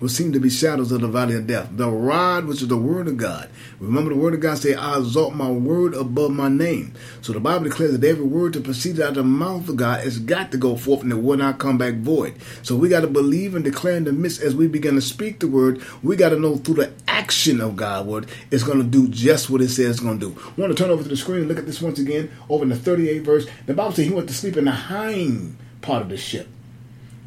will 0.00 0.08
seem 0.08 0.32
to 0.32 0.40
be 0.40 0.50
shadows 0.50 0.92
of 0.92 1.00
the 1.00 1.08
valley 1.08 1.34
of 1.34 1.46
death. 1.46 1.68
The 1.72 1.88
rod, 1.88 2.46
which 2.46 2.62
is 2.62 2.68
the 2.68 2.76
word 2.76 3.08
of 3.08 3.16
God. 3.16 3.48
Remember, 3.80 4.10
the 4.10 4.20
word 4.20 4.34
of 4.34 4.40
God 4.40 4.58
say, 4.58 4.74
I 4.74 4.98
exalt 4.98 5.34
my 5.34 5.50
word 5.50 5.94
above 5.94 6.30
my 6.30 6.48
name. 6.48 6.94
So 7.22 7.32
the 7.32 7.40
Bible 7.40 7.64
declares 7.64 7.98
that 7.98 8.06
every 8.06 8.24
word 8.24 8.54
that 8.54 8.64
proceeds 8.64 9.00
out 9.00 9.10
of 9.10 9.14
the 9.16 9.24
mouth 9.24 9.68
of 9.68 9.76
God 9.76 10.04
has 10.04 10.18
got 10.18 10.52
to 10.52 10.58
go 10.58 10.76
forth 10.76 11.02
and 11.02 11.12
it 11.12 11.16
will 11.16 11.36
not 11.36 11.58
come 11.58 11.78
back 11.78 11.94
void. 11.94 12.34
So 12.62 12.76
we 12.76 12.88
got 12.88 13.00
to 13.00 13.06
believe 13.08 13.54
and 13.54 13.64
declare 13.64 13.96
in 13.96 14.04
the 14.04 14.12
midst 14.12 14.42
as 14.42 14.54
we 14.54 14.68
begin 14.68 14.94
to 14.94 15.00
speak 15.00 15.40
the 15.40 15.48
word. 15.48 15.82
We 16.02 16.16
got 16.16 16.30
to 16.30 16.38
know 16.38 16.56
through 16.56 16.76
the 16.76 16.92
action 17.06 17.60
of 17.60 17.76
God's 17.76 18.08
word, 18.08 18.26
it's 18.50 18.62
going 18.62 18.78
to 18.78 18.84
do 18.84 19.08
just 19.08 19.50
what 19.50 19.60
it 19.60 19.68
says 19.68 19.90
it's 19.90 20.00
going 20.00 20.20
to 20.20 20.30
do. 20.30 20.40
I 20.40 20.60
want 20.60 20.76
to 20.76 20.82
turn 20.82 20.90
over 20.90 21.02
to 21.02 21.08
the 21.08 21.16
screen 21.16 21.40
and 21.40 21.48
look 21.48 21.58
at 21.58 21.66
this 21.66 21.82
once 21.82 21.98
again 21.98 22.30
over 22.48 22.62
in 22.62 22.68
the 22.70 22.76
38th 22.76 23.24
verse. 23.24 23.46
The 23.66 23.74
Bible 23.74 23.92
says 23.92 24.06
he 24.06 24.12
went 24.12 24.28
to 24.28 24.34
sleep 24.34 24.56
in 24.56 24.66
the 24.66 24.72
hind 24.72 25.56
part 25.80 26.02
of 26.02 26.08
the 26.08 26.16
ship. 26.16 26.48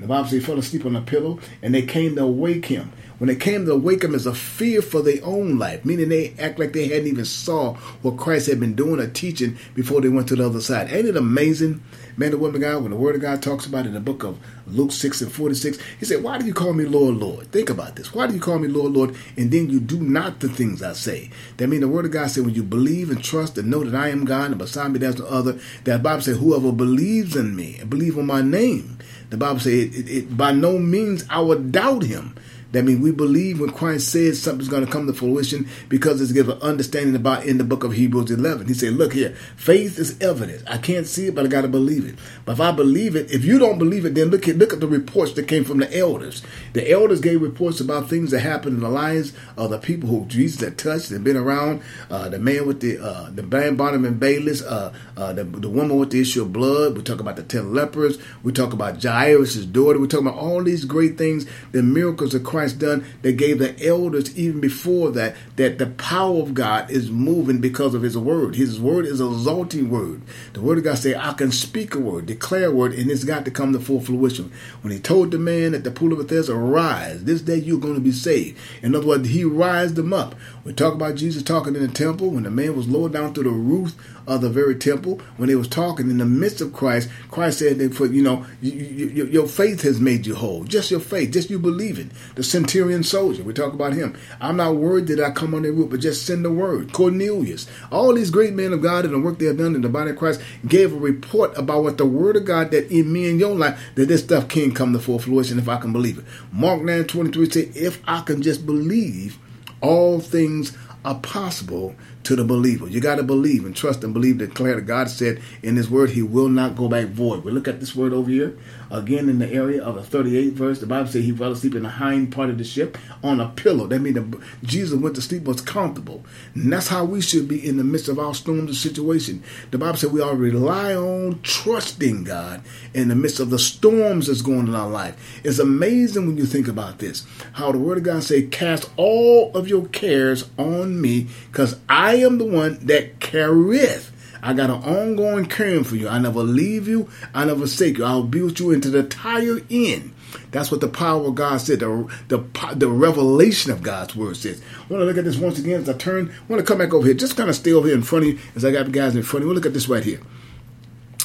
The 0.01 0.07
Bible 0.07 0.25
says 0.25 0.33
he 0.33 0.39
fell 0.39 0.57
asleep 0.57 0.85
on 0.85 0.95
a 0.95 1.01
pillow, 1.01 1.39
and 1.61 1.75
they 1.75 1.83
came 1.83 2.15
to 2.15 2.25
wake 2.25 2.65
him. 2.65 2.91
When 3.19 3.27
they 3.27 3.35
came 3.35 3.67
to 3.67 3.75
wake 3.75 4.03
him, 4.03 4.15
as 4.15 4.25
a 4.25 4.33
fear 4.33 4.81
for 4.81 5.03
their 5.03 5.23
own 5.23 5.59
life, 5.59 5.85
meaning 5.85 6.09
they 6.09 6.33
act 6.39 6.57
like 6.57 6.73
they 6.73 6.87
hadn't 6.87 7.05
even 7.05 7.23
saw 7.23 7.75
what 8.01 8.17
Christ 8.17 8.47
had 8.47 8.59
been 8.59 8.73
doing 8.73 8.99
or 8.99 9.07
teaching 9.07 9.59
before 9.75 10.01
they 10.01 10.09
went 10.09 10.27
to 10.29 10.35
the 10.35 10.43
other 10.43 10.59
side. 10.59 10.91
Ain't 10.91 11.07
it 11.07 11.15
amazing, 11.15 11.83
man 12.17 12.31
and 12.31 12.41
woman 12.41 12.61
God, 12.61 12.81
when 12.81 12.89
the 12.89 12.97
Word 12.97 13.13
of 13.13 13.21
God 13.21 13.43
talks 13.43 13.67
about 13.67 13.85
in 13.85 13.93
the 13.93 13.99
book 13.99 14.23
of 14.23 14.39
Luke 14.65 14.91
6 14.91 15.21
and 15.21 15.31
46, 15.31 15.77
he 15.99 16.05
said, 16.05 16.23
Why 16.23 16.39
do 16.39 16.47
you 16.47 16.53
call 16.55 16.73
me 16.73 16.85
Lord, 16.85 17.17
Lord? 17.17 17.51
Think 17.51 17.69
about 17.69 17.95
this. 17.95 18.11
Why 18.11 18.25
do 18.25 18.33
you 18.33 18.39
call 18.39 18.57
me 18.57 18.67
Lord, 18.67 18.93
Lord, 18.93 19.15
and 19.37 19.51
then 19.51 19.69
you 19.69 19.79
do 19.79 19.99
not 20.01 20.39
the 20.39 20.49
things 20.49 20.81
I 20.81 20.93
say? 20.93 21.29
That 21.57 21.67
means 21.67 21.81
the 21.81 21.89
Word 21.89 22.05
of 22.05 22.11
God 22.11 22.31
said, 22.31 22.43
when 22.43 22.55
you 22.55 22.63
believe 22.63 23.11
and 23.11 23.23
trust 23.23 23.55
and 23.55 23.69
know 23.69 23.83
that 23.83 23.93
I 23.93 24.09
am 24.09 24.25
God 24.25 24.49
and 24.49 24.57
beside 24.57 24.93
me 24.93 24.97
there's 24.97 25.19
no 25.19 25.27
other, 25.27 25.59
that 25.83 26.01
Bible 26.01 26.23
said, 26.23 26.37
whoever 26.37 26.71
believes 26.71 27.35
in 27.35 27.55
me 27.55 27.77
and 27.79 27.87
believe 27.87 28.17
on 28.17 28.25
my 28.25 28.41
name, 28.41 28.97
the 29.31 29.37
Bible 29.37 29.59
says, 29.59 29.73
it, 29.73 29.95
it, 29.95 30.09
it, 30.09 30.37
by 30.37 30.51
no 30.51 30.77
means 30.77 31.25
I 31.29 31.39
would 31.39 31.71
doubt 31.71 32.03
him. 32.03 32.35
That 32.71 32.83
means 32.83 33.01
we 33.01 33.11
believe 33.11 33.59
when 33.59 33.71
Christ 33.71 34.09
says 34.09 34.41
something's 34.41 34.69
going 34.69 34.85
to 34.85 34.91
come 34.91 35.07
to 35.07 35.13
fruition 35.13 35.67
because 35.89 36.21
it's 36.21 36.31
given 36.31 36.61
understanding 36.61 37.15
about 37.15 37.45
in 37.45 37.57
the 37.57 37.63
book 37.63 37.83
of 37.83 37.93
Hebrews 37.93 38.31
11. 38.31 38.67
He 38.67 38.73
said, 38.73 38.93
look 38.93 39.13
here, 39.13 39.35
faith 39.55 39.99
is 39.99 40.19
evidence. 40.21 40.63
I 40.67 40.77
can't 40.77 41.05
see 41.05 41.27
it, 41.27 41.35
but 41.35 41.45
I 41.45 41.49
got 41.49 41.61
to 41.61 41.67
believe 41.67 42.05
it. 42.05 42.15
But 42.45 42.53
if 42.53 42.61
I 42.61 42.71
believe 42.71 43.15
it, 43.15 43.31
if 43.31 43.43
you 43.43 43.59
don't 43.59 43.77
believe 43.77 44.05
it, 44.05 44.15
then 44.15 44.29
look 44.29 44.47
at, 44.47 44.57
look 44.57 44.73
at 44.73 44.79
the 44.79 44.87
reports 44.87 45.33
that 45.33 45.47
came 45.47 45.65
from 45.65 45.79
the 45.79 45.97
elders. 45.97 46.43
The 46.73 46.89
elders 46.89 47.19
gave 47.19 47.41
reports 47.41 47.81
about 47.81 48.09
things 48.09 48.31
that 48.31 48.39
happened 48.39 48.75
in 48.77 48.83
the 48.83 48.89
lives 48.89 49.33
of 49.57 49.69
the 49.69 49.77
people 49.77 50.07
who 50.07 50.25
Jesus 50.27 50.61
had 50.61 50.77
touched 50.77 51.11
and 51.11 51.23
been 51.23 51.37
around. 51.37 51.81
Uh, 52.09 52.29
the 52.29 52.39
man 52.39 52.65
with 52.65 52.79
the, 52.79 53.03
uh, 53.03 53.29
the 53.31 53.43
band 53.43 53.77
bottom 53.77 54.05
and 54.05 54.19
Bayless, 54.19 54.61
uh, 54.61 54.93
uh, 55.17 55.33
the, 55.33 55.43
the 55.43 55.69
woman 55.69 55.97
with 55.97 56.11
the 56.11 56.21
issue 56.21 56.43
of 56.43 56.53
blood. 56.53 56.95
We 56.95 57.03
talk 57.03 57.19
about 57.19 57.35
the 57.35 57.43
ten 57.43 57.73
lepers. 57.73 58.17
We 58.43 58.51
talk 58.53 58.71
about 58.71 59.03
Jairus' 59.03 59.65
daughter. 59.65 59.99
We 59.99 60.07
talk 60.07 60.21
about 60.21 60.35
all 60.35 60.63
these 60.63 60.85
great 60.85 61.17
things, 61.17 61.45
the 61.71 61.83
miracles 61.83 62.33
of 62.33 62.43
Christ 62.43 62.60
done 62.69 63.03
that 63.23 63.33
gave 63.33 63.59
the 63.59 63.85
elders 63.85 64.37
even 64.37 64.59
before 64.61 65.11
that 65.11 65.35
that 65.55 65.77
the 65.79 65.87
power 65.87 66.39
of 66.39 66.53
God 66.53 66.89
is 66.91 67.09
moving 67.09 67.59
because 67.59 67.93
of 67.93 68.03
His 68.03 68.17
word. 68.17 68.55
His 68.55 68.79
word 68.79 69.05
is 69.05 69.19
a 69.19 69.25
exalting 69.25 69.89
word. 69.89 70.21
The 70.53 70.61
word 70.61 70.77
of 70.77 70.83
God 70.83 70.97
say, 70.97 71.15
"I 71.15 71.33
can 71.33 71.51
speak 71.51 71.95
a 71.95 71.99
word, 71.99 72.27
declare 72.27 72.67
a 72.67 72.71
word, 72.71 72.93
and 72.93 73.09
it's 73.09 73.23
got 73.23 73.45
to 73.45 73.51
come 73.51 73.73
to 73.73 73.79
full 73.79 74.01
fruition." 74.01 74.51
When 74.81 74.93
He 74.93 74.99
told 74.99 75.31
the 75.31 75.39
man 75.39 75.73
at 75.73 75.83
the 75.83 75.91
pool 75.91 76.13
of 76.13 76.19
Bethesda, 76.19 76.53
"Rise, 76.53 77.23
this 77.23 77.41
day 77.41 77.57
you're 77.57 77.79
going 77.79 77.95
to 77.95 78.01
be 78.01 78.11
saved." 78.11 78.57
In 78.83 78.95
other 78.95 79.07
words, 79.07 79.29
He 79.29 79.43
rised 79.43 79.95
them 79.95 80.13
up. 80.13 80.35
We 80.63 80.73
talk 80.73 80.93
about 80.93 81.15
Jesus 81.15 81.41
talking 81.41 81.75
in 81.75 81.81
the 81.81 81.87
temple 81.87 82.29
when 82.29 82.43
the 82.43 82.51
man 82.51 82.75
was 82.75 82.87
lowered 82.87 83.13
down 83.13 83.33
through 83.33 83.45
the 83.45 83.49
roof 83.49 83.95
of 84.27 84.41
the 84.41 84.49
very 84.49 84.75
temple. 84.75 85.19
When 85.37 85.49
he 85.49 85.55
was 85.55 85.67
talking 85.67 86.09
in 86.09 86.17
the 86.17 86.25
midst 86.25 86.61
of 86.61 86.73
Christ, 86.73 87.09
Christ 87.29 87.59
said 87.59 87.79
you 87.79 88.21
know 88.21 88.45
you, 88.61 88.71
you, 88.71 89.25
your 89.25 89.47
faith 89.47 89.81
has 89.81 89.99
made 89.99 90.25
you 90.25 90.35
whole. 90.35 90.63
Just 90.63 90.91
your 90.91 90.99
faith, 90.99 91.31
just 91.31 91.49
you 91.49 91.59
believing. 91.59 92.11
The 92.35 92.43
centurion 92.51 93.03
soldier, 93.03 93.43
we 93.43 93.53
talk 93.53 93.73
about 93.73 93.93
him. 93.93 94.17
I'm 94.39 94.57
not 94.57 94.75
worried 94.75 95.07
that 95.07 95.19
I 95.19 95.31
come 95.31 95.55
on 95.55 95.63
their 95.63 95.71
roof, 95.71 95.89
but 95.89 96.01
just 96.01 96.25
send 96.25 96.45
the 96.45 96.51
word. 96.51 96.91
Cornelius, 96.91 97.67
all 97.91 98.13
these 98.13 98.29
great 98.29 98.53
men 98.53 98.73
of 98.73 98.81
God 98.81 99.05
and 99.05 99.13
the 99.13 99.19
work 99.19 99.39
they 99.39 99.45
have 99.45 99.57
done 99.57 99.75
in 99.75 99.81
the 99.81 99.89
body 99.89 100.11
of 100.11 100.17
Christ 100.17 100.41
gave 100.67 100.93
a 100.93 100.97
report 100.97 101.57
about 101.57 101.83
what 101.83 101.97
the 101.97 102.05
word 102.05 102.35
of 102.35 102.45
God 102.45 102.71
that 102.71 102.91
in 102.91 103.11
me 103.11 103.29
and 103.29 103.39
your 103.39 103.55
life 103.55 103.79
that 103.95 104.07
this 104.07 104.23
stuff 104.23 104.47
can 104.47 104.73
come 104.73 104.93
to 104.93 104.99
full 104.99 105.19
fruition 105.19 105.57
if 105.57 105.69
I 105.69 105.77
can 105.77 105.93
believe 105.93 106.19
it. 106.19 106.25
Mark 106.51 106.81
9 106.81 107.05
23 107.05 107.49
say, 107.49 107.61
if 107.73 108.01
I 108.07 108.21
can 108.21 108.41
just 108.41 108.65
believe 108.65 109.39
all 109.81 110.19
things 110.19 110.77
are 111.03 111.15
possible 111.15 111.95
to 112.23 112.35
the 112.35 112.43
believer. 112.43 112.87
You 112.87 113.01
got 113.01 113.15
to 113.15 113.23
believe 113.23 113.65
and 113.65 113.75
trust 113.75 114.03
and 114.03 114.13
believe, 114.13 114.37
declare 114.37 114.75
that 114.75 114.83
God 114.83 115.09
said 115.09 115.41
in 115.63 115.75
His 115.75 115.89
Word 115.89 116.11
He 116.11 116.21
will 116.21 116.49
not 116.49 116.75
go 116.75 116.87
back 116.87 117.07
void. 117.07 117.43
We 117.43 117.51
look 117.51 117.67
at 117.67 117.79
this 117.79 117.95
word 117.95 118.13
over 118.13 118.29
here 118.29 118.55
again 118.91 119.29
in 119.29 119.39
the 119.39 119.51
area 119.51 119.83
of 119.83 119.95
the 119.95 120.17
38th 120.17 120.51
verse. 120.53 120.79
The 120.79 120.85
Bible 120.85 121.09
says 121.09 121.23
He 121.23 121.31
fell 121.31 121.51
asleep 121.51 121.75
in 121.75 121.83
the 121.83 121.89
hind 121.89 122.31
part 122.31 122.49
of 122.49 122.57
the 122.57 122.63
ship 122.63 122.97
on 123.23 123.39
a 123.39 123.49
pillow. 123.49 123.87
That 123.87 123.99
means 123.99 124.19
Jesus 124.63 124.99
went 124.99 125.15
to 125.15 125.21
sleep 125.21 125.43
was 125.43 125.61
comfortable. 125.61 126.23
And 126.53 126.71
that's 126.71 126.89
how 126.89 127.05
we 127.05 127.21
should 127.21 127.47
be 127.47 127.65
in 127.65 127.77
the 127.77 127.83
midst 127.83 128.09
of 128.09 128.19
our 128.19 128.33
storms 128.33 128.69
and 128.69 128.75
situation. 128.75 129.43
The 129.71 129.77
Bible 129.77 129.97
says 129.97 130.11
we 130.11 130.21
are 130.21 130.35
rely 130.35 130.93
on 130.93 131.39
trusting 131.41 132.25
God 132.25 132.61
in 132.93 133.07
the 133.07 133.15
midst 133.15 133.39
of 133.39 133.49
the 133.49 133.59
storms 133.59 134.27
that's 134.27 134.41
going 134.41 134.67
in 134.67 134.75
our 134.75 134.89
life. 134.89 135.41
It's 135.43 135.59
amazing 135.59 136.27
when 136.27 136.37
you 136.37 136.45
think 136.45 136.67
about 136.67 136.99
this. 136.99 137.25
How 137.53 137.71
the 137.71 137.79
Word 137.79 137.99
of 137.99 138.03
God 138.03 138.23
say, 138.23 138.43
"Cast 138.43 138.89
all 138.97 139.51
of 139.53 139.67
your 139.67 139.85
cares 139.87 140.45
on 140.57 140.99
me, 141.01 141.27
because 141.51 141.77
I 141.87 142.15
am 142.15 142.37
the 142.37 142.45
one 142.45 142.79
that 142.83 143.19
careth." 143.19 144.11
I 144.43 144.53
got 144.53 144.69
an 144.69 144.83
ongoing 144.83 145.45
caring 145.45 145.83
for 145.83 145.95
you. 145.95 146.07
I 146.07 146.19
never 146.19 146.41
leave 146.41 146.87
you. 146.87 147.09
I 147.33 147.45
never 147.45 147.59
forsake 147.59 147.97
you. 147.97 148.05
I'll 148.05 148.23
with 148.23 148.59
you 148.59 148.71
into 148.71 148.89
the 148.89 148.99
entire 148.99 149.59
end. 149.69 150.13
That's 150.51 150.71
what 150.71 150.81
the 150.81 150.87
power 150.87 151.25
of 151.25 151.35
God 151.35 151.59
said. 151.59 151.79
The, 151.79 152.09
the, 152.27 152.43
the 152.75 152.87
revelation 152.87 153.71
of 153.71 153.83
God's 153.83 154.15
word 154.15 154.37
says. 154.37 154.61
I 154.61 154.93
want 154.93 155.01
to 155.01 155.05
look 155.05 155.17
at 155.17 155.25
this 155.25 155.37
once 155.37 155.59
again 155.59 155.81
as 155.81 155.89
I 155.89 155.93
turn. 155.93 156.29
I 156.29 156.51
want 156.51 156.59
to 156.59 156.65
come 156.65 156.79
back 156.79 156.93
over 156.93 157.05
here. 157.05 157.13
Just 157.13 157.37
kind 157.37 157.49
of 157.49 157.55
stay 157.55 157.73
over 157.73 157.87
here 157.87 157.95
in 157.95 158.03
front 158.03 158.25
of 158.25 158.31
you 158.31 158.39
as 158.55 158.65
I 158.65 158.71
got 158.71 158.85
the 158.85 158.91
guys 158.91 159.15
in 159.15 159.23
front 159.23 159.41
of 159.41 159.43
you. 159.43 159.47
We'll 159.47 159.55
look 159.55 159.65
at 159.65 159.73
this 159.73 159.89
right 159.89 160.03
here. 160.03 160.21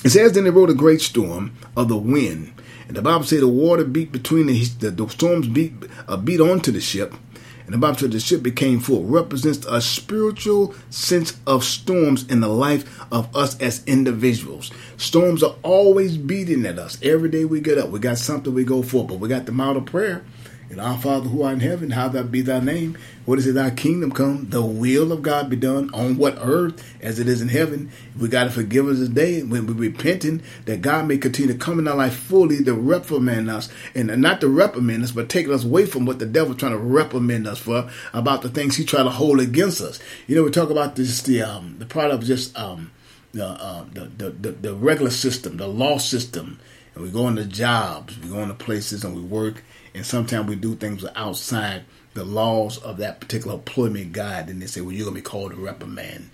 It 0.04 0.10
says, 0.10 0.32
Then 0.32 0.44
they 0.44 0.50
wrote 0.50 0.70
a 0.70 0.74
great 0.74 1.00
storm 1.00 1.56
of 1.76 1.88
the 1.88 1.96
wind. 1.96 2.52
And 2.88 2.96
the 2.96 3.02
Bible 3.02 3.24
says 3.24 3.40
the 3.40 3.48
water 3.48 3.84
beat 3.84 4.12
between 4.12 4.46
the, 4.46 4.64
the, 4.64 4.90
the 4.90 5.08
storms 5.08 5.48
beat, 5.48 5.72
uh, 6.06 6.16
beat 6.16 6.40
onto 6.40 6.70
the 6.70 6.80
ship 6.80 7.14
and 7.66 7.74
the 7.74 7.78
Bible 7.78 7.98
said 7.98 8.12
the 8.12 8.20
ship 8.20 8.44
became 8.44 8.78
full, 8.78 9.02
represents 9.04 9.66
a 9.66 9.80
spiritual 9.80 10.74
sense 10.88 11.36
of 11.48 11.64
storms 11.64 12.24
in 12.28 12.40
the 12.40 12.48
life 12.48 13.04
of 13.12 13.34
us 13.34 13.60
as 13.60 13.84
individuals. 13.86 14.70
Storms 14.96 15.42
are 15.42 15.56
always 15.64 16.16
beating 16.16 16.64
at 16.64 16.78
us. 16.78 16.96
Every 17.02 17.28
day 17.28 17.44
we 17.44 17.60
get 17.60 17.76
up, 17.76 17.90
we 17.90 17.98
got 17.98 18.18
something 18.18 18.54
we 18.54 18.62
go 18.62 18.82
for, 18.82 19.04
but 19.04 19.18
we 19.18 19.28
got 19.28 19.46
the 19.46 19.52
mouth 19.52 19.76
of 19.76 19.84
prayer. 19.84 20.24
And 20.68 20.80
our 20.80 20.98
Father 20.98 21.28
who 21.28 21.42
art 21.42 21.54
in 21.54 21.60
heaven, 21.60 21.90
how 21.90 22.08
that 22.08 22.32
be 22.32 22.40
thy 22.40 22.58
name. 22.58 22.98
What 23.24 23.38
is 23.38 23.46
it, 23.46 23.54
thy 23.54 23.70
kingdom 23.70 24.10
come, 24.10 24.50
the 24.50 24.62
will 24.62 25.12
of 25.12 25.22
God 25.22 25.48
be 25.48 25.56
done 25.56 25.90
on 25.94 26.16
what 26.16 26.38
earth 26.40 26.82
as 27.00 27.18
it 27.18 27.28
is 27.28 27.40
in 27.40 27.48
heaven. 27.48 27.90
We 28.18 28.28
got 28.28 28.44
to 28.44 28.50
forgive 28.50 28.88
us 28.88 28.98
today 28.98 29.42
when 29.42 29.66
we're 29.66 29.74
repenting 29.74 30.42
that 30.64 30.82
God 30.82 31.06
may 31.06 31.18
continue 31.18 31.52
to 31.52 31.58
come 31.58 31.78
in 31.78 31.86
our 31.86 31.96
life 31.96 32.16
fully 32.16 32.62
to 32.64 32.74
reprimand 32.74 33.48
us. 33.48 33.68
And 33.94 34.08
not 34.20 34.40
to 34.40 34.48
reprimand 34.48 35.04
us, 35.04 35.12
but 35.12 35.28
taking 35.28 35.52
us 35.52 35.64
away 35.64 35.86
from 35.86 36.04
what 36.04 36.18
the 36.18 36.26
devil's 36.26 36.56
trying 36.56 36.72
to 36.72 36.78
reprimand 36.78 37.46
us 37.46 37.58
for 37.58 37.88
about 38.12 38.42
the 38.42 38.48
things 38.48 38.76
he 38.76 38.84
try 38.84 39.02
to 39.02 39.10
hold 39.10 39.40
against 39.40 39.80
us. 39.80 40.00
You 40.26 40.36
know, 40.36 40.42
we 40.42 40.50
talk 40.50 40.70
about 40.70 40.96
this, 40.96 41.22
the, 41.22 41.42
um, 41.42 41.76
the 41.78 41.86
part 41.86 42.10
of 42.10 42.24
just, 42.24 42.56
um, 42.58 42.90
the, 43.32 43.46
uh, 43.46 43.84
the, 43.92 44.04
the, 44.04 44.30
the, 44.30 44.52
the 44.52 44.74
regular 44.74 45.10
system, 45.10 45.58
the 45.58 45.68
law 45.68 45.98
system. 45.98 46.58
And 46.94 47.04
we 47.04 47.10
go 47.10 47.28
into 47.28 47.44
jobs, 47.44 48.18
we 48.18 48.30
go 48.30 48.38
into 48.38 48.54
places 48.54 49.04
and 49.04 49.14
we 49.14 49.20
work 49.20 49.62
and 49.96 50.04
sometimes 50.04 50.46
we 50.46 50.56
do 50.56 50.74
things 50.74 51.06
outside 51.16 51.86
the 52.12 52.22
laws 52.22 52.76
of 52.76 52.98
that 52.98 53.18
particular 53.18 53.54
employment 53.54 54.12
guide, 54.12 54.50
and 54.50 54.60
they 54.60 54.66
say, 54.66 54.82
well, 54.82 54.92
you're 54.92 55.04
going 55.04 55.16
to 55.16 55.22
be 55.22 55.24
called 55.24 55.52
a 55.52 55.56
reprimand. 55.56 56.30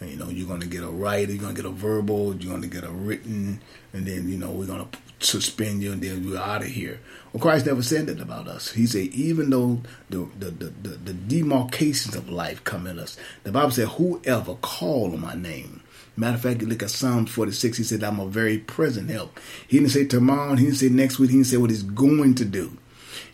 And, 0.00 0.10
you 0.10 0.16
know, 0.16 0.28
you're 0.28 0.48
going 0.48 0.62
to 0.62 0.66
get 0.66 0.82
a 0.82 0.88
write, 0.88 1.28
you're 1.28 1.38
going 1.38 1.54
to 1.54 1.62
get 1.62 1.68
a 1.68 1.72
verbal, 1.72 2.34
you're 2.34 2.50
going 2.50 2.62
to 2.62 2.68
get 2.68 2.82
a 2.82 2.90
written, 2.90 3.60
and 3.92 4.04
then, 4.04 4.28
you 4.28 4.36
know, 4.36 4.50
we're 4.50 4.66
going 4.66 4.84
to 4.84 4.98
suspend 5.24 5.80
you, 5.80 5.92
and 5.92 6.02
then 6.02 6.24
you're 6.24 6.38
out 6.38 6.62
of 6.62 6.68
here. 6.68 6.98
Well, 7.32 7.40
Christ 7.40 7.66
never 7.66 7.84
said 7.84 8.08
that 8.08 8.20
about 8.20 8.48
us. 8.48 8.72
He 8.72 8.84
said, 8.84 9.06
even 9.08 9.50
though 9.50 9.82
the, 10.10 10.28
the, 10.36 10.50
the, 10.50 10.66
the, 10.82 10.88
the 10.96 11.14
demarcations 11.14 12.16
of 12.16 12.28
life 12.28 12.64
come 12.64 12.88
in 12.88 12.98
us, 12.98 13.16
the 13.44 13.52
Bible 13.52 13.70
said, 13.70 13.88
whoever 13.90 14.56
call 14.56 15.12
on 15.12 15.20
my 15.20 15.36
name, 15.36 15.82
Matter 16.16 16.36
of 16.36 16.42
fact, 16.42 16.62
you 16.62 16.68
look 16.68 16.82
at 16.84 16.90
Psalm 16.90 17.26
46, 17.26 17.76
he 17.76 17.82
said, 17.82 18.04
I'm 18.04 18.20
a 18.20 18.26
very 18.26 18.58
present 18.58 19.10
help. 19.10 19.40
He 19.66 19.78
didn't 19.78 19.90
say 19.90 20.04
tomorrow, 20.04 20.54
he 20.54 20.66
didn't 20.66 20.78
say 20.78 20.88
next 20.88 21.18
week, 21.18 21.30
he 21.30 21.36
didn't 21.38 21.48
say 21.48 21.56
what 21.56 21.70
he's 21.70 21.82
going 21.82 22.36
to 22.36 22.44
do. 22.44 22.78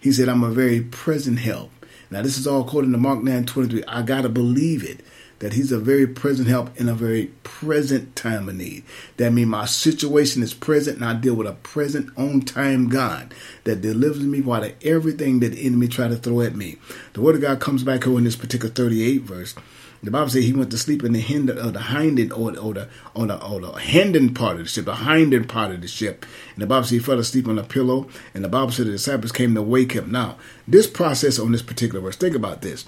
He 0.00 0.12
said, 0.12 0.28
I'm 0.28 0.42
a 0.42 0.50
very 0.50 0.80
present 0.80 1.38
help. 1.40 1.70
Now, 2.10 2.22
this 2.22 2.38
is 2.38 2.46
all 2.46 2.62
according 2.62 2.92
to 2.92 2.98
Mark 2.98 3.22
9 3.22 3.44
23. 3.44 3.84
I 3.86 4.02
got 4.02 4.22
to 4.22 4.28
believe 4.28 4.82
it. 4.82 5.00
that 5.38 5.52
He's 5.54 5.72
a 5.72 5.78
very 5.78 6.06
present 6.06 6.48
help 6.48 6.78
in 6.78 6.88
a 6.88 6.94
very 6.94 7.26
present 7.44 8.14
time 8.16 8.48
of 8.48 8.54
need. 8.54 8.84
That 9.16 9.32
means 9.32 9.48
my 9.48 9.64
situation 9.64 10.42
is 10.42 10.52
present 10.54 10.96
and 10.96 11.04
I 11.04 11.14
deal 11.14 11.34
with 11.34 11.46
a 11.46 11.52
present 11.52 12.10
on 12.16 12.42
time 12.42 12.88
God 12.88 13.32
that 13.64 13.80
delivers 13.80 14.24
me 14.24 14.40
while 14.40 14.64
of 14.64 14.74
everything 14.82 15.40
that 15.40 15.52
the 15.52 15.66
enemy 15.66 15.88
try 15.88 16.08
to 16.08 16.16
throw 16.16 16.40
at 16.40 16.56
me. 16.56 16.76
The 17.12 17.20
word 17.20 17.36
of 17.36 17.42
God 17.42 17.60
comes 17.60 17.84
back 17.84 18.04
here 18.04 18.18
in 18.18 18.24
this 18.24 18.36
particular 18.36 18.72
38 18.72 19.22
verse. 19.22 19.54
The 20.02 20.10
Bible 20.10 20.30
says 20.30 20.44
he 20.44 20.54
went 20.54 20.70
to 20.70 20.78
sleep 20.78 21.04
in 21.04 21.12
the 21.12 21.20
hind 21.20 21.50
or 21.50 21.60
uh, 21.60 21.70
the 21.70 21.78
hind 21.78 22.32
or, 22.32 22.58
or 22.58 22.74
the 22.74 22.88
on 23.14 23.28
the 23.28 23.44
or 23.44 23.60
the 23.60 23.72
hinden 23.72 24.34
part 24.34 24.56
of 24.56 24.62
the 24.62 24.68
ship, 24.68 24.86
the 24.86 24.94
hinden 24.94 25.46
part 25.46 25.72
of 25.72 25.82
the 25.82 25.88
ship. 25.88 26.24
And 26.54 26.62
the 26.62 26.66
Bible 26.66 26.84
says 26.84 26.90
he 26.90 26.98
fell 27.00 27.18
asleep 27.18 27.46
on 27.46 27.58
a 27.58 27.62
pillow, 27.62 28.08
and 28.32 28.42
the 28.42 28.48
Bible 28.48 28.72
said 28.72 28.86
the 28.86 28.92
disciples 28.92 29.32
came 29.32 29.54
to 29.54 29.62
wake 29.62 29.92
him. 29.92 30.10
Now, 30.10 30.38
this 30.66 30.86
process 30.86 31.38
on 31.38 31.52
this 31.52 31.62
particular 31.62 32.00
verse, 32.00 32.16
think 32.16 32.34
about 32.34 32.62
this. 32.62 32.86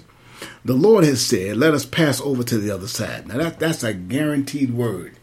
The 0.65 0.73
Lord 0.73 1.03
has 1.03 1.23
said, 1.23 1.57
Let 1.57 1.73
us 1.73 1.85
pass 1.85 2.19
over 2.19 2.43
to 2.43 2.57
the 2.57 2.71
other 2.71 2.87
side. 2.87 3.27
Now 3.27 3.37
that 3.37 3.59
that's 3.59 3.83
a 3.83 3.93
guaranteed 3.93 4.73
word 4.73 5.15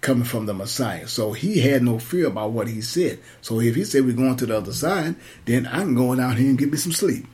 coming 0.00 0.24
from 0.24 0.46
the 0.46 0.54
Messiah. 0.54 1.08
So 1.08 1.32
he 1.32 1.60
had 1.60 1.82
no 1.82 1.98
fear 1.98 2.26
about 2.26 2.52
what 2.52 2.68
he 2.68 2.80
said. 2.80 3.18
So 3.40 3.60
if 3.60 3.74
he 3.74 3.84
said 3.84 4.04
we're 4.04 4.12
going 4.12 4.36
to 4.36 4.46
the 4.46 4.56
other 4.56 4.72
side, 4.72 5.16
then 5.46 5.66
I 5.66 5.80
can 5.80 5.94
go 5.94 6.18
out 6.20 6.36
here 6.36 6.48
and 6.48 6.58
get 6.58 6.70
me 6.70 6.76
some 6.76 6.92
sleep. 6.92 7.26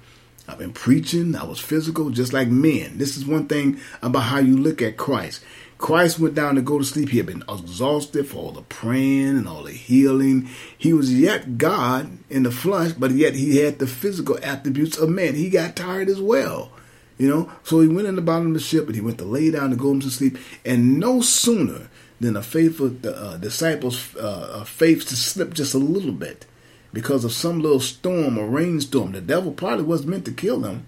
I've 0.51 0.59
been 0.59 0.73
preaching. 0.73 1.37
I 1.37 1.45
was 1.45 1.61
physical, 1.61 2.11
just 2.11 2.33
like 2.33 2.49
men. 2.49 2.99
This 2.99 3.17
is 3.17 3.25
one 3.25 3.47
thing 3.47 3.81
about 4.03 4.25
how 4.25 4.39
you 4.39 4.57
look 4.57 4.83
at 4.83 4.97
Christ. 4.97 5.45
Christ 5.79 6.19
went 6.19 6.35
down 6.35 6.57
to 6.57 6.63
go 6.63 6.79
to 6.79 6.85
sleep. 6.85 7.09
He 7.09 7.19
had 7.19 7.27
been 7.27 7.45
exhausted 7.49 8.27
for 8.27 8.37
all 8.37 8.51
the 8.51 8.63
praying 8.63 9.39
and 9.39 9.49
all 9.49 9.63
the 9.63 9.73
healing. 9.73 10.49
He 10.77 10.93
was 10.93 11.15
yet 11.19 11.57
God 11.57 12.19
in 12.29 12.43
the 12.43 12.51
flesh, 12.51 12.93
but 12.93 13.13
yet 13.13 13.35
he 13.35 13.59
had 13.59 13.79
the 13.79 13.87
physical 13.87 14.39
attributes 14.43 14.99
of 14.99 15.09
man. 15.09 15.37
He 15.37 15.49
got 15.49 15.77
tired 15.77 16.09
as 16.09 16.21
well. 16.21 16.73
You 17.17 17.29
know, 17.29 17.53
so 17.65 17.81
he 17.81 17.89
went 17.89 18.09
in 18.09 18.17
the 18.17 18.23
bottom 18.23 18.49
of 18.49 18.55
the 18.55 18.61
ship 18.61 18.87
and 18.87 18.95
he 18.95 19.01
went 19.01 19.19
to 19.19 19.25
lay 19.25 19.51
down 19.51 19.71
to 19.71 19.77
go 19.77 19.99
to 19.99 20.11
sleep. 20.11 20.39
And 20.65 20.99
no 20.99 21.21
sooner 21.21 21.89
than 22.21 22.35
the 22.35 22.43
faithful 22.43 22.95
uh, 23.07 23.37
disciples' 23.37 24.17
uh, 24.17 24.65
faith 24.65 25.07
to 25.09 25.17
slip 25.17 25.55
just 25.55 25.75
a 25.75 25.79
little 25.79 26.13
bit 26.13 26.47
because 26.93 27.25
of 27.25 27.33
some 27.33 27.61
little 27.61 27.81
storm 27.81 28.39
or 28.39 28.47
rainstorm. 28.47 29.13
The 29.13 29.21
devil 29.21 29.53
probably 29.53 29.85
wasn't 29.85 30.11
meant 30.11 30.25
to 30.27 30.33
kill 30.33 30.61
them. 30.61 30.87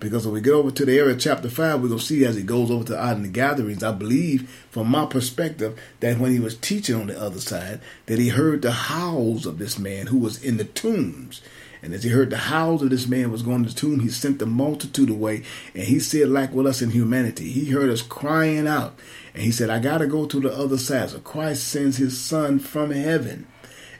Because 0.00 0.24
when 0.24 0.32
we 0.32 0.40
get 0.40 0.54
over 0.54 0.70
to 0.70 0.86
the 0.86 0.98
area 0.98 1.14
of 1.14 1.20
chapter 1.20 1.50
5, 1.50 1.82
we're 1.82 1.88
going 1.88 2.00
to 2.00 2.04
see 2.04 2.24
as 2.24 2.34
he 2.34 2.42
goes 2.42 2.70
over 2.70 2.84
to 2.84 2.98
out 2.98 3.16
in 3.16 3.22
the 3.22 3.28
gatherings, 3.28 3.82
I 3.82 3.92
believe, 3.92 4.48
from 4.70 4.88
my 4.88 5.04
perspective, 5.04 5.78
that 6.00 6.18
when 6.18 6.32
he 6.32 6.40
was 6.40 6.56
teaching 6.56 6.94
on 6.94 7.08
the 7.08 7.20
other 7.20 7.40
side, 7.40 7.80
that 8.06 8.18
he 8.18 8.28
heard 8.28 8.62
the 8.62 8.72
howls 8.72 9.44
of 9.44 9.58
this 9.58 9.78
man 9.78 10.06
who 10.06 10.16
was 10.18 10.42
in 10.42 10.56
the 10.56 10.64
tombs. 10.64 11.42
And 11.82 11.92
as 11.92 12.02
he 12.02 12.10
heard 12.10 12.30
the 12.30 12.38
howls 12.38 12.82
of 12.82 12.88
this 12.88 13.06
man 13.06 13.30
was 13.30 13.42
going 13.42 13.62
to 13.64 13.68
the 13.68 13.74
tomb, 13.74 14.00
he 14.00 14.08
sent 14.08 14.38
the 14.38 14.46
multitude 14.46 15.10
away. 15.10 15.42
And 15.74 15.84
he 15.84 16.00
said, 16.00 16.28
like 16.28 16.54
with 16.54 16.66
us 16.66 16.80
in 16.80 16.90
humanity, 16.90 17.50
he 17.50 17.70
heard 17.70 17.90
us 17.90 18.02
crying 18.02 18.66
out. 18.66 18.98
And 19.34 19.42
he 19.42 19.50
said, 19.50 19.68
I 19.68 19.80
got 19.80 19.98
to 19.98 20.06
go 20.06 20.24
to 20.24 20.40
the 20.40 20.52
other 20.52 20.78
side. 20.78 21.10
So 21.10 21.18
Christ 21.18 21.68
sends 21.68 21.98
his 21.98 22.18
son 22.18 22.58
from 22.58 22.90
heaven 22.90 23.46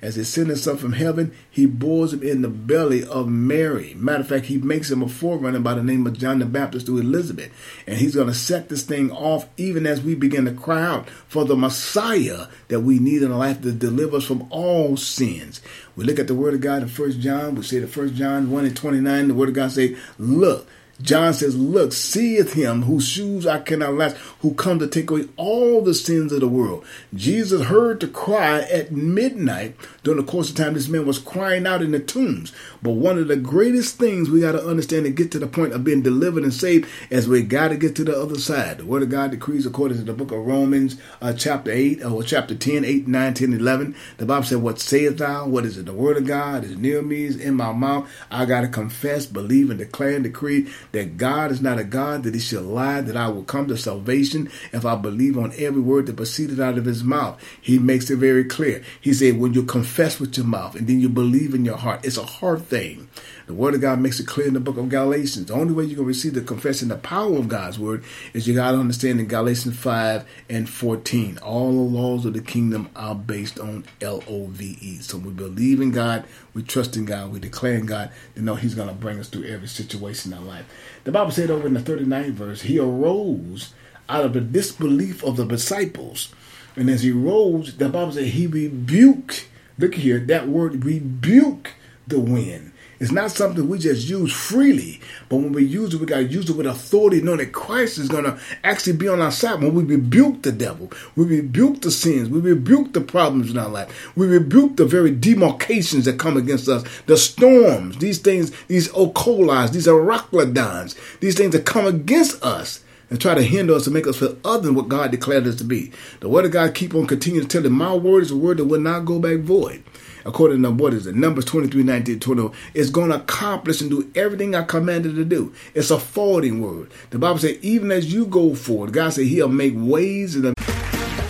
as 0.03 0.15
his 0.15 0.33
son 0.33 0.77
from 0.77 0.95
heaven, 0.95 1.33
he 1.51 1.67
bores 1.67 2.13
him 2.13 2.23
in 2.23 2.43
the 2.43 2.49
belly 2.49 3.05
of 3.05 3.29
Mary. 3.29 3.95
Matter 3.95 4.21
of 4.21 4.29
fact, 4.29 4.47
he 4.47 4.59
makes 4.59 4.91
him 4.91 5.03
a 5.03 5.09
forerunner 5.09 5.61
by 5.61 5.75
the 5.75 5.83
name 5.83 6.07
of 6.07 6.19
John 6.19 6.39
the 6.39 6.47
Baptist 6.47 6.87
to 6.87 6.99
Elizabeth. 6.99 7.53
And 7.87 7.99
he's 7.99 8.15
going 8.15 8.29
to 8.29 8.35
set 8.35 8.69
this 8.69 8.83
thing 8.83 9.11
off 9.11 9.49
even 9.57 9.87
as 9.87 10.01
we 10.01 10.15
begin 10.15 10.47
to 10.47 10.53
cry 10.53 10.83
out 10.83 11.11
for 11.29 11.45
the 11.45 11.57
Messiah 11.57 12.47
that 12.69 12.81
we 12.81 12.99
need 12.99 13.23
in 13.23 13.31
our 13.31 13.39
life 13.39 13.61
to 13.63 13.73
deliver 13.73 14.17
us 14.17 14.25
from 14.25 14.47
all 14.51 14.97
sins. 14.97 15.61
We 15.97 16.05
look 16.05 16.19
at 16.19 16.29
the 16.29 16.35
word 16.35 16.55
of 16.55 16.61
God 16.61 16.83
in 16.83 16.89
First 16.89 17.21
John. 17.21 17.55
We 17.55 17.63
say 17.63 17.79
the 17.79 17.87
First 17.87 18.15
John 18.15 18.51
1 18.51 18.65
and 18.65 18.77
29, 18.77 19.29
the 19.29 19.35
word 19.35 19.51
of 19.51 19.55
God 19.55 19.73
say, 19.73 19.97
look, 20.19 20.67
John 21.03 21.33
says, 21.35 21.57
Look, 21.57 21.93
seeth 21.93 22.53
him 22.53 22.83
whose 22.83 23.09
shoes 23.09 23.47
I 23.47 23.61
cannot 23.61 23.95
lash, 23.95 24.17
who 24.41 24.55
come 24.55 24.79
to 24.79 24.87
take 24.87 25.11
away 25.11 25.29
all 25.37 25.83
the 25.83 25.95
sins 25.95 26.33
of 26.33 26.41
the 26.41 26.49
world. 26.49 26.85
Jesus 27.15 27.63
heard 27.63 28.01
the 28.01 28.09
cry 28.09 28.61
at 28.61 28.93
midnight 28.93 29.77
during 30.03 30.25
the 30.25 30.31
course 30.31 30.51
of 30.51 30.57
time. 30.57 30.75
This 30.75 30.89
man 30.89 31.07
was 31.07 31.19
crying 31.19 31.67
out 31.67 31.83
in 31.83 31.91
the 31.91 32.01
tombs. 32.01 32.53
But 32.83 32.93
one 32.93 33.19
of 33.19 33.29
the 33.29 33.37
greatest 33.37 33.99
things 33.99 34.31
we 34.31 34.41
got 34.41 34.53
to 34.53 34.67
understand 34.67 35.05
to 35.05 35.11
get 35.11 35.31
to 35.33 35.39
the 35.39 35.47
point 35.47 35.73
of 35.73 35.85
being 35.85 36.03
delivered 36.03 36.43
and 36.43 36.55
saved 36.55 36.89
is 37.11 37.29
we 37.29 37.43
got 37.43 37.69
to 37.69 37.77
get 37.77 37.95
to 37.97 38.05
the 38.05 38.19
other 38.19 38.39
side. 38.39 38.79
The 38.79 38.87
Word 38.87 39.03
of 39.03 39.11
God 39.11 39.31
decrees 39.31 39.67
according 39.67 39.99
to 39.99 40.05
the 40.05 40.13
book 40.13 40.33
of 40.33 40.47
Romans, 40.47 40.97
uh, 41.21 41.33
chapter 41.33 41.71
8, 41.71 42.05
or 42.05 42.23
chapter 42.23 42.55
10, 42.55 42.85
8, 42.85 43.09
9, 43.09 43.35
10, 43.35 43.53
11. 43.53 43.97
The 44.17 44.27
Bible 44.27 44.47
said, 44.47 44.59
What 44.59 44.81
sayest 44.81 45.19
thou? 45.19 45.47
What 45.47 45.67
is 45.67 45.77
it? 45.77 45.87
The 45.87 45.93
Word 45.93 46.17
of 46.17 46.27
God 46.27 46.65
is 46.65 46.77
near 46.77 47.03
me, 47.03 47.25
is 47.25 47.37
in 47.37 47.55
my 47.55 47.73
mouth. 47.73 48.11
I 48.31 48.47
got 48.47 48.63
to 48.63 48.69
confess, 48.69 49.27
believe, 49.27 49.71
and 49.71 49.79
declare 49.79 50.15
and 50.15 50.25
decree 50.25 50.69
that 50.93 51.17
God 51.17 51.51
is 51.51 51.61
not 51.61 51.79
a 51.79 51.85
God 51.85 52.23
that 52.23 52.35
he 52.35 52.41
shall 52.41 52.63
lie, 52.63 53.01
that 53.03 53.17
I 53.17 53.29
will 53.29 53.45
come 53.45 53.69
to 53.69 53.77
salvation 53.77 54.51
if 54.73 54.87
I 54.87 54.97
believe 54.97 55.37
on 55.37 55.53
every 55.59 55.81
word 55.81 56.07
that 56.07 56.17
proceeded 56.17 56.61
out 56.61 56.79
of 56.79 56.85
his 56.85 57.05
mouth. 57.05 57.41
He 57.61 57.79
makes 57.79 58.11
it 58.11 58.17
very 58.17 58.45
clear. 58.45 58.83
He 59.01 59.13
said, 59.13 59.39
when 59.39 59.55
you 59.55 59.65
confess 59.65 59.90
with 59.99 60.37
your 60.37 60.47
mouth 60.47 60.75
and 60.75 60.87
then 60.87 61.01
you 61.01 61.09
believe 61.09 61.55
in 61.55 61.65
your 61.65 61.77
heart, 61.77 62.05
it's 62.05 62.17
a 62.17 62.25
hard 62.25 62.67
thing. 62.67 63.09
The 63.47 63.55
word 63.55 63.75
of 63.75 63.81
God 63.81 63.99
makes 63.99 64.21
it 64.21 64.27
clear 64.27 64.47
in 64.47 64.55
the 64.55 64.61
book 64.61 64.77
of 64.77 64.89
Galatians. 64.89 65.47
The 65.47 65.55
only 65.55 65.75
way 65.75 65.85
you 65.85 65.97
can 65.97 66.05
receive 66.05 66.35
the 66.35 66.41
confession, 66.41 66.89
the 66.89 66.97
power 66.97 67.37
of 67.37 67.49
God's 67.49 67.79
word, 67.79 68.05
is 68.33 68.47
you 68.47 68.55
got 68.55 68.73
to 68.73 68.79
understand 68.79 69.21
in 69.21 69.27
Galatians 69.27 69.77
5 69.77 70.25
and 70.49 70.69
14. 70.69 71.39
All 71.39 71.73
the 71.73 71.79
laws 71.79 72.25
of 72.25 72.35
the 72.35 72.41
kingdom 72.41 72.89
are 72.95 73.15
based 73.15 73.59
on 73.59 73.85
L 74.01 74.23
O 74.29 74.47
V 74.47 74.79
E. 74.81 74.99
So 75.01 75.19
we 75.19 75.33
believe 75.33 75.81
in 75.81 75.91
God, 75.91 76.25
we 76.55 76.63
trust 76.63 76.97
in 76.97 77.05
God, 77.05 77.33
we 77.33 77.41
declare 77.41 77.75
in 77.75 77.87
God, 77.87 78.11
to 78.37 78.43
know 78.43 78.55
He's 78.55 78.75
going 78.75 78.89
to 78.89 78.95
bring 78.95 79.19
us 79.19 79.29
through 79.29 79.45
every 79.45 79.69
situation 79.69 80.33
in 80.33 80.39
our 80.39 80.45
life. 80.45 80.67
The 81.05 81.13
Bible 81.13 81.33
said 81.33 81.51
over 81.51 81.67
in 81.67 81.75
the 81.75 81.81
39th 81.81 82.33
verse, 82.33 82.63
He 82.63 82.79
arose 82.79 83.75
out 84.11 84.25
of 84.25 84.33
the 84.33 84.41
disbelief 84.41 85.23
of 85.25 85.37
the 85.37 85.47
disciples. 85.47 86.33
And 86.77 86.91
as 86.91 87.03
he 87.03 87.11
rose, 87.11 87.77
the 87.77 87.89
Bible 87.89 88.13
said 88.13 88.25
he 88.25 88.47
rebuked. 88.47 89.47
Look 89.79 89.95
here, 89.95 90.19
that 90.19 90.49
word 90.49 90.85
rebuke 90.85 91.75
the 92.07 92.21
wind 92.21 92.71
it's 93.01 93.11
not 93.11 93.31
something 93.31 93.67
we 93.67 93.79
just 93.79 94.07
use 94.11 94.31
freely, 94.31 95.01
but 95.31 95.37
when 95.37 95.53
we 95.53 95.65
use 95.65 95.95
it, 95.95 96.01
we 96.01 96.07
got 96.07 96.19
to 96.19 96.25
use 96.25 96.51
it 96.51 96.57
with 96.57 96.67
authority, 96.67 97.23
knowing 97.23 97.39
that 97.39 97.53
Christ 97.53 97.97
is 97.97 98.09
going 98.09 98.25
to 98.25 98.39
actually 98.63 98.93
be 98.99 99.09
on 99.09 99.23
our 99.23 99.33
side. 99.33 99.63
When 99.63 99.75
we 99.75 99.85
rebuke 99.85 100.43
the 100.43 100.53
devil, 100.53 100.93
we 101.17 101.25
rebuke 101.25 101.81
the 101.81 101.91
sins, 101.91 102.29
we 102.29 102.41
rebuke 102.41 102.93
the 102.93 103.01
problems 103.01 103.51
in 103.51 103.57
our 103.57 103.71
life, 103.71 104.15
we 104.17 104.27
rebuke 104.27 104.77
the 104.77 104.85
very 104.85 105.11
demarcations 105.13 106.05
that 106.05 106.19
come 106.19 106.37
against 106.37 106.69
us, 106.69 106.85
the 107.07 107.17
storms, 107.17 107.97
these 107.97 108.19
things, 108.19 108.53
these 108.67 108.89
okolis, 108.89 109.73
these 109.73 109.87
Euroclydons, 109.87 110.95
these 111.21 111.39
things 111.39 111.53
that 111.53 111.65
come 111.65 111.87
against 111.87 112.43
us 112.45 112.85
and 113.11 113.21
try 113.21 113.35
to 113.35 113.43
hinder 113.43 113.75
us 113.75 113.85
to 113.85 113.91
make 113.91 114.07
us 114.07 114.19
feel 114.19 114.39
other 114.45 114.63
than 114.63 114.75
what 114.75 114.89
God 114.89 115.11
declared 115.11 115.47
us 115.47 115.57
to 115.57 115.65
be. 115.65 115.93
The 116.21 116.29
word 116.29 116.47
of 116.47 116.53
God 116.53 116.75
keep 116.75 116.95
on 116.95 117.07
continuing 117.07 117.47
to 117.47 117.53
tell 117.53 117.63
that 117.63 117.71
my 117.71 117.95
word 117.95 118.23
is 118.23 118.31
a 118.31 118.37
word 118.37 118.59
that 118.59 118.65
will 118.65 118.81
not 118.81 119.05
go 119.05 119.19
back 119.19 119.41
void 119.41 119.83
according 120.25 120.63
to 120.63 120.71
what 120.71 120.95
is 120.95 121.07
it? 121.07 121.15
Numbers 121.15 121.45
23, 121.47 121.83
19, 121.83 122.21
20, 122.21 122.51
is 122.75 122.91
going 122.91 123.11
to 123.11 123.17
accomplish 123.17 123.81
and 123.81 123.91
do 123.91 124.11
everything 124.15 124.55
I 124.55 124.63
commanded 124.63 125.15
to 125.17 125.25
do. 125.25 125.53
It's 125.75 125.91
a 125.91 125.99
forwarding 125.99 126.61
word. 126.61 126.91
The 127.11 127.19
Bible 127.19 127.39
says, 127.39 127.59
even 127.63 127.91
as 127.91 128.13
you 128.13 128.27
go 128.27 128.55
forward, 128.55 128.93
God 128.93 129.13
said 129.13 129.27
he'll 129.27 129.49
make 129.49 129.75
ways 129.77 130.37
in 130.37 130.43
the. 130.43 130.55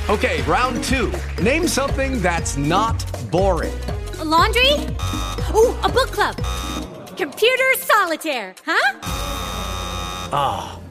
Okay, 0.09 0.43
round 0.43 0.83
two. 0.85 1.13
Name 1.43 1.69
something 1.69 2.21
that's 2.21 2.57
not 2.57 3.05
boring. 3.31 3.73
A 4.19 4.25
laundry? 4.25 4.73
Ooh, 5.55 5.77
a 5.83 5.89
book 5.89 6.11
club. 6.11 6.37
Computer 7.17 7.75
solitaire, 7.77 8.55
huh? 8.65 8.99
Ah, 10.33 10.77
oh, 10.77 10.80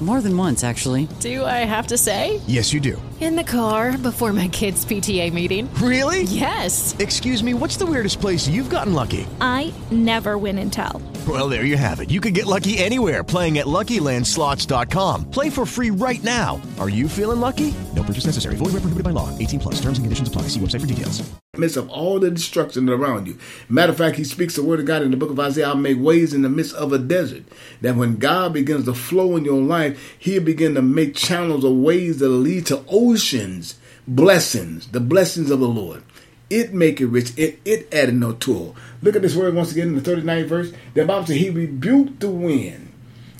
More 0.00 0.20
than 0.20 0.36
once, 0.36 0.62
actually. 0.62 1.08
Do 1.18 1.44
I 1.44 1.66
have 1.66 1.88
to 1.88 1.98
say? 1.98 2.40
Yes, 2.46 2.72
you 2.72 2.78
do. 2.78 3.02
In 3.20 3.34
the 3.34 3.42
car 3.42 3.98
before 3.98 4.32
my 4.32 4.46
kids' 4.46 4.86
PTA 4.86 5.32
meeting. 5.32 5.68
Really? 5.74 6.22
Yes. 6.22 6.94
Excuse 7.00 7.42
me, 7.42 7.52
what's 7.52 7.76
the 7.76 7.84
weirdest 7.84 8.20
place 8.20 8.46
you've 8.46 8.70
gotten 8.70 8.94
lucky? 8.94 9.26
I 9.40 9.74
never 9.90 10.38
win 10.38 10.56
and 10.58 10.72
tell. 10.72 11.02
Well, 11.26 11.48
there 11.48 11.64
you 11.64 11.76
have 11.76 11.98
it. 11.98 12.10
You 12.10 12.20
can 12.20 12.32
get 12.32 12.46
lucky 12.46 12.78
anywhere 12.78 13.24
playing 13.24 13.58
at 13.58 13.66
LuckyLandSlots.com. 13.66 15.30
Play 15.30 15.50
for 15.50 15.66
free 15.66 15.90
right 15.90 16.22
now. 16.22 16.60
Are 16.78 16.88
you 16.88 17.08
feeling 17.08 17.40
lucky? 17.40 17.74
No 17.96 18.04
purchase 18.04 18.26
necessary. 18.26 18.54
Void 18.54 18.66
where 18.66 18.80
prohibited 18.80 19.02
by 19.02 19.10
law. 19.10 19.36
18 19.36 19.58
plus. 19.58 19.74
Terms 19.80 19.98
and 19.98 20.06
conditions 20.06 20.28
apply. 20.28 20.42
See 20.42 20.60
website 20.60 20.80
for 20.80 20.86
details. 20.86 21.28
Midst 21.56 21.76
of 21.76 21.90
all 21.90 22.20
the 22.20 22.30
destruction 22.30 22.88
around 22.88 23.26
you. 23.26 23.36
Matter 23.68 23.90
of 23.90 23.98
fact, 23.98 24.16
he 24.16 24.22
speaks 24.22 24.54
the 24.54 24.62
word 24.62 24.78
of 24.80 24.86
God 24.86 25.02
in 25.02 25.10
the 25.10 25.16
book 25.16 25.30
of 25.30 25.40
Isaiah. 25.40 25.68
I'll 25.68 25.74
make 25.74 25.98
ways 25.98 26.32
in 26.32 26.42
the 26.42 26.48
midst 26.48 26.74
of 26.76 26.92
a 26.92 26.98
desert. 26.98 27.42
That 27.80 27.96
when 27.96 28.16
God 28.16 28.52
begins 28.52 28.84
to 28.84 28.94
flow 28.94 29.34
in 29.36 29.44
your 29.44 29.60
life, 29.60 29.87
He'll 30.18 30.42
begin 30.42 30.74
to 30.74 30.82
make 30.82 31.14
channels 31.14 31.64
of 31.64 31.72
ways 31.72 32.18
that 32.18 32.28
lead 32.28 32.66
to 32.66 32.84
oceans 32.88 33.78
blessings, 34.06 34.88
the 34.88 35.00
blessings 35.00 35.50
of 35.50 35.60
the 35.60 35.68
Lord. 35.68 36.02
It 36.50 36.72
make 36.72 37.00
it 37.00 37.06
rich, 37.06 37.32
it, 37.36 37.60
it 37.64 37.92
added 37.92 38.14
no 38.14 38.32
tool. 38.32 38.74
Look 39.02 39.14
at 39.14 39.22
this 39.22 39.36
word 39.36 39.54
once 39.54 39.70
again 39.70 39.88
in 39.88 40.02
the 40.02 40.10
39th 40.10 40.46
verse. 40.46 40.72
The 40.94 41.04
Bible 41.04 41.26
says 41.26 41.36
he 41.36 41.50
rebuked 41.50 42.20
the 42.20 42.30
wind. 42.30 42.92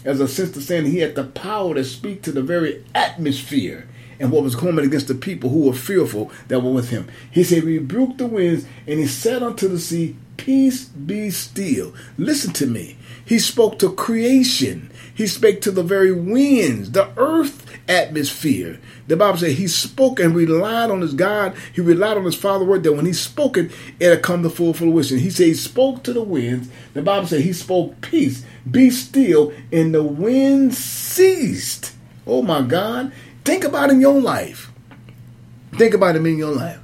As 0.05 0.21
a 0.21 0.29
sense 0.29 0.57
of 0.57 0.63
saying 0.63 0.87
he 0.87 0.99
had 0.99 1.15
the 1.15 1.25
power 1.25 1.75
to 1.75 1.85
speak 1.85 2.23
to 2.23 2.33
the 2.33 2.43
very 2.43 2.85
atmosphere 2.95 3.89
and 4.21 4.31
what 4.31 4.43
was 4.43 4.57
coming 4.57 4.85
against 4.85 5.09
the 5.09 5.15
people 5.15 5.51
who 5.51 5.67
were 5.67 5.73
fearful 5.73 6.31
that 6.49 6.61
were 6.61 6.73
with 6.73 6.91
him. 6.91 7.09
He 7.31 7.45
said, 7.45 7.65
Rebuke 7.65 8.19
the 8.19 8.27
winds, 8.27 8.67
and 8.87 8.99
he 8.99 9.07
said 9.07 9.43
unto 9.43 9.69
the 9.69 9.79
sea, 9.79 10.17
Peace 10.37 10.85
be 10.85 11.31
still. 11.31 11.95
Listen 12.17 12.53
to 12.55 12.67
me. 12.67 12.97
He 13.25 13.39
spoke 13.39 13.79
to 13.81 13.93
creation. 13.93 14.91
He 15.19 15.27
spake 15.27 15.61
to 15.63 15.73
the 15.73 15.83
very 15.83 16.13
winds, 16.13 16.93
the 16.93 17.11
earth 17.17 17.67
atmosphere. 17.89 18.79
The 19.09 19.17
Bible 19.17 19.39
says 19.39 19.59
he 19.59 19.67
spoke 19.67 20.21
and 20.21 20.33
relied 20.33 20.93
on 20.93 21.01
his 21.01 21.13
God. 21.13 21.57
He 21.75 21.81
relied 21.81 22.17
on 22.17 22.25
his 22.25 22.37
Father 22.37 22.65
word 22.65 22.85
that 22.85 22.93
when 22.93 23.05
he 23.05 23.13
spoke 23.13 23.57
it, 23.57 23.73
it'll 23.99 24.19
come 24.19 24.45
to 24.45 24.49
full 24.49 24.75
fruition. 24.75 25.19
He 25.19 25.31
said 25.31 25.49
he 25.49 25.55
spoke 25.55 26.05
to 26.05 26.13
the 26.13 26.23
winds. 26.23 26.69
The 26.95 27.03
Bible 27.03 27.27
says 27.27 27.43
he 27.43 27.53
spoke 27.53 28.01
peace. 28.01 28.45
Be 28.71 28.91
still, 28.91 29.53
and 29.73 29.93
the 29.93 30.05
wind 30.05 30.73
ceased. 30.73 31.97
Oh 32.25 32.43
my 32.43 32.63
God. 32.63 33.11
Think 33.45 33.65
about 33.65 33.91
in 33.91 34.01
your 34.01 34.21
life. 34.21 34.71
Think 35.73 35.95
about 35.95 36.15
him 36.15 36.27
in 36.27 36.39
your 36.39 36.55
life. 36.55 36.79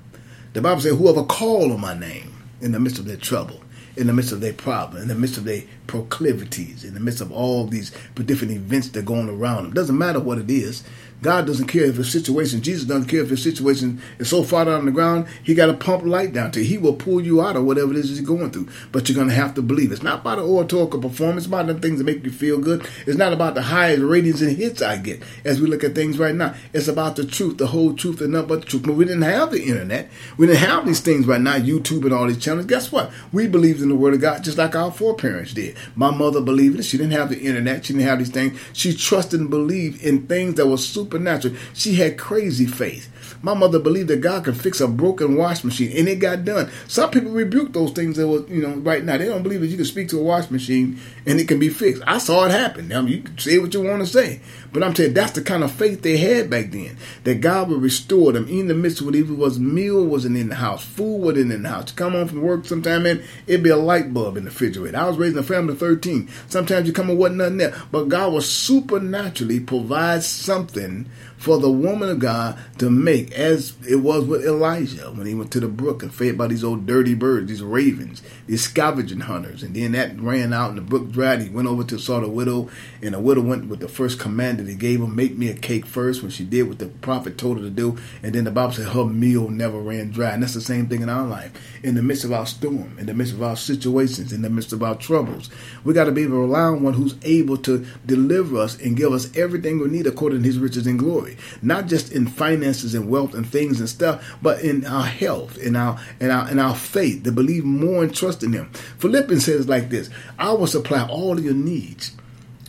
The 0.55 0.61
Bible 0.61 0.81
says, 0.81 0.99
whoever 0.99 1.23
called 1.23 1.71
on 1.71 1.81
my 1.81 1.95
name 1.97 2.35
in 2.61 2.73
the 2.73 2.81
midst 2.81 2.99
of 2.99 3.05
their 3.05 3.17
trouble, 3.17 3.61
in 3.97 4.07
the 4.07 4.13
midst 4.13 4.33
of 4.33 4.41
their 4.41 4.53
problem, 4.53 5.03
in 5.03 5.09
the 5.09 5.15
midst 5.15 5.37
of 5.37 5.45
their 5.45 5.63
proclivities, 5.87 6.85
in 6.85 6.95
the 6.95 7.01
midst 7.01 7.21
of 7.21 7.31
all 7.31 7.67
these 7.67 7.93
different 8.25 8.53
events 8.53 8.89
that 8.89 9.01
are 9.01 9.03
going 9.03 9.29
around 9.29 9.65
them. 9.65 9.75
Doesn't 9.75 9.97
matter 9.97 10.21
what 10.21 10.39
it 10.39 10.51
is. 10.51 10.83
God 11.23 11.47
doesn't 11.47 11.69
care 11.69 11.85
if 11.85 11.97
the 11.97 12.05
situation, 12.05 12.61
Jesus 12.61 12.85
doesn't 12.85 13.07
care 13.09 13.21
if 13.21 13.29
the 13.31 13.37
situation 13.37 14.01
is 14.19 14.29
so 14.29 14.43
far 14.43 14.67
down 14.67 14.81
on 14.81 14.85
the 14.85 14.93
ground, 14.93 15.27
he 15.43 15.55
got 15.55 15.67
to 15.67 15.75
pump 15.75 16.05
light 16.05 16.33
down 16.33 16.53
to 16.53 16.61
you. 16.61 16.67
He 16.67 16.79
will 16.79 16.95
pull 16.95 17.21
you 17.21 17.41
out 17.41 17.57
of 17.57 17.65
whatever 17.65 17.93
it 17.93 17.99
is 17.99 18.21
you're 18.21 18.27
going 18.27 18.51
through. 18.51 18.69
But 18.93 19.09
you're 19.09 19.17
going 19.17 19.29
to 19.29 19.35
have 19.35 19.55
to 19.55 19.63
believe. 19.63 19.93
It's 19.93 20.03
not 20.03 20.21
about 20.21 20.37
the 20.37 20.45
oratorical 20.45 21.01
performance, 21.01 21.45
it's 21.45 21.47
about 21.47 21.67
the 21.67 21.75
things 21.75 21.99
that 21.99 22.05
make 22.05 22.25
you 22.25 22.31
feel 22.31 22.59
good. 22.59 22.87
It's 23.07 23.17
not 23.17 23.33
about 23.33 23.55
the 23.55 23.63
highest 23.63 24.03
ratings 24.03 24.43
and 24.43 24.57
hits 24.57 24.83
I 24.83 24.97
get 24.97 25.23
as 25.45 25.61
we 25.61 25.67
look 25.67 25.85
at 25.85 25.95
things 25.95 26.19
right 26.19 26.35
now. 26.35 26.55
It's 26.73 26.89
about 26.89 27.17
the 27.17 27.25
truth, 27.25 27.59
the 27.59 27.69
whole 27.69 27.95
truth, 27.95 28.21
and 28.21 28.33
nothing 28.33 28.49
but 28.49 28.61
the 28.61 28.67
truth. 28.67 28.83
But 28.83 28.95
we 28.95 29.05
didn't 29.05 29.23
have 29.23 29.51
the 29.51 29.65
internet. 29.65 30.11
We 30.37 30.47
didn't 30.47 30.61
have 30.61 30.87
these 30.87 31.01
things 31.01 31.27
right 31.27 31.41
now, 31.41 31.57
YouTube 31.57 32.05
and 32.05 32.13
all 32.13 32.27
these 32.27 32.39
channels. 32.39 32.67
Guess 32.67 32.93
what? 32.93 33.11
We 33.33 33.47
believed 33.47 33.81
in 33.81 33.89
the 33.89 33.97
Word 33.97 34.15
of 34.15 34.21
God 34.21 34.45
just 34.45 34.59
like 34.59 34.75
our 34.75 34.91
foreparents 34.93 35.55
did. 35.55 35.77
My 35.95 36.11
mother 36.11 36.41
believed 36.41 36.79
it. 36.79 36.85
She 36.85 36.99
didn't 36.99 37.13
have 37.13 37.31
the 37.31 37.41
internet. 37.41 37.87
She 37.87 37.93
didn't 37.93 38.09
have 38.09 38.19
these 38.19 38.31
things. 38.31 38.59
She 38.73 38.95
trusted 38.95 39.41
and 39.41 39.51
believed 39.51 40.03
in 40.03 40.27
things 40.27 40.55
that 40.55 40.67
were 40.67 40.77
supernatural. 41.05 41.55
She 41.75 41.95
had 41.97 42.19
crazy 42.19 42.67
faith. 42.67 43.11
My 43.45 43.53
mother 43.53 43.79
believed 43.79 44.09
that 44.09 44.23
God 44.23 44.45
could 44.45 44.57
fix 44.57 44.81
a 44.81 44.89
broken 44.89 45.37
wash 45.37 45.65
machine, 45.65 45.95
and 45.95 46.09
it 46.09 46.17
got 46.17 46.47
done. 46.47 46.71
Some 46.89 47.11
people 47.11 47.31
rebuke 47.31 47.75
those 47.75 47.93
things 47.93 48.17
that 48.17 48.27
was, 48.27 48.49
you 48.49 48.63
know, 48.63 48.77
right 48.77 49.05
now. 49.05 49.19
They 49.19 49.27
don't 49.27 49.43
believe 49.43 49.61
that 49.61 49.67
you 49.67 49.77
can 49.77 49.85
speak 49.85 50.09
to 50.09 50.19
a 50.19 50.23
wash 50.23 50.51
machine 50.51 50.99
and 51.27 51.39
it 51.39 51.47
can 51.47 51.59
be 51.59 51.69
fixed. 51.69 52.03
I 52.07 52.17
saw 52.17 52.47
it 52.47 52.53
happen. 52.53 52.89
Mean, 52.89 53.07
you 53.09 53.21
can 53.21 53.37
say 53.37 53.59
what 53.59 53.75
you 53.75 53.83
want 53.83 54.01
to 54.01 54.07
say, 54.07 54.41
but 54.73 54.83
I'm 54.83 54.95
saying 54.95 55.13
that's 55.13 55.33
the 55.33 55.43
kind 55.43 55.63
of 55.63 55.71
faith 55.71 56.01
they 56.01 56.17
had 56.17 56.49
back 56.49 56.71
then. 56.71 56.97
That 57.25 57.43
God 57.43 57.69
would 57.69 57.83
restore 57.83 58.33
them 58.33 58.49
in 58.49 58.69
the 58.69 58.75
midst 58.75 59.01
of 59.01 59.07
whatever 59.07 59.35
was 59.35 59.59
meal 59.59 60.07
wasn't 60.07 60.39
in 60.39 60.49
the 60.49 60.55
house, 60.55 60.83
food 60.83 61.19
wasn't 61.19 61.53
in 61.53 61.63
the 61.65 61.69
house. 61.69 61.91
You 61.91 61.97
come 61.97 62.13
home 62.13 62.29
from 62.29 62.41
work 62.41 62.65
sometime 62.65 63.05
and 63.05 63.23
it'd 63.47 63.63
be 63.63 63.69
a 63.69 63.77
light 63.77 64.15
bulb 64.15 64.39
in 64.39 64.45
the 64.45 64.51
refrigerator. 64.51 64.97
I 64.97 65.07
was 65.07 65.19
raising 65.19 65.39
a 65.39 65.43
family 65.43 65.75
of 65.75 65.81
13. 65.81 66.31
Sometimes 66.49 66.87
you 66.87 66.95
come 66.95 67.11
and 67.11 67.19
wasn't 67.19 67.39
nothing 67.39 67.59
there, 67.59 67.75
but 67.93 68.09
God 68.09 68.33
will 68.33 68.41
supernaturally 68.41 69.61
provide 69.61 70.23
something 70.23 71.11
for 71.45 71.59
the 71.59 71.71
woman 71.71 72.09
of 72.09 72.19
God 72.21 72.59
to 72.79 72.89
make, 72.89 73.31
as 73.33 73.75
it 73.87 73.97
was 73.97 74.25
with 74.25 74.47
Elijah 74.47 75.11
when 75.11 75.27
he 75.27 75.35
went 75.35 75.53
to 75.53 75.61
the 75.61 75.69
brook 75.69 76.03
and 76.03 76.13
fed 76.13 76.39
by 76.39 76.47
these 76.47 76.65
old 76.65 76.87
dirty 76.87 77.15
birds, 77.15 77.49
these 77.49 77.63
ravens, 77.63 78.23
these 78.47 78.63
scavenging 78.63 79.21
hunters. 79.21 79.63
And 79.63 79.77
then 79.77 79.93
that 79.93 80.19
ran 80.19 80.55
out 80.55 80.71
and 80.71 80.79
the 80.79 80.83
brook 80.83 81.13
dried. 81.13 81.43
He 81.43 81.51
went 81.51 81.69
over 81.69 81.85
to 81.85 81.99
saw 81.99 82.21
the 82.21 82.31
widow, 82.31 82.71
and 83.03 83.13
the 83.13 83.21
widow 83.21 83.43
went 83.43 83.69
with 83.69 83.81
the 83.81 83.89
first 83.89 84.19
command 84.19 84.59
that 84.59 84.69
he 84.69 84.75
gave 84.75 85.01
her, 85.01 85.07
make 85.07 85.37
me 85.37 85.51
a 85.51 85.55
cake 85.55 85.85
first, 85.85 86.23
when 86.23 86.31
she 86.31 86.45
did 86.45 86.67
what 86.67 86.79
the 86.79 86.87
prophet 86.87 87.37
told 87.37 87.59
her 87.59 87.65
to 87.65 87.69
do. 87.69 87.99
And 88.23 88.35
then 88.35 88.45
the 88.45 88.51
Bible 88.51 88.73
said 88.73 88.89
her 88.89 89.05
meal 89.05 89.51
never 89.51 89.79
ran 89.79 90.13
dry. 90.13 90.31
And 90.31 90.43
that's 90.43 90.55
the 90.55 90.63
same 90.63 90.87
thing 90.87 91.03
in 91.03 91.11
our 91.11 91.27
life. 91.27 91.53
In 91.83 91.95
the 91.95 92.03
midst 92.03 92.25
of 92.25 92.33
our 92.33 92.47
storm, 92.47 92.97
in 92.99 93.05
the 93.05 93.13
midst 93.13 93.35
of 93.35 93.43
our 93.43 93.57
situations, 93.57 94.33
in 94.33 94.41
the 94.41 94.49
midst 94.49 94.73
of 94.73 94.83
our 94.83 94.95
troubles, 94.95 95.51
we 95.85 95.93
got 95.93 96.05
to 96.05 96.13
be 96.13 96.23
able 96.23 96.37
to 96.37 96.41
rely 96.41 96.61
on 96.61 96.83
one 96.83 96.95
who's 96.95 97.17
able 97.23 97.59
to 97.59 97.85
deliver 98.07 98.57
us 98.57 98.81
and 98.81 98.97
give 98.97 99.13
us 99.13 99.37
everything 99.37 99.79
we 99.79 99.89
need 99.89 100.07
according 100.07 100.39
to 100.39 100.47
his 100.47 100.59
riches 100.59 100.87
and 100.87 100.99
glory 100.99 101.34
not 101.63 101.87
just 101.87 102.13
in 102.13 102.27
finances 102.27 102.95
and 102.95 103.09
wealth 103.09 103.35
and 103.35 103.47
things 103.47 103.81
and 103.81 103.89
stuff, 103.89 104.37
but 104.43 104.61
in 104.63 104.87
our 104.87 105.05
health, 105.05 105.59
in 105.59 105.77
our 105.77 105.99
in 106.21 106.31
our 106.31 106.51
in 106.51 106.59
our 106.59 106.75
faith, 106.75 107.25
to 107.25 107.33
believe 107.33 107.65
more 107.65 108.03
and 108.03 108.15
trust 108.15 108.43
in 108.43 108.53
Him. 108.53 108.71
Philippians 108.99 109.45
says 109.45 109.69
like 109.69 109.91
this: 109.91 110.11
"I 110.39 110.53
will 110.53 110.67
supply 110.67 111.07
all 111.07 111.41
your 111.41 111.55
needs 111.55 112.13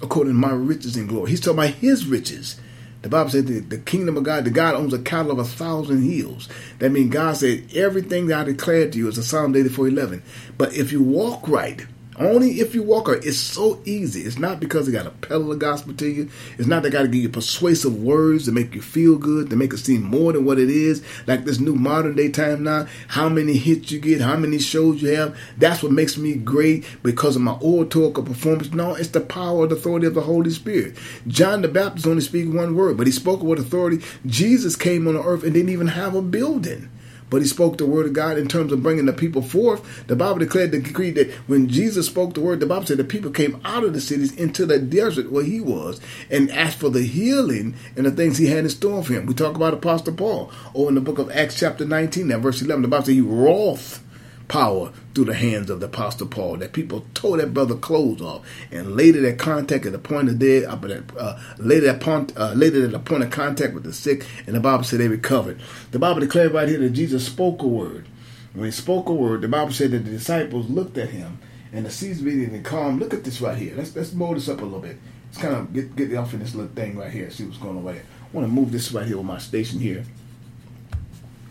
according 0.01 0.33
to 0.33 0.39
my 0.39 0.51
riches 0.51 0.95
and 0.97 1.09
glory." 1.09 1.31
He's 1.31 1.41
talking 1.41 1.59
about 1.59 1.75
His 1.75 2.05
riches. 2.05 2.59
The 3.05 3.09
Bible 3.09 3.29
says 3.29 3.45
the, 3.45 3.59
the 3.59 3.77
kingdom 3.77 4.17
of 4.17 4.23
God, 4.23 4.45
the 4.45 4.49
God 4.49 4.73
owns 4.73 4.91
a 4.91 4.97
cattle 4.97 5.31
of 5.31 5.37
a 5.37 5.43
thousand 5.43 6.01
hills. 6.01 6.49
That 6.79 6.91
means 6.91 7.13
God 7.13 7.37
said 7.37 7.65
everything 7.75 8.25
that 8.27 8.39
I 8.39 8.43
declared 8.45 8.93
to 8.93 8.97
you 8.97 9.07
is 9.07 9.19
a 9.19 9.23
Psalm 9.23 9.55
84 9.55 9.89
11. 9.89 10.23
But 10.57 10.73
if 10.73 10.91
you 10.91 11.03
walk 11.03 11.47
right, 11.47 11.85
only 12.17 12.59
if 12.59 12.73
you 12.73 12.83
walk. 12.83 13.09
It's 13.09 13.37
so 13.37 13.81
easy. 13.85 14.21
It's 14.21 14.37
not 14.37 14.59
because 14.59 14.85
they 14.85 14.91
got 14.91 15.03
to 15.03 15.27
peddle 15.27 15.49
the 15.49 15.55
gospel 15.55 15.93
to 15.95 16.07
you. 16.07 16.29
It's 16.57 16.67
not 16.67 16.83
they 16.83 16.89
got 16.89 17.03
to 17.03 17.07
give 17.07 17.21
you 17.21 17.29
persuasive 17.29 18.01
words 18.01 18.45
to 18.45 18.51
make 18.51 18.73
you 18.73 18.81
feel 18.81 19.17
good, 19.17 19.49
to 19.49 19.55
make 19.55 19.73
it 19.73 19.77
seem 19.77 20.03
more 20.03 20.33
than 20.33 20.45
what 20.45 20.59
it 20.59 20.69
is. 20.69 21.03
Like 21.27 21.45
this 21.45 21.59
new 21.59 21.75
modern 21.75 22.15
day 22.15 22.29
time 22.29 22.63
now, 22.63 22.87
how 23.09 23.29
many 23.29 23.53
hits 23.57 23.91
you 23.91 23.99
get, 23.99 24.21
how 24.21 24.37
many 24.37 24.59
shows 24.59 25.01
you 25.01 25.09
have. 25.15 25.37
That's 25.57 25.83
what 25.83 25.91
makes 25.91 26.17
me 26.17 26.35
great 26.35 26.85
because 27.03 27.35
of 27.35 27.41
my 27.41 27.53
oratorical 27.61 28.23
performance. 28.23 28.71
No, 28.73 28.95
it's 28.95 29.09
the 29.09 29.21
power 29.21 29.63
and 29.63 29.71
authority 29.71 30.07
of 30.07 30.13
the 30.13 30.21
Holy 30.21 30.49
Spirit. 30.51 30.95
John 31.27 31.61
the 31.61 31.67
Baptist 31.67 32.07
only 32.07 32.21
speak 32.21 32.51
one 32.51 32.75
word, 32.75 32.97
but 32.97 33.07
he 33.07 33.13
spoke 33.13 33.43
with 33.43 33.59
authority. 33.59 34.03
Jesus 34.25 34.75
came 34.75 35.07
on 35.07 35.15
the 35.15 35.23
earth 35.23 35.43
and 35.43 35.53
didn't 35.53 35.69
even 35.69 35.87
have 35.87 36.15
a 36.15 36.21
building 36.21 36.89
but 37.29 37.41
he 37.41 37.47
spoke 37.47 37.77
the 37.77 37.85
word 37.85 38.05
of 38.05 38.13
God 38.13 38.37
in 38.37 38.47
terms 38.47 38.71
of 38.71 38.83
bringing 38.83 39.05
the 39.05 39.13
people 39.13 39.41
forth. 39.41 40.07
The 40.07 40.15
Bible 40.15 40.39
declared 40.39 40.71
the 40.71 40.79
decree 40.79 41.11
that 41.11 41.31
when 41.47 41.67
Jesus 41.67 42.07
spoke 42.07 42.33
the 42.33 42.41
word, 42.41 42.59
the 42.59 42.65
Bible 42.65 42.85
said 42.85 42.97
the 42.97 43.03
people 43.03 43.31
came 43.31 43.59
out 43.65 43.83
of 43.83 43.93
the 43.93 44.01
cities 44.01 44.33
into 44.35 44.65
the 44.65 44.79
desert 44.79 45.31
where 45.31 45.43
he 45.43 45.59
was 45.59 45.99
and 46.29 46.51
asked 46.51 46.79
for 46.79 46.89
the 46.89 47.03
healing 47.03 47.75
and 47.95 48.05
the 48.05 48.11
things 48.11 48.37
he 48.37 48.47
had 48.47 48.59
in 48.59 48.69
store 48.69 49.03
for 49.03 49.13
him. 49.13 49.25
We 49.25 49.33
talk 49.33 49.55
about 49.55 49.73
Apostle 49.73 50.13
Paul, 50.13 50.51
or 50.73 50.89
in 50.89 50.95
the 50.95 51.01
book 51.01 51.19
of 51.19 51.31
Acts 51.31 51.59
chapter 51.59 51.85
19, 51.85 52.31
and 52.31 52.43
verse 52.43 52.61
11, 52.61 52.83
the 52.83 52.87
Bible 52.87 53.05
said 53.05 53.15
he 53.15 53.21
wroth 53.21 54.04
power 54.47 54.91
through 55.13 55.25
the 55.25 55.33
hands 55.33 55.69
of 55.69 55.79
the 55.79 55.87
Apostle 55.87 56.27
Paul. 56.27 56.57
That 56.57 56.73
people 56.73 57.05
tore 57.13 57.37
that 57.37 57.53
brother 57.53 57.75
clothes 57.75 58.21
off 58.21 58.45
and 58.71 58.95
laid 58.95 59.15
it 59.15 59.25
at 59.25 59.37
contact 59.37 59.85
at 59.85 59.91
the 59.91 59.99
point 59.99 60.29
of 60.29 60.39
death, 60.39 60.65
uh, 60.65 61.19
uh, 61.19 61.39
laid 61.57 61.83
it 61.83 61.89
upon, 61.89 62.29
uh, 62.35 62.55
it 62.59 62.73
at 62.73 62.91
the 62.91 62.99
point 62.99 63.23
of 63.23 63.31
contact 63.31 63.73
with 63.73 63.83
the 63.83 63.93
sick, 63.93 64.25
and 64.45 64.55
the 64.55 64.59
Bible 64.59 64.83
said 64.83 64.99
they 64.99 65.07
recovered. 65.07 65.61
The 65.91 65.99
Bible 65.99 66.21
declared 66.21 66.53
right 66.53 66.67
here 66.67 66.79
that 66.79 66.91
Jesus 66.91 67.25
spoke 67.25 67.61
a 67.61 67.67
word. 67.67 68.07
When 68.53 68.65
he 68.65 68.71
spoke 68.71 69.09
a 69.09 69.13
word, 69.13 69.41
the 69.41 69.49
Bible 69.49 69.73
said 69.73 69.91
that 69.91 70.05
the 70.05 70.11
disciples 70.11 70.69
looked 70.69 70.97
at 70.97 71.09
him 71.09 71.39
and 71.73 71.85
the 71.85 71.91
seas 71.91 72.21
beating 72.21 72.55
and 72.55 72.63
calm. 72.63 72.99
Look 72.99 73.13
at 73.13 73.25
this 73.25 73.41
right 73.41 73.57
here. 73.57 73.73
Let's 73.75 73.93
let's 73.95 74.13
mold 74.13 74.37
this 74.37 74.47
up 74.47 74.61
a 74.61 74.63
little 74.63 74.79
bit. 74.79 74.97
Let's 75.27 75.37
kind 75.39 75.55
of 75.55 75.73
get 75.73 75.95
get 75.95 76.15
off 76.15 76.33
in 76.33 76.39
this 76.39 76.55
little 76.55 76.73
thing 76.73 76.97
right 76.97 77.11
here. 77.11 77.29
See 77.29 77.43
what's 77.43 77.57
going 77.57 77.77
on 77.77 77.83
right 77.83 77.95
here. 77.95 78.05
I 78.21 78.35
want 78.35 78.47
to 78.47 78.53
move 78.53 78.71
this 78.71 78.93
right 78.93 79.05
here 79.05 79.17
with 79.17 79.25
my 79.25 79.39
station 79.39 79.79
here. 79.79 80.05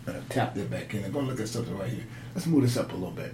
Uh, 0.07 0.13
tap 0.29 0.55
that 0.55 0.69
back 0.71 0.93
in. 0.93 1.05
I'm 1.05 1.11
going 1.11 1.25
to 1.25 1.31
look 1.31 1.41
at 1.41 1.47
something 1.47 1.77
right 1.77 1.89
here. 1.89 2.05
Let's 2.35 2.47
move 2.47 2.63
this 2.63 2.75
up 2.75 2.91
a 2.91 2.95
little 2.95 3.11
bit. 3.11 3.33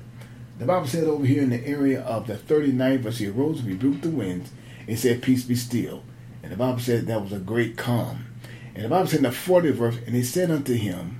The 0.59 0.65
Bible 0.65 0.85
said 0.85 1.05
over 1.05 1.25
here 1.25 1.41
in 1.41 1.49
the 1.49 1.67
area 1.67 2.01
of 2.01 2.27
the 2.27 2.35
39th 2.35 2.99
verse, 2.99 3.17
he 3.17 3.27
arose 3.27 3.59
and 3.59 3.67
rebuked 3.67 4.03
the 4.03 4.09
winds 4.09 4.51
and 4.87 4.97
said, 4.97 5.23
Peace 5.23 5.43
be 5.43 5.55
still. 5.55 6.03
And 6.43 6.51
the 6.51 6.55
Bible 6.55 6.79
said 6.79 7.07
that 7.07 7.21
was 7.21 7.33
a 7.33 7.39
great 7.39 7.77
calm. 7.77 8.27
And 8.75 8.85
the 8.85 8.89
Bible 8.89 9.07
said 9.07 9.17
in 9.17 9.23
the 9.23 9.29
40th 9.29 9.73
verse, 9.73 9.97
and 10.05 10.15
he 10.15 10.23
said 10.23 10.51
unto 10.51 10.75
him, 10.75 11.19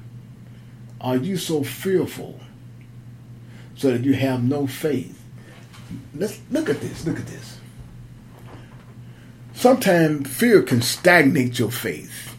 Are 1.02 1.18
you 1.18 1.38
so 1.38 1.64
fearful 1.64 2.40
so 3.76 3.92
that 3.92 4.04
you 4.04 4.14
have 4.14 4.44
no 4.44 4.68
faith? 4.68 5.20
Let's 6.14 6.40
look 6.52 6.70
at 6.70 6.80
this. 6.80 7.06
Look 7.06 7.20
at 7.20 7.26
this. 7.26 7.58
Sometimes 9.56 10.30
fear 10.30 10.62
can 10.62 10.84
stagnate 10.84 11.58
your 11.58 11.72
faith 11.72 12.31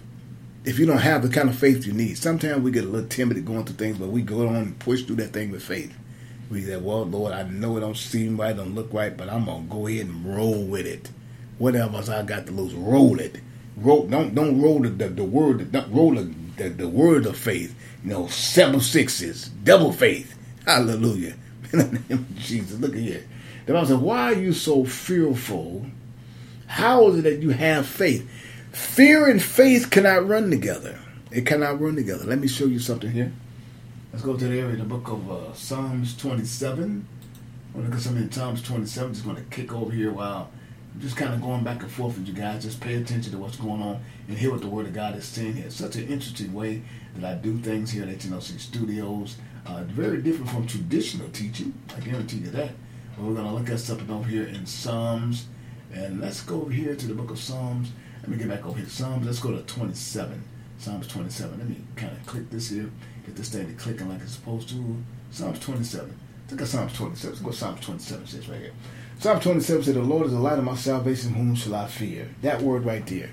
if 0.65 0.79
you 0.79 0.87
don't 0.87 0.99
have 0.99 1.23
the 1.23 1.29
kind 1.29 1.49
of 1.49 1.57
faith 1.57 1.87
you 1.87 1.93
need. 1.93 2.17
Sometimes 2.17 2.63
we 2.63 2.71
get 2.71 2.85
a 2.85 2.89
little 2.89 3.09
timid 3.09 3.45
going 3.45 3.65
through 3.65 3.77
things, 3.77 3.99
but 3.99 4.09
we 4.09 4.23
go 4.23 4.47
on 4.49 4.57
and 4.57 4.79
push 4.79 5.03
through 5.03 5.17
that 5.17 5.33
thing 5.33 5.51
with 5.51 5.63
faith. 5.63 5.93
We 6.51 6.63
say, 6.63 6.77
well, 6.77 7.05
Lord, 7.05 7.33
I 7.33 7.45
know 7.45 7.77
it 7.77 7.81
don't 7.81 7.97
seem 7.97 8.39
right, 8.39 8.57
don't 8.57 8.75
look 8.75 8.93
right, 8.93 9.17
but 9.17 9.29
I'm 9.29 9.47
gonna 9.47 9.65
go 9.69 9.87
ahead 9.87 10.07
and 10.07 10.37
roll 10.37 10.63
with 10.65 10.87
it. 10.87 11.11
Whatever 11.59 11.99
I 12.13 12.23
got 12.23 12.47
to 12.47 12.53
lose, 12.53 12.75
roll 12.75 13.19
it. 13.19 13.41
Roll, 13.77 14.07
don't 14.07 14.35
don't 14.35 14.61
roll 14.61 14.81
the 14.81 14.91
the, 14.91 15.09
the 15.09 15.25
word, 15.25 15.73
don't 15.73 15.91
roll 15.93 16.15
the, 16.15 16.33
the, 16.57 16.69
the 16.69 16.89
word 16.89 17.27
of 17.27 17.37
faith. 17.37 17.75
You 18.05 18.11
know, 18.11 18.27
seven 18.29 18.81
sixes, 18.81 19.49
double 19.49 19.93
faith. 19.93 20.37
Hallelujah. 20.67 21.35
In 21.73 21.79
the 21.79 21.85
name 21.85 22.05
of 22.11 22.37
Jesus, 22.37 22.79
look 22.79 22.93
at 22.93 22.99
here. 23.01 23.25
The 23.67 23.73
Bible 23.73 23.87
says, 23.87 23.97
"Why 23.97 24.33
are 24.33 24.35
you 24.35 24.53
so 24.53 24.85
fearful? 24.85 25.87
How 26.67 27.09
is 27.09 27.19
it 27.19 27.23
that 27.23 27.43
you 27.43 27.51
have 27.51 27.87
faith? 27.87 28.29
Fear 28.73 29.29
and 29.29 29.43
faith 29.43 29.91
cannot 29.91 30.27
run 30.27 30.51
together." 30.51 30.99
It 31.33 31.47
cannot 31.47 31.81
run 31.81 31.97
together. 31.97 32.27
Let 32.27 32.41
me 32.41 32.47
show 32.47 32.67
you 32.67 32.79
something 32.79 33.11
here. 33.11 33.33
Let's 34.13 34.23
go 34.23 34.37
to 34.37 34.45
the 34.47 34.61
area, 34.61 34.77
the 34.77 34.85
book 34.85 35.09
of 35.09 35.31
uh, 35.31 35.55
Psalms 35.55 36.15
27. 36.19 36.85
I'm 36.85 37.73
going 37.73 37.87
to 37.87 37.91
look 37.91 37.97
at 37.97 38.03
something 38.03 38.25
in 38.25 38.31
Psalms 38.31 38.63
27. 38.63 39.15
Just 39.15 39.25
going 39.25 39.37
to 39.37 39.43
kick 39.45 39.73
over 39.73 39.91
here 39.91 40.13
while 40.13 40.51
I'm 40.95 41.01
just 41.01 41.17
kind 41.17 41.33
of 41.33 41.41
going 41.41 41.65
back 41.65 41.81
and 41.83 41.91
forth 41.91 42.19
with 42.19 42.29
you 42.29 42.35
guys. 42.35 42.65
Just 42.65 42.83
pay 42.83 42.97
attention 42.97 43.33
to 43.33 43.39
what's 43.39 43.57
going 43.57 43.81
on 43.81 44.05
and 44.29 44.37
hear 44.37 44.51
what 44.51 44.61
the 44.61 44.69
Word 44.69 44.85
of 44.85 44.93
God 44.93 45.17
is 45.17 45.25
saying 45.25 45.55
here. 45.55 45.65
It's 45.65 45.77
such 45.77 45.97
an 45.97 46.07
interesting 46.09 46.53
way 46.53 46.83
that 47.17 47.25
I 47.25 47.35
do 47.41 47.57
things 47.57 47.91
here 47.91 48.03
at 48.03 48.11
HNLC 48.11 48.61
Studios. 48.61 49.37
Uh, 49.65 49.85
very 49.85 50.21
different 50.21 50.51
from 50.51 50.67
traditional 50.67 51.31
teaching. 51.31 51.73
I 51.97 52.01
guarantee 52.01 52.39
you 52.39 52.51
that. 52.51 52.73
But 53.17 53.25
we're 53.25 53.35
going 53.35 53.47
to 53.47 53.55
look 53.55 53.71
at 53.71 53.81
something 53.81 54.11
over 54.11 54.29
here 54.29 54.45
in 54.49 54.67
Psalms. 54.67 55.47
And 55.95 56.21
let's 56.21 56.43
go 56.43 56.61
over 56.61 56.73
here 56.73 56.95
to 56.95 57.07
the 57.07 57.15
book 57.15 57.31
of 57.31 57.39
Psalms. 57.39 57.91
Let 58.23 58.31
me 58.31 58.37
get 58.37 58.49
back 58.49 58.65
over 58.65 58.79
here. 58.79 58.89
Psalms, 58.89 59.27
let's 59.27 59.41
go 59.41 59.51
to 59.53 59.63
27. 59.63 60.43
Psalms 60.79 61.07
27. 61.09 61.59
Let 61.59 61.69
me 61.69 61.77
kind 61.97 62.13
of 62.13 62.25
click 62.27 62.51
this 62.51 62.71
here. 62.71 62.91
Get 63.27 63.37
this 63.37 63.51
thing 63.51 63.67
to 63.67 63.75
clicking 63.75 64.09
like 64.09 64.21
it's 64.21 64.33
supposed 64.33 64.69
to. 64.71 64.97
Psalms 65.31 65.59
27. 65.59 66.19
Look 66.51 66.61
at 66.63 66.69
Psalms 66.69 66.93
27. 66.95 67.31
Let's 67.31 67.43
go 67.43 67.51
Psalms 67.51 67.81
27 67.81 68.27
says 68.27 68.49
right 68.49 68.61
here. 68.61 68.73
Psalm 69.19 69.41
27 69.41 69.85
said, 69.85 69.95
The 69.95 70.03
Lord 70.03 70.27
is 70.27 70.33
the 70.33 70.39
light 70.39 70.59
of 70.59 70.65
my 70.65 70.77
salvation, 70.77 71.35
whom 71.35 71.55
shall 71.55 71.75
I 71.75 71.87
fear? 71.87 72.29
That 72.43 72.63
word 72.63 72.85
right 72.85 73.07
there. 73.07 73.31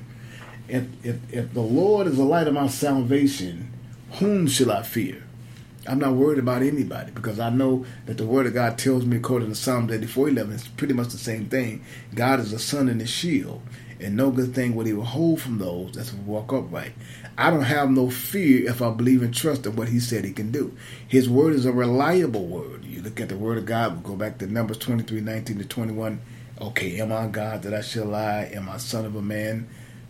If, 0.67 0.85
if, 1.03 1.33
if 1.33 1.53
the 1.53 1.61
Lord 1.61 2.07
is 2.07 2.17
the 2.17 2.23
light 2.23 2.47
of 2.47 2.53
my 2.53 2.67
salvation, 2.67 3.71
whom 4.13 4.47
shall 4.47 4.71
I 4.71 4.83
fear? 4.83 5.23
I'm 5.87 5.99
not 5.99 6.13
worried 6.13 6.37
about 6.39 6.61
anybody 6.61 7.11
because 7.11 7.39
I 7.39 7.49
know 7.49 7.85
that 8.05 8.17
the 8.17 8.25
Word 8.25 8.45
of 8.45 8.53
God 8.53 8.77
tells 8.77 9.05
me, 9.05 9.17
according 9.17 9.49
to 9.49 9.55
Psalm 9.55 9.89
84 9.89 10.29
11, 10.29 10.53
it's 10.53 10.67
pretty 10.67 10.93
much 10.93 11.09
the 11.09 11.17
same 11.17 11.45
thing. 11.47 11.83
God 12.13 12.39
is 12.39 12.53
a 12.53 12.59
sun 12.59 12.89
and 12.89 13.01
a 13.01 13.07
shield, 13.07 13.61
and 13.99 14.15
no 14.15 14.31
good 14.31 14.55
thing 14.55 14.75
will 14.75 14.85
He 14.85 14.93
withhold 14.93 15.41
from 15.41 15.57
those 15.57 15.91
that 15.93 16.13
walk 16.25 16.53
upright. 16.53 16.93
I 17.37 17.49
don't 17.49 17.63
have 17.63 17.89
no 17.91 18.09
fear 18.09 18.69
if 18.69 18.81
I 18.81 18.91
believe 18.91 19.21
and 19.21 19.33
trust 19.33 19.65
in 19.65 19.75
what 19.75 19.89
He 19.89 19.99
said 19.99 20.25
He 20.25 20.31
can 20.31 20.51
do. 20.51 20.75
His 21.07 21.29
Word 21.29 21.53
is 21.53 21.65
a 21.65 21.71
reliable 21.71 22.45
Word. 22.45 22.85
You 22.85 23.01
look 23.01 23.19
at 23.19 23.29
the 23.29 23.37
Word 23.37 23.57
of 23.57 23.65
God, 23.65 23.93
we'll 23.93 24.01
go 24.01 24.15
back 24.15 24.37
to 24.39 24.47
Numbers 24.47 24.77
23 24.77 25.21
19 25.21 25.57
to 25.59 25.65
21. 25.65 26.19
Okay, 26.61 26.99
am 26.99 27.11
I 27.11 27.27
God 27.27 27.63
that 27.63 27.73
I 27.73 27.81
shall 27.81 28.05
lie? 28.05 28.49
Am 28.53 28.67
I 28.67 28.77
son 28.77 29.05
of 29.05 29.15
a 29.15 29.21
man? 29.21 29.67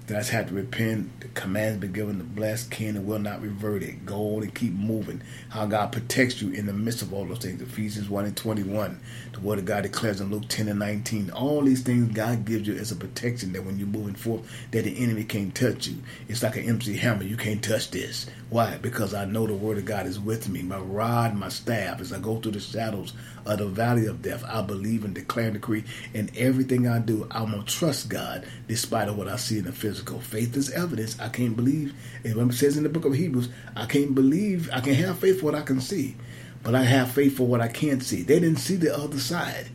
That's 0.10 0.30
had 0.30 0.48
to 0.48 0.54
repent. 0.56 1.22
The 1.22 1.28
command's 1.30 1.80
been 1.80 1.93
given 1.93 2.17
to 2.17 2.24
bless, 2.24 2.67
can 2.67 2.95
and 2.95 3.06
will 3.06 3.19
not 3.19 3.41
revert 3.41 3.84
it. 3.84 4.06
Go 4.06 4.36
on 4.36 4.43
and 4.43 4.54
keep 4.54 4.74
moving. 4.74 5.22
How 5.50 5.67
God 5.67 5.91
protects 5.91 6.41
you 6.41 6.52
in 6.52 6.65
the 6.65 6.74
midst 6.74 7.04
of 7.04 7.13
all 7.13 7.26
those 7.26 7.38
things. 7.38 7.62
Ephesians 7.62 8.10
1 8.10 8.26
and 8.26 8.36
21. 8.36 9.00
The 9.34 9.39
word 9.41 9.60
of 9.60 9.65
God 9.65 9.84
declares 9.84 10.19
in 10.19 10.32
Luke 10.32 10.45
10 10.50 10.67
and 10.67 10.80
19. 10.80 11.30
All 11.30 11.62
these 11.62 11.84
things 11.84 12.13
God 12.13 12.43
gives 12.43 12.67
you 12.67 12.76
as 12.76 12.91
a 12.91 12.95
protection 12.95 13.54
that 13.54 13.63
when 13.63 13.78
you're 13.78 13.88
moving 13.88 14.15
forth, 14.15 14.41
that 14.72 14.84
the 14.84 14.98
enemy 15.04 15.24
can't 15.24 15.54
touch 15.54 15.88
you. 15.88 15.98
It's 16.28 16.41
like 16.41 16.56
an 16.56 16.67
MC 16.67 16.98
Hammer. 16.98 17.24
You 17.24 17.38
can't 17.38 17.63
touch 17.63 17.91
this. 17.91 18.28
Why? 18.50 18.78
Because 18.82 19.13
I 19.13 19.26
know 19.26 19.45
the 19.45 19.54
word 19.54 19.78
of 19.78 19.86
God 19.86 20.08
is 20.08 20.19
with 20.19 20.50
me. 20.50 20.63
My 20.63 20.80
rod, 20.80 21.36
my 21.36 21.50
staff, 21.50 22.02
as 22.02 22.12
I 22.12 22.19
go 22.19 22.39
through 22.39 22.54
the 22.54 22.60
shadows 22.60 23.13
of 23.45 23.60
the 23.60 23.67
valley 23.67 24.08
of 24.08 24.24
death, 24.24 24.43
I 24.48 24.63
believe 24.63 25.06
and 25.06 25.13
declare 25.13 25.45
and 25.45 25.54
decree. 25.54 25.84
And 26.15 26.36
everything 26.36 26.88
I 26.88 26.98
do, 26.98 27.28
I'm 27.30 27.52
going 27.52 27.63
to 27.63 27.72
trust 27.72 28.10
God 28.10 28.48
despite 28.67 29.08
of 29.08 29.17
what 29.17 29.28
I 29.28 29.36
see 29.36 29.60
in 29.60 29.65
the 29.65 29.72
physical. 29.72 29.99
Go 30.02 30.20
faith 30.20 30.56
is 30.56 30.72
evidence. 30.72 31.20
I 31.20 31.30
can't 31.30 31.56
believe. 31.56 31.94
It 32.24 32.54
says 32.54 32.78
in 32.78 32.84
the 32.84 32.90
book 32.90 33.06
of 33.06 33.14
Hebrews, 33.14 33.50
I 33.76 33.86
can't 33.86 34.16
believe. 34.16 34.70
I 34.72 34.80
can 34.80 34.94
have 34.96 35.20
faith 35.20 35.40
for 35.40 35.46
what 35.46 35.56
I 35.56 35.62
can 35.62 35.82
see, 35.82 36.16
but 36.64 36.76
I 36.76 36.84
have 36.84 37.12
faith 37.12 37.38
for 37.38 37.48
what 37.48 37.62
I 37.62 37.68
can't 37.68 38.04
see. 38.04 38.22
They 38.22 38.40
didn't 38.40 38.60
see 38.60 38.76
the 38.76 38.96
other 38.96 39.20
side, 39.20 39.70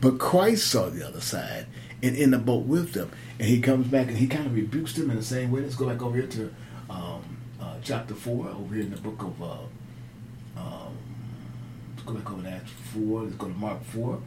but 0.00 0.18
Christ 0.18 0.66
saw 0.66 0.88
the 0.88 1.06
other 1.06 1.20
side 1.20 1.66
and 2.02 2.16
in 2.16 2.32
the 2.32 2.38
boat 2.38 2.66
with 2.66 2.92
them. 2.92 3.10
And 3.38 3.48
he 3.48 3.60
comes 3.60 3.86
back 3.86 4.08
and 4.08 4.16
he 4.16 4.26
kind 4.26 4.46
of 4.46 4.54
rebukes 4.54 4.94
them 4.94 5.10
in 5.10 5.16
the 5.16 5.22
same 5.22 5.50
way. 5.50 5.60
Let's 5.60 5.76
go 5.76 5.88
back 5.88 6.02
over 6.02 6.16
here 6.16 6.26
to 6.26 6.54
um, 6.90 7.36
uh, 7.60 7.76
chapter 7.82 8.14
4, 8.14 8.48
over 8.48 8.74
here 8.74 8.84
in 8.84 8.90
the 8.90 9.00
book 9.00 9.22
of. 9.22 9.42
Uh, 9.42 9.58
um, 10.56 10.96
let's 11.94 12.02
go 12.06 12.14
back 12.14 12.30
over 12.30 12.42
to 12.42 12.48
Acts 12.50 12.72
4. 12.94 13.22
Let's 13.22 13.36
go 13.36 13.48
to 13.48 13.54
Mark 13.54 13.82
4. 13.84 14.20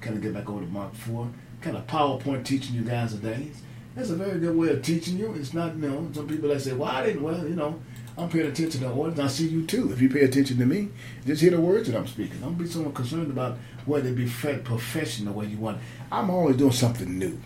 Kind 0.00 0.16
of 0.16 0.22
get 0.22 0.34
back 0.34 0.48
over 0.48 0.60
to 0.60 0.66
Mark 0.66 0.94
4. 0.94 1.28
Kind 1.60 1.76
of 1.76 1.86
PowerPoint 1.86 2.44
teaching 2.44 2.74
you 2.74 2.82
guys 2.82 3.12
today. 3.12 3.50
That's 3.96 4.10
a 4.10 4.14
very 4.14 4.38
good 4.38 4.54
way 4.54 4.68
of 4.68 4.82
teaching 4.82 5.16
you. 5.16 5.32
It's 5.32 5.54
not, 5.54 5.74
you 5.74 5.88
know, 5.88 6.08
some 6.12 6.28
people 6.28 6.50
that 6.50 6.60
say, 6.60 6.74
well, 6.74 6.90
I 6.90 7.06
didn't, 7.06 7.22
well, 7.22 7.48
you 7.48 7.56
know, 7.56 7.80
I'm 8.18 8.28
paying 8.28 8.46
attention 8.46 8.82
to 8.82 8.90
words. 8.90 9.18
I 9.18 9.26
see 9.26 9.48
you 9.48 9.66
too. 9.66 9.90
If 9.90 10.02
you 10.02 10.10
pay 10.10 10.20
attention 10.20 10.58
to 10.58 10.66
me, 10.66 10.90
just 11.24 11.40
hear 11.40 11.50
the 11.50 11.60
words 11.60 11.88
that 11.88 11.98
I'm 11.98 12.06
speaking. 12.06 12.38
Don't 12.40 12.58
be 12.58 12.66
so 12.66 12.88
concerned 12.90 13.30
about 13.30 13.56
whether 13.86 14.10
it 14.10 14.16
be 14.16 14.26
professional 14.26 15.32
way 15.32 15.46
you 15.46 15.56
want. 15.56 15.78
I'm 16.12 16.28
always 16.28 16.56
doing 16.56 16.72
something 16.72 17.18
new. 17.18 17.40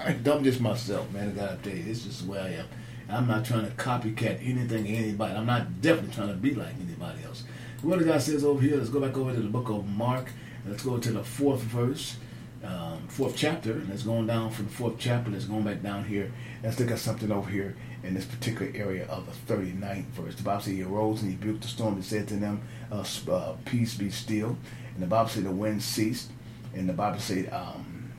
I 0.00 0.10
am 0.12 0.44
just 0.44 0.60
myself, 0.60 1.10
man. 1.12 1.30
I 1.30 1.32
gotta 1.32 1.56
tell 1.56 1.76
you, 1.76 1.84
this 1.84 2.04
is 2.06 2.24
the 2.24 2.30
way 2.30 2.40
I 2.40 2.48
am. 2.60 2.66
I'm 3.08 3.28
not 3.28 3.44
trying 3.44 3.64
to 3.66 3.72
copycat 3.72 4.44
anything 4.44 4.88
anybody. 4.88 5.34
I'm 5.34 5.46
not 5.46 5.80
definitely 5.80 6.14
trying 6.14 6.28
to 6.28 6.34
be 6.34 6.54
like 6.54 6.74
anybody 6.80 7.22
else. 7.24 7.44
What 7.82 8.00
the 8.00 8.04
God 8.04 8.20
says 8.20 8.44
over 8.44 8.60
here, 8.60 8.76
let's 8.78 8.88
go 8.88 9.00
back 9.00 9.16
over 9.16 9.32
to 9.32 9.40
the 9.40 9.48
book 9.48 9.68
of 9.68 9.86
Mark. 9.86 10.30
Let's 10.66 10.82
go 10.82 10.96
to 10.98 11.12
the 11.12 11.22
fourth 11.22 11.60
verse, 11.60 12.16
um, 12.64 13.06
fourth 13.08 13.36
chapter. 13.36 13.72
and 13.72 13.90
it's 13.92 14.02
going 14.02 14.26
down 14.26 14.50
from 14.50 14.66
the 14.66 14.72
fourth 14.72 14.94
chapter. 14.98 15.30
Let's 15.30 15.44
go 15.44 15.60
back 15.60 15.82
down 15.82 16.04
here. 16.04 16.32
Let's 16.62 16.78
look 16.80 16.90
at 16.90 16.98
something 16.98 17.30
over 17.30 17.50
here 17.50 17.76
in 18.02 18.14
this 18.14 18.24
particular 18.24 18.72
area 18.74 19.06
of 19.06 19.26
the 19.26 19.54
39th 19.54 20.04
verse. 20.06 20.34
The 20.34 20.42
Bible 20.42 20.62
says 20.62 20.72
he 20.74 20.82
arose 20.82 21.22
and 21.22 21.30
he 21.30 21.36
rebuked 21.36 21.62
the 21.62 21.68
storm 21.68 21.94
and 21.94 22.04
said 22.04 22.28
to 22.28 22.36
them, 22.36 22.62
uh, 22.90 23.04
uh, 23.30 23.56
Peace 23.64 23.94
be 23.94 24.10
still. 24.10 24.56
And 24.94 25.02
the 25.02 25.06
Bible 25.06 25.28
said 25.28 25.44
the 25.44 25.50
wind 25.50 25.82
ceased. 25.82 26.30
And 26.74 26.88
the 26.88 26.92
Bible 26.92 27.20
said 27.20 27.52
um, 27.52 28.12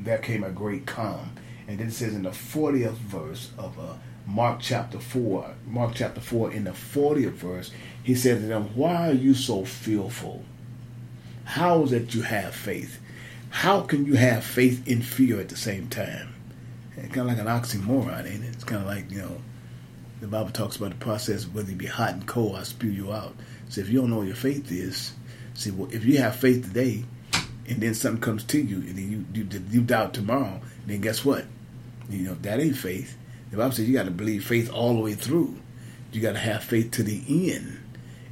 there 0.00 0.18
came 0.18 0.44
a 0.44 0.50
great 0.50 0.86
calm. 0.86 1.32
And 1.66 1.78
then 1.78 1.88
it 1.88 1.92
says 1.92 2.14
in 2.14 2.22
the 2.22 2.30
40th 2.30 2.94
verse 2.94 3.50
of 3.56 3.78
uh, 3.78 3.94
Mark 4.26 4.60
chapter 4.60 4.98
4, 4.98 5.54
Mark 5.66 5.92
chapter 5.94 6.20
4, 6.20 6.52
in 6.52 6.64
the 6.64 6.70
40th 6.70 7.32
verse, 7.32 7.70
he 8.02 8.14
said 8.14 8.40
to 8.40 8.46
them, 8.46 8.70
Why 8.74 9.10
are 9.10 9.14
you 9.14 9.34
so 9.34 9.64
fearful? 9.64 10.44
How 11.44 11.82
is 11.82 11.92
it 11.92 12.14
you 12.14 12.22
have 12.22 12.54
faith? 12.54 13.00
How 13.54 13.82
can 13.82 14.04
you 14.04 14.14
have 14.14 14.44
faith 14.44 14.86
in 14.88 15.00
fear 15.00 15.40
at 15.40 15.48
the 15.48 15.56
same 15.56 15.88
time? 15.88 16.34
It's 16.96 17.14
kind 17.14 17.20
of 17.20 17.26
like 17.28 17.38
an 17.38 17.46
oxymoron, 17.46 18.26
ain't 18.26 18.44
it? 18.44 18.48
It's 18.48 18.64
kind 18.64 18.82
of 18.82 18.88
like, 18.88 19.08
you 19.12 19.18
know, 19.18 19.40
the 20.20 20.26
Bible 20.26 20.50
talks 20.50 20.74
about 20.74 20.90
the 20.90 20.96
process, 20.96 21.44
whether 21.44 21.70
it 21.70 21.78
be 21.78 21.86
hot 21.86 22.14
and 22.14 22.26
cold, 22.26 22.56
I 22.56 22.64
spew 22.64 22.90
you 22.90 23.12
out. 23.12 23.32
So 23.68 23.80
if 23.80 23.88
you 23.88 24.00
don't 24.00 24.10
know 24.10 24.16
what 24.16 24.26
your 24.26 24.34
faith 24.34 24.72
is, 24.72 25.12
see, 25.54 25.70
well, 25.70 25.88
if 25.92 26.04
you 26.04 26.18
have 26.18 26.34
faith 26.34 26.64
today, 26.64 27.04
and 27.68 27.80
then 27.80 27.94
something 27.94 28.20
comes 28.20 28.42
to 28.42 28.60
you, 28.60 28.78
and 28.78 28.96
then 28.96 29.26
you, 29.32 29.40
you, 29.40 29.64
you 29.70 29.80
doubt 29.82 30.14
tomorrow, 30.14 30.60
then 30.86 31.00
guess 31.00 31.24
what? 31.24 31.46
You 32.10 32.24
know, 32.24 32.34
that 32.42 32.58
ain't 32.58 32.76
faith. 32.76 33.16
The 33.52 33.56
Bible 33.56 33.70
says 33.70 33.88
you 33.88 33.94
got 33.94 34.06
to 34.06 34.10
believe 34.10 34.44
faith 34.44 34.68
all 34.70 34.94
the 34.94 35.00
way 35.00 35.14
through. 35.14 35.56
You 36.10 36.20
got 36.20 36.32
to 36.32 36.40
have 36.40 36.64
faith 36.64 36.90
to 36.90 37.04
the 37.04 37.22
end. 37.54 37.78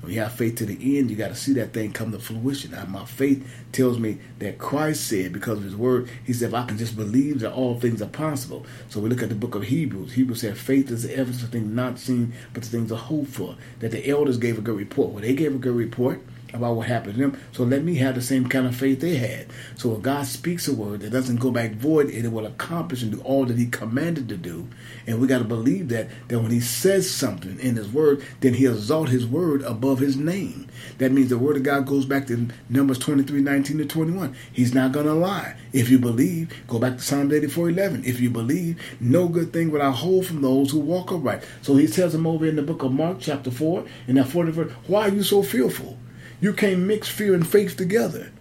When 0.03 0.12
you 0.12 0.21
have 0.21 0.33
faith 0.33 0.57
to 0.57 0.67
the 0.67 0.99
end, 0.99 1.11
you 1.11 1.17
got 1.17 1.29
to 1.29 1.37
see 1.37 1.53
that 1.55 1.73
thing 1.73 1.93
come 1.93 2.11
to 2.11 2.19
fruition. 2.19 2.77
My 2.91 3.05
faith 3.05 3.49
tells 3.71 4.01
me 4.01 4.19
that 4.41 4.59
Christ 4.59 5.07
said, 5.07 5.33
because 5.33 5.59
of 5.59 5.65
his 5.65 5.77
word, 5.77 6.11
he 6.25 6.33
said, 6.33 6.49
if 6.49 6.55
I 6.55 6.67
can 6.67 6.77
just 6.77 6.97
believe 6.97 7.38
that 7.41 7.53
all 7.53 7.79
things 7.79 8.03
are 8.03 8.09
possible. 8.09 8.67
So 8.88 8.99
we 8.99 9.09
look 9.09 9.23
at 9.23 9.29
the 9.29 9.37
book 9.37 9.55
of 9.55 9.62
Hebrews. 9.62 10.15
Hebrews 10.15 10.41
said, 10.41 10.59
faith 10.59 10.91
is 10.91 11.05
the 11.05 11.17
evidence 11.17 11.45
of 11.45 11.51
things 11.51 11.73
not 11.73 12.01
seen, 12.01 12.33
but 12.53 12.65
the 12.65 12.69
things 12.69 12.91
are 12.91 12.97
hoped 12.97 13.31
for. 13.31 13.55
That 13.79 13.93
the 13.93 14.09
elders 14.09 14.38
gave 14.38 14.59
a 14.59 14.61
good 14.61 14.77
report. 14.77 15.11
Well, 15.12 15.23
they 15.23 15.35
gave 15.35 15.55
a 15.55 15.59
good 15.59 15.77
report 15.77 16.21
about 16.53 16.77
what 16.77 16.87
happened 16.87 17.15
to 17.15 17.21
them. 17.21 17.41
So 17.53 17.65
let 17.65 17.83
me 17.85 17.97
have 17.97 18.15
the 18.15 18.23
same 18.23 18.49
kind 18.49 18.67
of 18.67 18.77
faith 18.77 19.01
they 19.01 19.17
had. 19.17 19.47
So 19.77 19.91
when 19.91 20.03
God 20.03 20.27
speaks 20.27 20.69
a 20.69 20.75
word 20.75 21.01
that 21.01 21.11
doesn't 21.11 21.37
go 21.37 21.51
back 21.51 21.73
void, 21.73 22.11
it 22.11 22.31
will 22.31 22.47
accomplish 22.47 23.03
and 23.03 23.12
do 23.12 23.21
all 23.23 23.45
that 23.47 23.59
He 23.59 23.67
commanded 23.67 24.29
to 24.29 24.37
do. 24.37 24.69
And 25.07 25.21
we 25.21 25.27
got 25.27 25.38
to 25.38 25.45
believe 25.45 25.88
that 25.88 26.09
that 26.29 26.41
when 26.41 26.51
He 26.51 26.61
says 26.61 27.11
something 27.11 27.59
in 27.61 27.77
His 27.77 27.88
word, 27.88 28.25
then 28.41 28.55
He 28.55 28.67
exalt 28.67 29.09
His 29.09 29.27
word 29.27 29.62
above 29.62 29.99
His 29.99 30.17
name. 30.17 30.69
That 30.99 31.12
means 31.12 31.31
the 31.31 31.38
word 31.38 31.57
of 31.57 31.62
God 31.62 31.87
goes 31.87 32.05
back 32.05 32.27
to 32.27 32.49
Numbers 32.69 32.99
23, 32.99 33.41
19 33.41 33.79
to 33.79 33.85
21. 33.85 34.35
He's 34.53 34.75
not 34.75 34.93
going 34.93 35.07
to 35.07 35.15
lie. 35.15 35.57
If 35.73 35.91
you 35.91 35.99
believe, 35.99 36.53
go 36.67 36.79
back 36.79 36.97
to 36.97 37.03
Psalm 37.03 37.33
84, 37.33 37.71
11. 37.71 38.05
If 38.05 38.21
you 38.21 38.31
believe, 38.31 38.81
no 39.01 39.29
good 39.29 39.53
thing 39.53 39.71
will 39.71 39.83
I 39.83 39.91
hold 39.91 40.27
from 40.27 40.43
those 40.43 40.71
who 40.71 40.81
walk 40.81 41.12
upright. 41.12 41.43
So 41.62 41.77
He 41.77 41.87
tells 41.87 42.12
them 42.12 42.27
over 42.27 42.47
in 42.47 42.57
the 42.57 42.62
book 42.62 42.83
of 42.83 42.93
Mark, 42.93 43.19
chapter 43.21 43.51
4, 43.51 43.85
in 44.09 44.17
that 44.17 44.29
40 44.29 44.53
verse, 44.53 44.73
why 44.87 45.09
are 45.09 45.11
you 45.11 45.23
so 45.23 45.43
fearful? 45.43 45.99
You 46.43 46.53
can't 46.53 46.81
mix 46.81 47.09
fear 47.09 47.35
and 47.35 47.47
faith 47.47 47.77
together. 47.77 48.33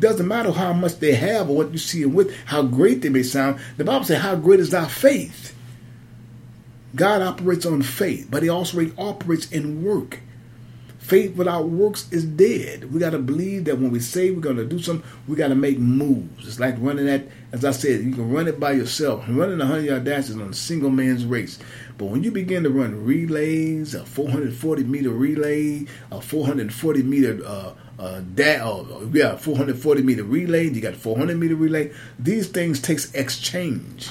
Doesn't 0.00 0.26
matter 0.26 0.50
how 0.50 0.72
much 0.72 0.98
they 0.98 1.14
have 1.14 1.48
or 1.48 1.56
what 1.56 1.70
you 1.70 1.78
see 1.78 2.02
them 2.02 2.12
with, 2.12 2.34
how 2.46 2.62
great 2.62 3.02
they 3.02 3.08
may 3.08 3.22
sound. 3.22 3.60
The 3.76 3.84
Bible 3.84 4.04
says, 4.04 4.20
How 4.20 4.34
great 4.34 4.58
is 4.58 4.70
thy 4.70 4.88
faith? 4.88 5.56
God 6.96 7.22
operates 7.22 7.64
on 7.64 7.82
faith, 7.82 8.26
but 8.30 8.42
He 8.42 8.48
also 8.48 8.90
operates 8.98 9.50
in 9.52 9.84
work. 9.84 10.18
Faith 11.06 11.36
without 11.36 11.68
works 11.68 12.10
is 12.10 12.24
dead. 12.24 12.92
We 12.92 12.98
got 12.98 13.10
to 13.10 13.20
believe 13.20 13.66
that 13.66 13.78
when 13.78 13.92
we 13.92 14.00
say 14.00 14.32
we're 14.32 14.40
going 14.40 14.56
to 14.56 14.64
do 14.64 14.80
something, 14.80 15.08
we 15.28 15.36
got 15.36 15.48
to 15.48 15.54
make 15.54 15.78
moves. 15.78 16.48
It's 16.48 16.58
like 16.58 16.74
running 16.80 17.06
that, 17.06 17.28
as 17.52 17.64
I 17.64 17.70
said, 17.70 18.00
you 18.00 18.12
can 18.12 18.28
run 18.28 18.48
it 18.48 18.58
by 18.58 18.72
yourself. 18.72 19.24
Running 19.28 19.60
a 19.60 19.66
100 19.66 19.84
yard 19.84 20.02
dash 20.02 20.30
is 20.30 20.34
on 20.34 20.40
a 20.50 20.52
single 20.52 20.90
man's 20.90 21.24
race. 21.24 21.60
But 21.96 22.06
when 22.06 22.24
you 22.24 22.32
begin 22.32 22.64
to 22.64 22.70
run 22.70 23.04
relays, 23.04 23.94
a 23.94 24.04
440 24.04 24.82
meter 24.82 25.10
relay, 25.10 25.86
a 26.10 26.20
440 26.20 27.02
meter 27.04 27.40
uh, 27.46 27.74
uh, 28.00 28.20
da- 28.34 28.68
uh, 28.68 29.02
yeah, 29.12 29.36
440 29.36 30.02
meter 30.02 30.24
relay, 30.24 30.68
you 30.68 30.80
got 30.80 30.96
400 30.96 31.36
meter 31.36 31.54
relay. 31.54 31.92
These 32.18 32.48
things 32.48 32.80
takes 32.80 33.14
exchange. 33.14 34.10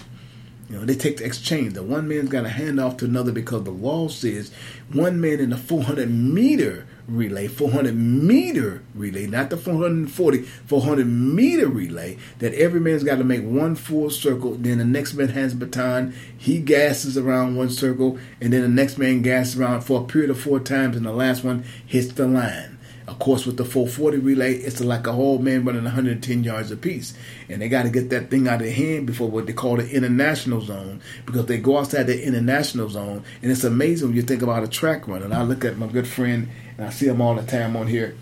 You 0.70 0.78
know, 0.78 0.86
they 0.86 0.96
take 0.96 1.18
the 1.18 1.26
exchange. 1.26 1.74
The 1.74 1.84
one 1.84 2.08
man's 2.08 2.30
got 2.30 2.42
to 2.42 2.50
hand 2.50 2.80
off 2.80 2.98
to 2.98 3.06
another 3.06 3.32
because 3.32 3.64
the 3.64 3.72
law 3.72 4.08
says 4.08 4.52
one 4.92 5.22
man 5.22 5.40
in 5.40 5.52
the 5.52 5.58
400 5.58 6.10
meter 6.10 6.88
relay, 7.08 7.48
400 7.48 7.96
meter 7.96 8.82
relay, 8.96 9.28
not 9.28 9.52
the 9.52 9.58
440, 9.58 10.42
400 10.42 11.06
meter 11.06 11.68
relay, 11.68 12.18
that 12.40 12.54
every 12.56 12.80
man's 12.80 13.04
got 13.04 13.18
to 13.18 13.24
make 13.24 13.44
one 13.44 13.76
full 13.76 14.10
circle. 14.10 14.56
Then 14.56 14.80
the 14.80 14.86
next 14.86 15.14
man 15.14 15.30
has 15.30 15.54
baton. 15.54 16.16
He 16.36 16.60
gasses 16.60 17.16
around 17.16 17.56
one 17.56 17.70
circle, 17.70 18.18
and 18.42 18.52
then 18.52 18.62
the 18.62 18.68
next 18.68 18.98
man 18.98 19.22
gasses 19.22 19.60
around 19.60 19.82
for 19.82 20.02
a 20.02 20.06
period 20.06 20.32
of 20.32 20.40
four 20.40 20.60
times, 20.60 20.98
and 20.98 21.06
the 21.06 21.14
last 21.14 21.44
one 21.44 21.64
hits 21.86 22.12
the 22.14 22.28
line. 22.28 22.76
Of 23.08 23.20
course, 23.20 23.46
with 23.46 23.58
the 23.58 23.66
440 23.66 24.18
relay, 24.18 24.56
it's 24.56 24.82
like 24.82 25.06
a 25.06 25.12
whole 25.12 25.38
man 25.38 25.64
running 25.64 25.84
110 25.84 26.44
yards 26.44 26.72
apiece. 26.72 27.14
And 27.50 27.62
they 27.62 27.70
got 27.70 27.84
to 27.84 27.90
get 27.90 28.10
that 28.10 28.30
thing 28.30 28.48
out 28.48 28.56
of 28.56 28.62
their 28.62 28.74
hand 28.74 29.06
before 29.06 29.30
what 29.30 29.46
they 29.46 29.54
call 29.54 29.78
the 29.78 29.90
international 29.90 30.62
zone 30.62 31.02
because 31.26 31.46
they 31.46 31.58
go 31.58 31.78
outside 31.78 32.08
the 32.08 32.24
international 32.24 32.90
zone. 32.90 33.24
And 33.42 33.52
it's 33.52 33.64
amazing 33.64 34.10
when 34.10 34.16
you 34.16 34.24
think 34.24 34.42
about 34.42 34.64
a 34.64 34.68
track 34.68 35.08
run. 35.08 35.22
And 35.22 35.34
I 35.34 35.44
look 35.44 35.64
at 35.64 35.78
my 35.78 35.88
good 35.88 36.08
friend, 36.08 36.50
and 36.78 36.88
I 36.88 36.90
see 36.90 37.08
him 37.08 37.22
all 37.22 37.36
the 37.36 37.44
time 37.44 37.76
on 37.76 37.88
here 37.88 38.16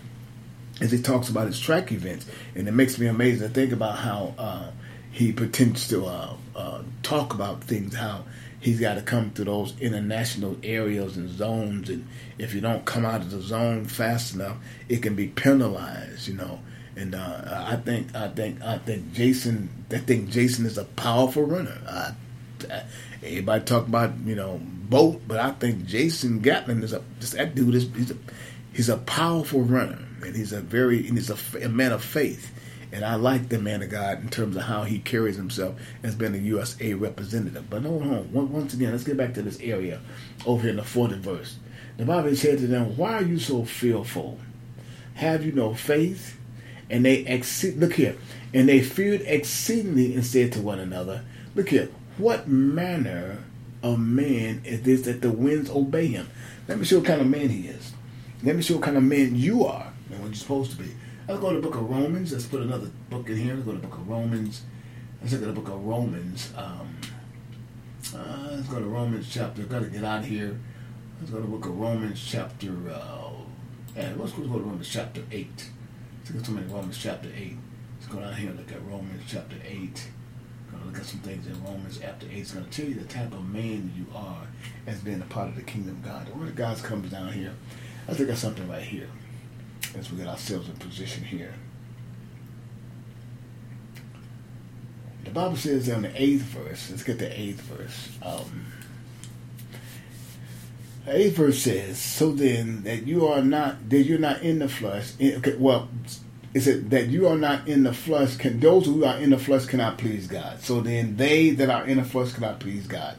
as 0.80 0.90
he 0.90 1.00
talks 1.00 1.28
about 1.28 1.46
his 1.46 1.58
track 1.58 1.90
events. 1.92 2.26
And 2.54 2.68
it 2.68 2.72
makes 2.72 2.98
me 2.98 3.06
amazed 3.06 3.40
to 3.40 3.48
think 3.48 3.72
about 3.72 3.98
how 3.98 4.34
uh, 4.36 4.70
he 5.10 5.32
pretends 5.32 5.88
to 5.88 6.04
uh, 6.04 6.34
uh, 6.54 6.82
talk 7.02 7.32
about 7.32 7.64
things, 7.64 7.94
how 7.94 8.24
he's 8.64 8.80
got 8.80 8.94
to 8.94 9.02
come 9.02 9.30
to 9.32 9.44
those 9.44 9.78
international 9.78 10.56
areas 10.62 11.18
and 11.18 11.28
zones 11.28 11.90
and 11.90 12.06
if 12.38 12.54
you 12.54 12.62
don't 12.62 12.86
come 12.86 13.04
out 13.04 13.20
of 13.20 13.30
the 13.30 13.40
zone 13.40 13.84
fast 13.84 14.34
enough 14.34 14.56
it 14.88 15.02
can 15.02 15.14
be 15.14 15.28
penalized 15.28 16.26
you 16.26 16.32
know 16.32 16.58
and 16.96 17.14
uh, 17.14 17.64
I 17.66 17.76
think 17.76 18.14
I 18.14 18.28
think 18.28 18.62
I 18.62 18.78
think 18.78 19.12
Jason 19.12 19.68
I 19.90 19.98
think 19.98 20.30
Jason 20.30 20.66
is 20.66 20.78
a 20.78 20.84
powerful 20.84 21.44
runner 21.44 21.76
I, 21.88 22.14
I, 22.70 22.82
everybody 23.22 23.64
talk 23.64 23.86
about 23.86 24.12
you 24.24 24.34
know 24.34 24.60
Bolt 24.62 25.22
but 25.26 25.38
I 25.38 25.52
think 25.52 25.86
Jason 25.86 26.40
Gatlin 26.40 26.82
is 26.82 26.92
a 26.92 27.02
just 27.20 27.34
that 27.34 27.54
dude 27.54 27.74
is 27.74 27.88
he's 27.94 28.10
a 28.10 28.16
he's 28.72 28.88
a 28.88 28.98
powerful 28.98 29.62
runner 29.62 29.98
and 30.22 30.36
he's 30.36 30.52
a 30.52 30.60
very 30.60 31.06
and 31.06 31.16
he's 31.16 31.30
a, 31.30 31.64
a 31.64 31.68
man 31.68 31.92
of 31.92 32.02
faith 32.02 32.52
and 32.94 33.04
I 33.04 33.16
like 33.16 33.48
the 33.48 33.58
man 33.58 33.82
of 33.82 33.90
God 33.90 34.22
in 34.22 34.28
terms 34.28 34.54
of 34.54 34.62
how 34.62 34.84
he 34.84 35.00
carries 35.00 35.34
himself 35.34 35.74
as 36.04 36.14
being 36.14 36.32
a 36.32 36.38
USA 36.38 36.94
representative. 36.94 37.68
But 37.68 37.82
hold 37.82 38.02
on, 38.02 38.32
once 38.32 38.72
again, 38.72 38.92
let's 38.92 39.02
get 39.02 39.16
back 39.16 39.34
to 39.34 39.42
this 39.42 39.58
area 39.58 40.00
over 40.46 40.62
here 40.62 40.70
in 40.70 40.76
the 40.76 40.82
40th 40.82 41.16
verse. 41.16 41.56
The 41.96 42.04
Bible 42.04 42.36
said 42.36 42.58
to 42.58 42.68
them, 42.68 42.96
Why 42.96 43.14
are 43.14 43.22
you 43.22 43.40
so 43.40 43.64
fearful? 43.64 44.38
Have 45.14 45.44
you 45.44 45.50
no 45.50 45.74
faith? 45.74 46.38
And 46.90 47.04
they 47.04 47.26
exceed, 47.26 47.76
look 47.76 47.94
here, 47.94 48.16
and 48.52 48.68
they 48.68 48.80
feared 48.82 49.22
exceedingly 49.22 50.14
and 50.14 50.24
said 50.24 50.52
to 50.52 50.60
one 50.60 50.78
another, 50.78 51.24
Look 51.54 51.70
here, 51.70 51.88
what 52.18 52.48
manner 52.48 53.44
of 53.82 53.98
man 53.98 54.62
is 54.64 54.82
this 54.82 55.02
that 55.02 55.22
the 55.22 55.30
winds 55.30 55.70
obey 55.70 56.08
him? 56.08 56.28
Let 56.68 56.78
me 56.78 56.84
show 56.84 56.98
what 56.98 57.06
kind 57.06 57.20
of 57.20 57.28
man 57.28 57.48
he 57.48 57.68
is. 57.68 57.92
Let 58.42 58.56
me 58.56 58.62
show 58.62 58.74
what 58.74 58.84
kind 58.84 58.96
of 58.96 59.02
man 59.02 59.36
you 59.36 59.64
are 59.64 59.92
and 60.10 60.20
what 60.20 60.26
you're 60.26 60.34
supposed 60.34 60.72
to 60.72 60.76
be. 60.76 60.90
Let's 61.26 61.40
go 61.40 61.50
to 61.50 61.56
the 61.56 61.62
book 61.62 61.76
of 61.76 61.88
Romans. 61.88 62.32
Let's 62.32 62.46
put 62.46 62.60
another 62.60 62.90
book 63.08 63.28
in 63.30 63.36
here. 63.36 63.54
Let's 63.54 63.64
go 63.64 63.72
to 63.72 63.78
the 63.78 63.86
book 63.86 63.98
of 63.98 64.08
Romans. 64.08 64.62
Let's 65.20 65.32
look 65.32 65.42
at 65.42 65.54
the 65.54 65.60
book 65.60 65.68
of 65.68 65.84
Romans. 65.84 66.52
Um, 66.56 66.96
uh, 68.14 68.48
let's 68.50 68.68
go 68.68 68.78
to 68.78 68.84
Romans 68.84 69.28
chapter. 69.30 69.62
Got 69.62 69.80
to 69.80 69.86
get 69.86 70.04
out 70.04 70.20
of 70.20 70.26
here. 70.26 70.58
Let's 71.18 71.30
go 71.30 71.38
to 71.38 71.42
the 71.42 71.48
book 71.48 71.64
of 71.66 71.78
Romans 71.78 72.22
chapter. 72.22 72.74
Uh, 72.90 73.30
and 73.96 74.20
let's 74.20 74.32
go 74.32 74.42
to 74.42 74.48
Romans 74.48 74.88
chapter 74.88 75.22
eight. 75.30 75.70
Let's 76.32 76.48
go 76.48 76.54
to 76.54 76.62
Romans 76.62 76.98
chapter 76.98 77.28
eight. 77.36 77.56
Let's 78.00 78.12
go 78.12 78.20
down 78.20 78.34
here 78.34 78.48
and 78.48 78.58
look 78.58 78.72
at 78.72 78.82
Romans 78.86 79.22
chapter 79.28 79.56
eight. 79.62 80.08
Gonna 80.72 80.86
look 80.86 80.98
at 80.98 81.04
some 81.04 81.20
things 81.20 81.46
in 81.46 81.62
Romans 81.62 81.98
chapter 82.00 82.26
eight. 82.30 82.38
It's 82.38 82.52
gonna 82.52 82.66
tell 82.70 82.86
you 82.86 82.94
the 82.94 83.04
type 83.04 83.32
of 83.32 83.46
man 83.46 83.92
you 83.94 84.06
are 84.14 84.46
as 84.86 85.00
being 85.00 85.20
a 85.20 85.26
part 85.26 85.48
of 85.48 85.56
the 85.56 85.62
kingdom 85.62 85.96
of 85.96 86.02
God. 86.02 86.26
The 86.26 86.32
word 86.32 86.48
of 86.48 86.56
God 86.56 86.82
comes 86.82 87.10
down 87.10 87.32
here. 87.32 87.52
Let's 88.08 88.18
look 88.20 88.30
at 88.30 88.38
something 88.38 88.66
right 88.68 88.82
here 88.82 89.08
as 89.96 90.10
we 90.10 90.16
get 90.16 90.26
ourselves 90.26 90.68
in 90.68 90.76
position 90.76 91.24
here. 91.24 91.52
The 95.24 95.30
Bible 95.30 95.56
says 95.56 95.88
in 95.88 96.02
the 96.02 96.22
eighth 96.22 96.42
verse, 96.42 96.90
let's 96.90 97.02
get 97.02 97.18
the 97.18 97.38
eighth 97.38 97.60
verse. 97.62 98.10
Um, 98.22 98.66
eighth 101.06 101.36
verse 101.36 101.58
says, 101.58 101.98
So 101.98 102.32
then 102.32 102.82
that 102.84 103.06
you 103.06 103.26
are 103.26 103.42
not 103.42 103.88
that 103.90 104.02
you're 104.02 104.18
not 104.18 104.42
in 104.42 104.58
the 104.58 104.68
flesh. 104.68 105.12
In, 105.18 105.32
eh, 105.32 105.36
okay, 105.38 105.56
well, 105.56 105.88
is 106.54 106.68
it 106.68 106.90
that 106.90 107.08
you 107.08 107.26
are 107.28 107.36
not 107.36 107.66
in 107.68 107.82
the 107.82 107.92
flesh? 107.92 108.36
Can 108.36 108.60
those 108.60 108.86
who 108.86 109.04
are 109.04 109.18
in 109.18 109.30
the 109.30 109.38
flesh 109.38 109.66
cannot 109.66 109.98
please 109.98 110.26
God? 110.26 110.60
So 110.60 110.80
then 110.80 111.16
they 111.16 111.50
that 111.50 111.70
are 111.70 111.86
in 111.86 111.98
the 111.98 112.04
flesh 112.04 112.32
cannot 112.32 112.60
please 112.60 112.86
God. 112.86 113.16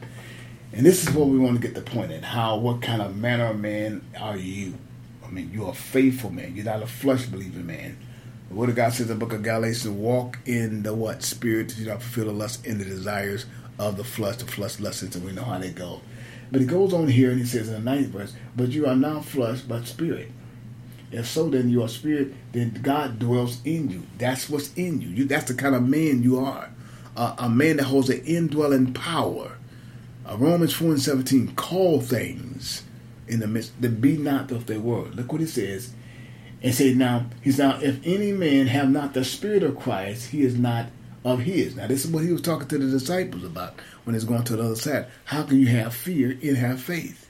And 0.72 0.84
this 0.84 1.06
is 1.06 1.14
what 1.14 1.28
we 1.28 1.38
want 1.38 1.60
to 1.60 1.66
get 1.66 1.74
the 1.74 1.82
point 1.82 2.12
at. 2.12 2.24
How 2.24 2.56
what 2.56 2.82
kind 2.82 3.02
of 3.02 3.16
manner 3.16 3.46
of 3.46 3.58
man 3.58 4.02
are 4.18 4.36
you? 4.36 4.74
I 5.24 5.30
mean, 5.30 5.50
you're 5.52 5.70
a 5.70 5.74
faithful 5.74 6.30
man. 6.30 6.54
You're 6.54 6.64
not 6.64 6.82
a 6.82 6.86
flesh 6.86 7.26
believing 7.26 7.66
man. 7.66 7.98
The 8.48 8.54
Word 8.54 8.68
of 8.68 8.76
God 8.76 8.92
says 8.92 9.10
in 9.10 9.18
the 9.18 9.24
book 9.24 9.32
of 9.32 9.42
Galatians, 9.42 9.88
walk 9.88 10.38
in 10.46 10.82
the 10.82 10.94
what? 10.94 11.22
Spirit, 11.22 11.76
you 11.76 11.86
not 11.86 12.00
fulfill 12.00 12.26
the 12.26 12.32
lust 12.32 12.64
and 12.64 12.80
the 12.80 12.84
desires 12.84 13.46
of 13.78 13.96
the 13.96 14.04
flesh, 14.04 14.36
the 14.36 14.46
flesh 14.46 14.78
lusts, 14.78 15.02
and 15.02 15.24
we 15.24 15.32
know 15.32 15.42
how 15.42 15.58
they 15.58 15.70
go. 15.70 16.00
But 16.50 16.62
it 16.62 16.66
goes 16.66 16.92
on 16.92 17.08
here 17.08 17.30
and 17.30 17.40
he 17.40 17.46
says 17.46 17.68
in 17.68 17.74
the 17.74 17.80
ninth 17.80 18.08
verse, 18.08 18.34
but 18.54 18.68
you 18.68 18.86
are 18.86 18.96
not 18.96 19.24
flesh, 19.24 19.60
but 19.60 19.86
spirit. 19.86 20.30
If 21.10 21.26
so, 21.26 21.48
then 21.48 21.70
you 21.70 21.82
are 21.82 21.88
spirit, 21.88 22.34
then 22.52 22.78
God 22.82 23.18
dwells 23.18 23.60
in 23.64 23.90
you. 23.90 24.04
That's 24.18 24.48
what's 24.48 24.72
in 24.74 25.00
you. 25.00 25.08
you 25.08 25.24
that's 25.24 25.48
the 25.48 25.54
kind 25.54 25.74
of 25.74 25.86
man 25.86 26.22
you 26.22 26.38
are. 26.38 26.70
Uh, 27.16 27.34
a 27.38 27.48
man 27.48 27.78
that 27.78 27.84
holds 27.84 28.10
an 28.10 28.22
indwelling 28.26 28.92
power. 28.92 29.56
Uh, 30.28 30.36
Romans 30.36 30.72
4 30.74 30.90
and 30.90 31.02
17, 31.02 31.54
call 31.54 32.00
things 32.00 32.82
in 33.28 33.40
the 33.40 33.46
midst 33.46 33.80
that 33.80 34.00
be 34.00 34.16
not 34.16 34.50
of 34.50 34.66
their 34.66 34.80
word. 34.80 35.14
Look 35.14 35.32
what 35.32 35.40
he 35.40 35.46
says. 35.46 35.94
And 36.62 36.74
say 36.74 36.94
now, 36.94 37.26
he's 37.42 37.58
now, 37.58 37.78
if 37.80 38.00
any 38.04 38.32
man 38.32 38.66
have 38.66 38.90
not 38.90 39.14
the 39.14 39.24
spirit 39.24 39.62
of 39.62 39.78
Christ, 39.78 40.30
he 40.30 40.42
is 40.42 40.58
not 40.58 40.86
of 41.32 41.40
his. 41.40 41.76
Now, 41.76 41.86
this 41.86 42.04
is 42.04 42.10
what 42.10 42.24
he 42.24 42.32
was 42.32 42.42
talking 42.42 42.68
to 42.68 42.78
the 42.78 42.90
disciples 42.90 43.44
about 43.44 43.74
when 44.04 44.14
he's 44.14 44.24
going 44.24 44.44
to 44.44 44.56
the 44.56 44.62
other 44.62 44.76
side. 44.76 45.06
How 45.24 45.42
can 45.42 45.58
you 45.58 45.66
have 45.66 45.94
fear 45.94 46.38
and 46.42 46.56
have 46.56 46.80
faith? 46.80 47.26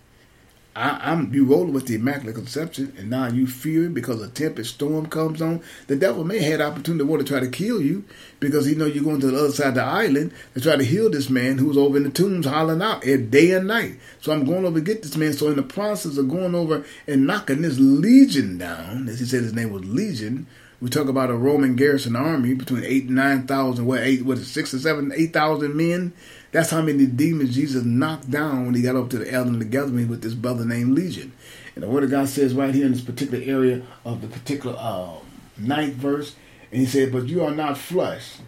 I, 0.77 1.13
am 1.13 1.33
you 1.33 1.47
rolling 1.47 1.73
with 1.73 1.87
the 1.87 1.95
immaculate 1.95 2.35
conception, 2.35 2.93
and 2.99 3.09
now 3.09 3.29
you 3.29 3.47
fearing 3.47 3.95
because 3.95 4.21
a 4.21 4.29
tempest 4.29 4.75
storm 4.75 5.07
comes 5.07 5.41
on. 5.41 5.63
The 5.87 5.97
devil 5.97 6.23
may 6.23 6.39
have 6.39 6.53
had 6.53 6.61
opportunity 6.61 6.99
to 6.99 7.07
want 7.07 7.27
to 7.27 7.33
try 7.33 7.41
to 7.41 7.49
kill 7.49 7.81
you 7.81 8.05
because 8.41 8.67
he 8.67 8.75
know 8.75 8.85
you're 8.85 9.03
going 9.03 9.21
to 9.21 9.31
the 9.31 9.39
other 9.39 9.53
side 9.53 9.69
of 9.69 9.75
the 9.77 9.83
island 9.83 10.35
to 10.53 10.61
try 10.61 10.77
to 10.77 10.85
heal 10.85 11.09
this 11.09 11.31
man 11.31 11.57
who's 11.57 11.79
over 11.79 11.97
in 11.97 12.03
the 12.03 12.11
tombs 12.11 12.45
hollering 12.45 12.83
out 12.83 13.01
day 13.01 13.53
and 13.53 13.69
night. 13.69 13.99
So 14.21 14.33
I'm 14.33 14.45
going 14.45 14.67
over 14.67 14.79
to 14.79 14.85
get 14.85 15.03
this 15.03 15.17
man. 15.17 15.33
So 15.33 15.49
in 15.49 15.57
the 15.57 15.63
process 15.63 16.19
of 16.19 16.29
going 16.29 16.55
over 16.55 16.85
and 17.07 17.27
knocking 17.27 17.63
this 17.63 17.79
legion 17.79 18.59
down, 18.59 19.09
as 19.09 19.19
he 19.19 19.25
said 19.25 19.45
his 19.45 19.55
name 19.55 19.73
was 19.73 19.87
Legion, 19.87 20.47
we 20.81 20.91
talk 20.91 21.09
about 21.09 21.31
a 21.31 21.35
Roman 21.37 21.77
garrison 21.77 22.17
army 22.17 22.55
between 22.55 22.85
eight 22.85 23.05
and 23.05 23.17
nine 23.17 23.47
thousand, 23.47 23.87
what 23.87 24.01
eight, 24.01 24.25
what 24.25 24.39
six 24.39 24.75
or 24.75 24.79
seven, 24.79 25.13
eight 25.15 25.33
thousand 25.33 25.75
men 25.77 26.13
that's 26.57 26.71
how 26.71 26.81
many 26.81 27.05
demons 27.05 27.55
Jesus 27.55 27.85
knocked 27.85 28.31
down 28.31 28.65
when 28.65 28.75
he 28.75 28.81
got 28.81 28.97
up 28.97 29.11
to 29.11 29.19
the 29.19 29.31
elderly 29.31 29.67
gathering 29.67 30.09
with 30.09 30.23
this 30.23 30.33
brother 30.33 30.65
named 30.65 30.95
Legion. 30.95 31.33
And 31.75 31.85
the 31.85 31.89
Word 31.89 32.05
of 32.05 32.11
God 32.11 32.31
says 32.31 32.55
right 32.55 32.75
here 32.75 32.87
in 32.87 32.93
this 32.93 33.03
particular 33.03 33.45
area 33.45 33.83
of 34.07 34.23
the 34.23 34.29
particular 34.29 34.75
uh, 34.79 35.17
ninth 35.59 35.97
verse, 35.97 36.35
and 36.71 36.81
he 36.81 36.87
said, 36.87 37.13
But 37.13 37.27
you 37.27 37.45
are 37.45 37.51
not 37.51 37.77
flesh, 37.77 38.39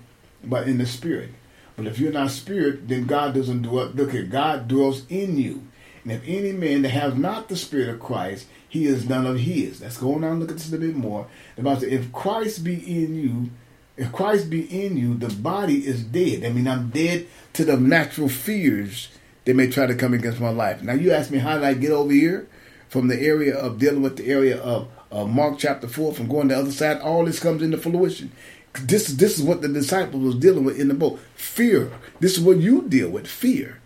but 0.43 0.67
in 0.67 0.79
the 0.79 0.87
spirit. 0.87 1.33
But 1.77 1.87
if 1.87 1.99
you're 1.99 2.11
not 2.11 2.31
spirit, 2.31 2.89
then 2.89 3.05
God 3.05 3.35
doesn't 3.35 3.61
dwell. 3.61 3.91
Look 3.95 4.15
at 4.15 4.31
God 4.31 4.69
dwells 4.69 5.05
in 5.11 5.37
you. 5.37 5.67
And 6.05 6.13
if 6.13 6.23
any 6.27 6.53
man 6.53 6.83
that 6.83 6.91
has 6.91 7.15
not 7.15 7.49
the 7.49 7.57
spirit 7.57 7.89
of 7.89 8.01
Christ, 8.01 8.47
he 8.69 8.87
is 8.87 9.09
none 9.09 9.27
of 9.27 9.39
his. 9.39 9.81
Let's 9.81 9.97
go 9.97 10.15
on 10.15 10.25
and 10.25 10.41
look 10.41 10.51
at 10.51 10.57
this 10.57 10.69
a 10.69 10.73
little 10.73 10.89
bit 10.89 10.97
more. 10.97 11.27
The 11.57 11.63
Bible 11.63 11.81
says, 11.81 11.93
if 11.93 12.13
Christ 12.13 12.65
be 12.65 12.75
in 12.75 13.15
you, 13.15 13.51
if 13.97 14.13
Christ 14.13 14.49
be 14.49 14.63
in 14.85 14.97
you, 14.97 15.15
the 15.15 15.29
body 15.29 15.87
is 15.87 16.05
dead. 16.05 16.45
I 16.45 16.51
mean, 16.51 16.69
I'm 16.69 16.91
dead 16.91 17.27
to 17.55 17.65
the 17.65 17.77
natural 17.77 18.29
fears 18.29 19.09
that 19.45 19.57
may 19.57 19.69
try 19.69 19.87
to 19.87 19.95
come 19.95 20.15
against 20.15 20.41
my 20.41 20.51
life. 20.51 20.83
Now, 20.83 20.93
you 20.93 21.11
ask 21.11 21.31
me, 21.31 21.39
how 21.39 21.55
did 21.55 21.65
I 21.65 21.75
get 21.75 21.91
over 21.91 22.13
here 22.13 22.49
from 22.89 23.09
the 23.09 23.21
area 23.21 23.57
of 23.57 23.79
dealing 23.79 24.03
with 24.03 24.17
the 24.17 24.27
area 24.27 24.59
of 24.61 24.89
uh, 25.11 25.25
Mark 25.25 25.59
chapter 25.59 25.89
4 25.89 26.15
from 26.15 26.29
going 26.29 26.49
to 26.49 26.55
the 26.55 26.61
other 26.61 26.71
side? 26.71 27.01
All 27.01 27.25
this 27.25 27.41
comes 27.41 27.63
into 27.63 27.79
fruition. 27.79 28.31
This, 28.75 29.09
this 29.09 29.39
is 29.39 29.45
what 29.45 29.63
the 29.63 29.69
disciples 29.69 30.23
was 30.23 30.35
dealing 30.37 30.65
with 30.65 30.79
in 30.79 30.89
the 30.89 30.95
boat. 30.95 31.19
Fear. 31.35 31.91
This 32.21 32.37
is 32.37 32.45
what 32.45 32.59
you 32.59 32.83
deal 32.83 33.11
with, 33.11 33.27
fear. 33.27 33.81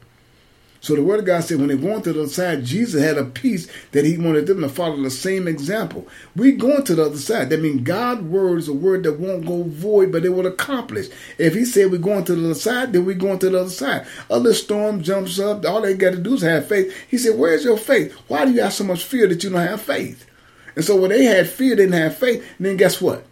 So 0.82 0.96
the 0.96 1.02
word 1.04 1.20
of 1.20 1.26
God 1.26 1.44
said 1.44 1.60
when 1.60 1.68
they 1.68 1.76
going 1.76 2.02
to 2.02 2.12
the 2.12 2.22
other 2.22 2.28
side, 2.28 2.64
Jesus 2.64 3.00
had 3.00 3.16
a 3.16 3.24
peace 3.24 3.68
that 3.92 4.04
he 4.04 4.18
wanted 4.18 4.48
them 4.48 4.62
to 4.62 4.68
follow 4.68 5.00
the 5.00 5.12
same 5.12 5.46
example. 5.46 6.08
We 6.34 6.50
going 6.50 6.82
to 6.82 6.96
the 6.96 7.06
other 7.06 7.18
side. 7.18 7.50
That 7.50 7.60
means 7.62 7.82
God's 7.82 8.22
word 8.22 8.58
is 8.58 8.66
a 8.66 8.72
word 8.72 9.04
that 9.04 9.20
won't 9.20 9.46
go 9.46 9.62
void, 9.62 10.10
but 10.10 10.24
it 10.24 10.30
will 10.30 10.48
accomplish. 10.48 11.06
If 11.38 11.54
he 11.54 11.64
said 11.64 11.92
we're 11.92 11.98
going 11.98 12.24
to 12.24 12.34
the 12.34 12.46
other 12.46 12.54
side, 12.54 12.92
then 12.92 13.04
we're 13.04 13.14
going 13.14 13.38
to 13.38 13.50
the 13.50 13.60
other 13.60 13.70
side. 13.70 14.08
Other 14.28 14.52
storm 14.52 15.04
jumps 15.04 15.38
up. 15.38 15.64
All 15.64 15.82
they 15.82 15.94
got 15.94 16.14
to 16.14 16.18
do 16.18 16.34
is 16.34 16.42
have 16.42 16.66
faith. 16.66 16.92
He 17.08 17.16
said, 17.16 17.38
where's 17.38 17.62
your 17.62 17.78
faith? 17.78 18.12
Why 18.26 18.44
do 18.44 18.50
you 18.50 18.62
have 18.62 18.72
so 18.72 18.82
much 18.82 19.04
fear 19.04 19.28
that 19.28 19.44
you 19.44 19.50
don't 19.50 19.64
have 19.64 19.82
faith? 19.82 20.26
And 20.74 20.84
so 20.84 21.00
when 21.00 21.10
they 21.10 21.26
had 21.26 21.48
fear, 21.48 21.76
they 21.76 21.84
didn't 21.84 22.00
have 22.00 22.16
faith. 22.16 22.44
and 22.58 22.66
then 22.66 22.76
guess 22.76 23.00
what? 23.00 23.24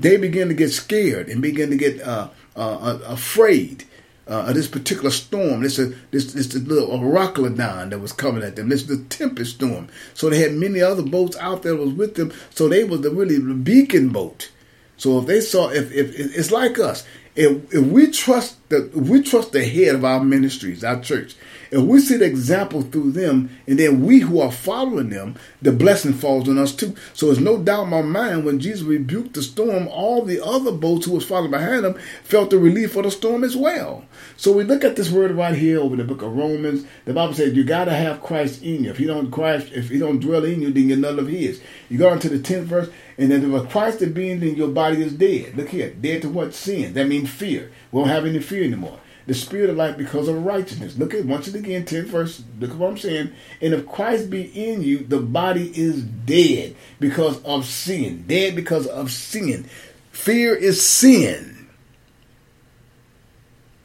They 0.00 0.16
begin 0.16 0.48
to 0.48 0.54
get 0.54 0.72
scared 0.72 1.28
and 1.28 1.40
begin 1.40 1.70
to 1.70 1.76
get 1.76 2.00
uh, 2.00 2.30
uh, 2.56 2.74
uh 2.74 2.98
afraid 3.06 3.84
uh, 4.26 4.52
this 4.52 4.68
particular 4.68 5.10
storm. 5.10 5.62
This 5.62 5.78
a 5.78 5.94
this 6.10 6.32
this 6.32 6.54
little 6.54 6.88
Euroclydon 6.98 7.90
that 7.90 7.98
was 7.98 8.12
coming 8.12 8.42
at 8.42 8.56
them. 8.56 8.68
This 8.68 8.82
is 8.82 8.86
the 8.86 9.04
tempest 9.04 9.56
storm. 9.56 9.88
So 10.14 10.30
they 10.30 10.38
had 10.40 10.54
many 10.54 10.80
other 10.80 11.02
boats 11.02 11.36
out 11.36 11.62
there 11.62 11.76
was 11.76 11.92
with 11.92 12.14
them. 12.14 12.32
So 12.50 12.68
they 12.68 12.84
was 12.84 13.02
the 13.02 13.10
really 13.10 13.38
the 13.38 13.54
beacon 13.54 14.10
boat. 14.10 14.50
So 14.96 15.18
if 15.18 15.26
they 15.26 15.40
saw 15.40 15.70
if 15.70 15.92
if 15.92 16.14
it's 16.18 16.50
like 16.50 16.78
us, 16.78 17.06
if, 17.36 17.74
if 17.74 17.84
we 17.84 18.10
trust 18.10 18.56
the 18.68 18.90
we 18.94 19.22
trust 19.22 19.52
the 19.52 19.64
head 19.64 19.94
of 19.94 20.04
our 20.04 20.22
ministries, 20.22 20.84
our 20.84 21.00
church, 21.00 21.34
if 21.70 21.82
we 21.82 22.00
see 22.00 22.16
the 22.16 22.24
example 22.24 22.82
through 22.82 23.12
them, 23.12 23.50
and 23.66 23.78
then 23.78 24.04
we 24.04 24.20
who 24.20 24.40
are 24.40 24.52
following 24.52 25.10
them, 25.10 25.36
the 25.62 25.72
blessing 25.72 26.12
falls 26.12 26.48
on 26.48 26.58
us 26.58 26.74
too. 26.74 26.94
So 27.12 27.30
it's 27.30 27.40
no 27.40 27.58
doubt 27.58 27.84
in 27.84 27.90
my 27.90 28.02
mind 28.02 28.44
when 28.44 28.60
Jesus 28.60 28.82
rebuked 28.82 29.34
the 29.34 29.42
storm, 29.42 29.88
all 29.88 30.22
the 30.22 30.44
other 30.44 30.72
boats 30.72 31.06
who 31.06 31.12
was 31.12 31.24
following 31.24 31.50
behind 31.50 31.84
him 31.84 31.94
felt 32.22 32.50
the 32.50 32.58
relief 32.58 32.96
of 32.96 33.04
the 33.04 33.10
storm 33.10 33.44
as 33.44 33.56
well. 33.56 34.04
So 34.36 34.52
we 34.52 34.64
look 34.64 34.84
at 34.84 34.96
this 34.96 35.10
word 35.10 35.32
right 35.32 35.54
here 35.54 35.80
over 35.80 35.96
the 35.96 36.04
book 36.04 36.22
of 36.22 36.36
Romans. 36.36 36.84
The 37.04 37.14
Bible 37.14 37.34
says 37.34 37.54
you 37.54 37.64
gotta 37.64 37.94
have 37.94 38.22
Christ 38.22 38.62
in 38.62 38.84
you. 38.84 38.90
If 38.90 38.98
he 38.98 39.06
don't 39.06 39.30
Christ, 39.30 39.72
if 39.72 39.90
he 39.90 39.98
don't 39.98 40.20
dwell 40.20 40.44
in 40.44 40.62
you, 40.62 40.72
then 40.72 40.88
you're 40.88 40.98
none 40.98 41.18
of 41.18 41.28
his. 41.28 41.60
You 41.88 41.98
go 41.98 42.10
on 42.10 42.18
to 42.20 42.28
the 42.28 42.38
tenth 42.38 42.66
verse, 42.66 42.88
and 43.18 43.30
then 43.30 43.52
if 43.52 43.70
Christ 43.70 44.02
is 44.02 44.12
being, 44.12 44.40
then 44.40 44.56
your 44.56 44.68
body 44.68 45.02
is 45.02 45.12
dead. 45.12 45.56
Look 45.56 45.68
here, 45.68 45.90
dead 45.90 46.22
to 46.22 46.28
what 46.28 46.54
sin? 46.54 46.94
That 46.94 47.08
means 47.08 47.30
fear. 47.30 47.70
We 47.92 48.00
don't 48.00 48.08
have 48.08 48.26
any 48.26 48.40
fear 48.40 48.64
anymore 48.64 48.98
the 49.26 49.34
spirit 49.34 49.70
of 49.70 49.76
life 49.76 49.96
because 49.96 50.28
of 50.28 50.44
righteousness. 50.44 50.98
Look 50.98 51.14
at 51.14 51.24
once 51.24 51.48
again, 51.48 51.84
10 51.84 52.06
verse. 52.06 52.42
Look 52.60 52.70
at 52.70 52.76
what 52.76 52.90
I'm 52.90 52.98
saying. 52.98 53.32
And 53.60 53.74
if 53.74 53.86
Christ 53.86 54.28
be 54.28 54.42
in 54.42 54.82
you, 54.82 54.98
the 54.98 55.20
body 55.20 55.72
is 55.78 56.02
dead 56.02 56.76
because 57.00 57.42
of 57.44 57.64
sin. 57.64 58.24
Dead 58.26 58.54
because 58.54 58.86
of 58.86 59.10
sin. 59.10 59.68
Fear 60.12 60.54
is 60.54 60.82
sin. 60.82 61.68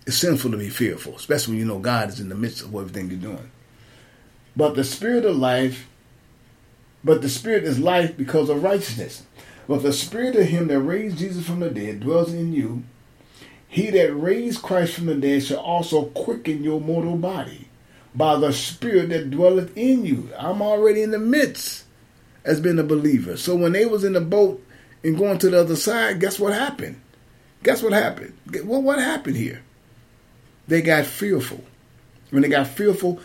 It's 0.05 0.17
sinful 0.17 0.51
to 0.51 0.57
be 0.57 0.69
fearful, 0.69 1.15
especially 1.15 1.53
when 1.53 1.59
you 1.59 1.65
know 1.65 1.79
God 1.79 2.09
is 2.09 2.19
in 2.19 2.29
the 2.29 2.35
midst 2.35 2.63
of 2.63 2.73
everything 2.73 3.09
you're 3.09 3.19
doing. 3.19 3.51
But 4.55 4.75
the 4.75 4.83
spirit 4.83 5.23
of 5.23 5.37
life, 5.37 5.87
but 7.03 7.21
the 7.21 7.29
spirit 7.29 7.63
is 7.63 7.79
life 7.79 8.17
because 8.17 8.49
of 8.49 8.63
righteousness. 8.63 9.23
But 9.67 9.83
the 9.83 9.93
spirit 9.93 10.35
of 10.35 10.47
him 10.47 10.67
that 10.67 10.79
raised 10.79 11.19
Jesus 11.19 11.45
from 11.45 11.59
the 11.59 11.69
dead 11.69 11.99
dwells 11.99 12.33
in 12.33 12.51
you 12.51 12.83
he 13.69 13.91
that 13.91 14.13
raised 14.15 14.63
Christ 14.63 14.95
from 14.95 15.05
the 15.05 15.15
dead 15.15 15.43
shall 15.43 15.59
also 15.59 16.05
quicken 16.05 16.63
your 16.63 16.81
mortal 16.81 17.15
body 17.15 17.67
by 18.15 18.35
the 18.35 18.51
Spirit 18.51 19.09
that 19.09 19.29
dwelleth 19.29 19.77
in 19.77 20.03
you. 20.05 20.27
I'm 20.37 20.63
already 20.63 21.03
in 21.03 21.11
the 21.11 21.19
midst 21.19 21.85
as 22.43 22.59
being 22.59 22.79
a 22.79 22.83
believer. 22.83 23.37
So 23.37 23.55
when 23.55 23.73
they 23.73 23.85
was 23.85 24.03
in 24.03 24.13
the 24.13 24.21
boat 24.21 24.65
and 25.03 25.15
going 25.15 25.37
to 25.37 25.51
the 25.51 25.61
other 25.61 25.75
side, 25.75 26.19
guess 26.19 26.39
what 26.39 26.51
happened? 26.51 26.99
Guess 27.61 27.83
what 27.83 27.93
happened? 27.93 28.33
Well, 28.65 28.81
what 28.81 28.97
happened 28.97 29.37
here? 29.37 29.61
They 30.67 30.81
got 30.81 31.05
fearful. 31.05 31.63
When 32.31 32.41
they 32.41 32.49
got 32.49 32.67
fearful, 32.67 33.19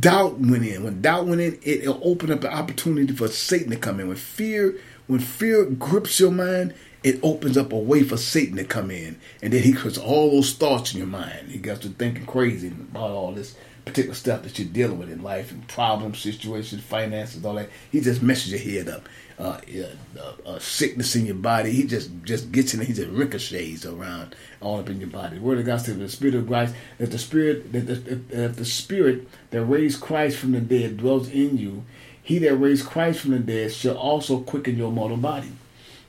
doubt 0.00 0.40
went 0.40 0.66
in. 0.66 0.82
When 0.82 1.02
doubt 1.02 1.26
went 1.26 1.40
in, 1.40 1.54
it, 1.62 1.84
it 1.84 1.88
opened 2.02 2.32
up 2.32 2.40
the 2.40 2.52
opportunity 2.52 3.12
for 3.12 3.28
Satan 3.28 3.70
to 3.70 3.76
come 3.76 4.00
in. 4.00 4.08
When 4.08 4.16
fear, 4.16 4.76
when 5.06 5.20
fear 5.20 5.66
grips 5.66 6.18
your 6.18 6.32
mind, 6.32 6.74
it 7.04 7.20
opens 7.22 7.58
up 7.58 7.70
a 7.70 7.78
way 7.78 8.02
for 8.02 8.16
Satan 8.16 8.56
to 8.56 8.64
come 8.64 8.90
in. 8.90 9.18
And 9.42 9.52
then 9.52 9.62
he 9.62 9.74
puts 9.74 9.98
all 9.98 10.30
those 10.30 10.54
thoughts 10.54 10.92
in 10.92 10.98
your 10.98 11.06
mind. 11.06 11.50
He 11.50 11.58
gets 11.58 11.80
to 11.80 11.90
thinking 11.90 12.24
crazy 12.24 12.68
about 12.68 13.10
all 13.10 13.32
this 13.32 13.54
particular 13.84 14.14
stuff 14.14 14.42
that 14.42 14.58
you're 14.58 14.66
dealing 14.66 14.98
with 14.98 15.10
in 15.10 15.22
life 15.22 15.52
and 15.52 15.68
problems, 15.68 16.18
situations, 16.18 16.82
finances, 16.82 17.44
all 17.44 17.54
that. 17.54 17.68
He 17.92 18.00
just 18.00 18.22
messes 18.22 18.52
your 18.52 18.60
head 18.60 18.88
up. 18.88 19.06
Uh, 19.36 19.60
uh, 20.16 20.48
uh, 20.48 20.58
sickness 20.60 21.16
in 21.16 21.26
your 21.26 21.34
body. 21.34 21.72
He 21.72 21.82
just 21.82 22.08
just 22.22 22.52
gets 22.52 22.72
in. 22.72 22.80
He 22.80 22.92
just 22.92 23.10
ricochets 23.10 23.84
around 23.84 24.36
all 24.60 24.78
up 24.78 24.88
in 24.88 25.00
your 25.00 25.10
body. 25.10 25.38
The 25.38 25.42
word 25.42 25.58
of 25.58 25.66
God 25.66 25.80
says, 25.80 25.98
"The 25.98 26.08
Spirit 26.08 26.36
of 26.36 26.46
Christ, 26.46 26.72
that 26.98 27.10
the 27.10 27.18
Spirit, 27.18 27.72
that 27.72 27.80
the, 27.80 27.94
that 28.28 28.56
the 28.56 28.64
Spirit 28.64 29.28
that 29.50 29.64
raised 29.64 30.00
Christ 30.00 30.38
from 30.38 30.52
the 30.52 30.60
dead 30.60 30.98
dwells 30.98 31.28
in 31.28 31.58
you. 31.58 31.82
He 32.22 32.38
that 32.38 32.54
raised 32.54 32.86
Christ 32.86 33.22
from 33.22 33.32
the 33.32 33.40
dead 33.40 33.72
shall 33.72 33.98
also 33.98 34.38
quicken 34.38 34.76
your 34.76 34.92
mortal 34.92 35.16
body." 35.16 35.50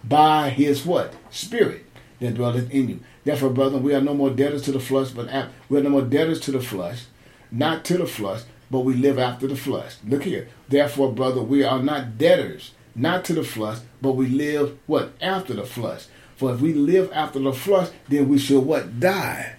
By 0.07 0.49
his 0.49 0.85
what? 0.85 1.13
Spirit 1.29 1.85
that 2.19 2.35
dwelleth 2.35 2.69
in 2.71 2.89
you. 2.89 2.99
Therefore, 3.23 3.49
brethren, 3.49 3.83
we 3.83 3.93
are 3.93 4.01
no 4.01 4.13
more 4.13 4.29
debtors 4.29 4.61
to 4.63 4.71
the 4.71 4.79
flesh, 4.79 5.09
but 5.09 5.49
we 5.69 5.79
are 5.79 5.83
no 5.83 5.89
more 5.89 6.01
debtors 6.01 6.39
to 6.41 6.51
the 6.51 6.61
flesh, 6.61 7.05
not 7.51 7.83
to 7.85 7.97
the 7.97 8.05
flesh, 8.05 8.41
but 8.69 8.81
we 8.81 8.93
live 8.93 9.17
after 9.17 9.47
the 9.47 9.55
flesh. 9.55 9.95
Look 10.07 10.23
here. 10.23 10.47
Therefore, 10.67 11.11
brother, 11.11 11.41
we 11.41 11.63
are 11.63 11.81
not 11.81 12.17
debtors, 12.17 12.71
not 12.95 13.25
to 13.25 13.33
the 13.33 13.43
flesh, 13.43 13.79
but 14.01 14.13
we 14.13 14.27
live 14.27 14.77
what? 14.85 15.13
After 15.21 15.53
the 15.53 15.65
flesh. 15.65 16.05
For 16.35 16.53
if 16.53 16.61
we 16.61 16.73
live 16.73 17.11
after 17.13 17.39
the 17.39 17.53
flesh, 17.53 17.89
then 18.07 18.29
we 18.29 18.37
shall 18.37 18.61
what? 18.61 18.99
Die. 18.99 19.55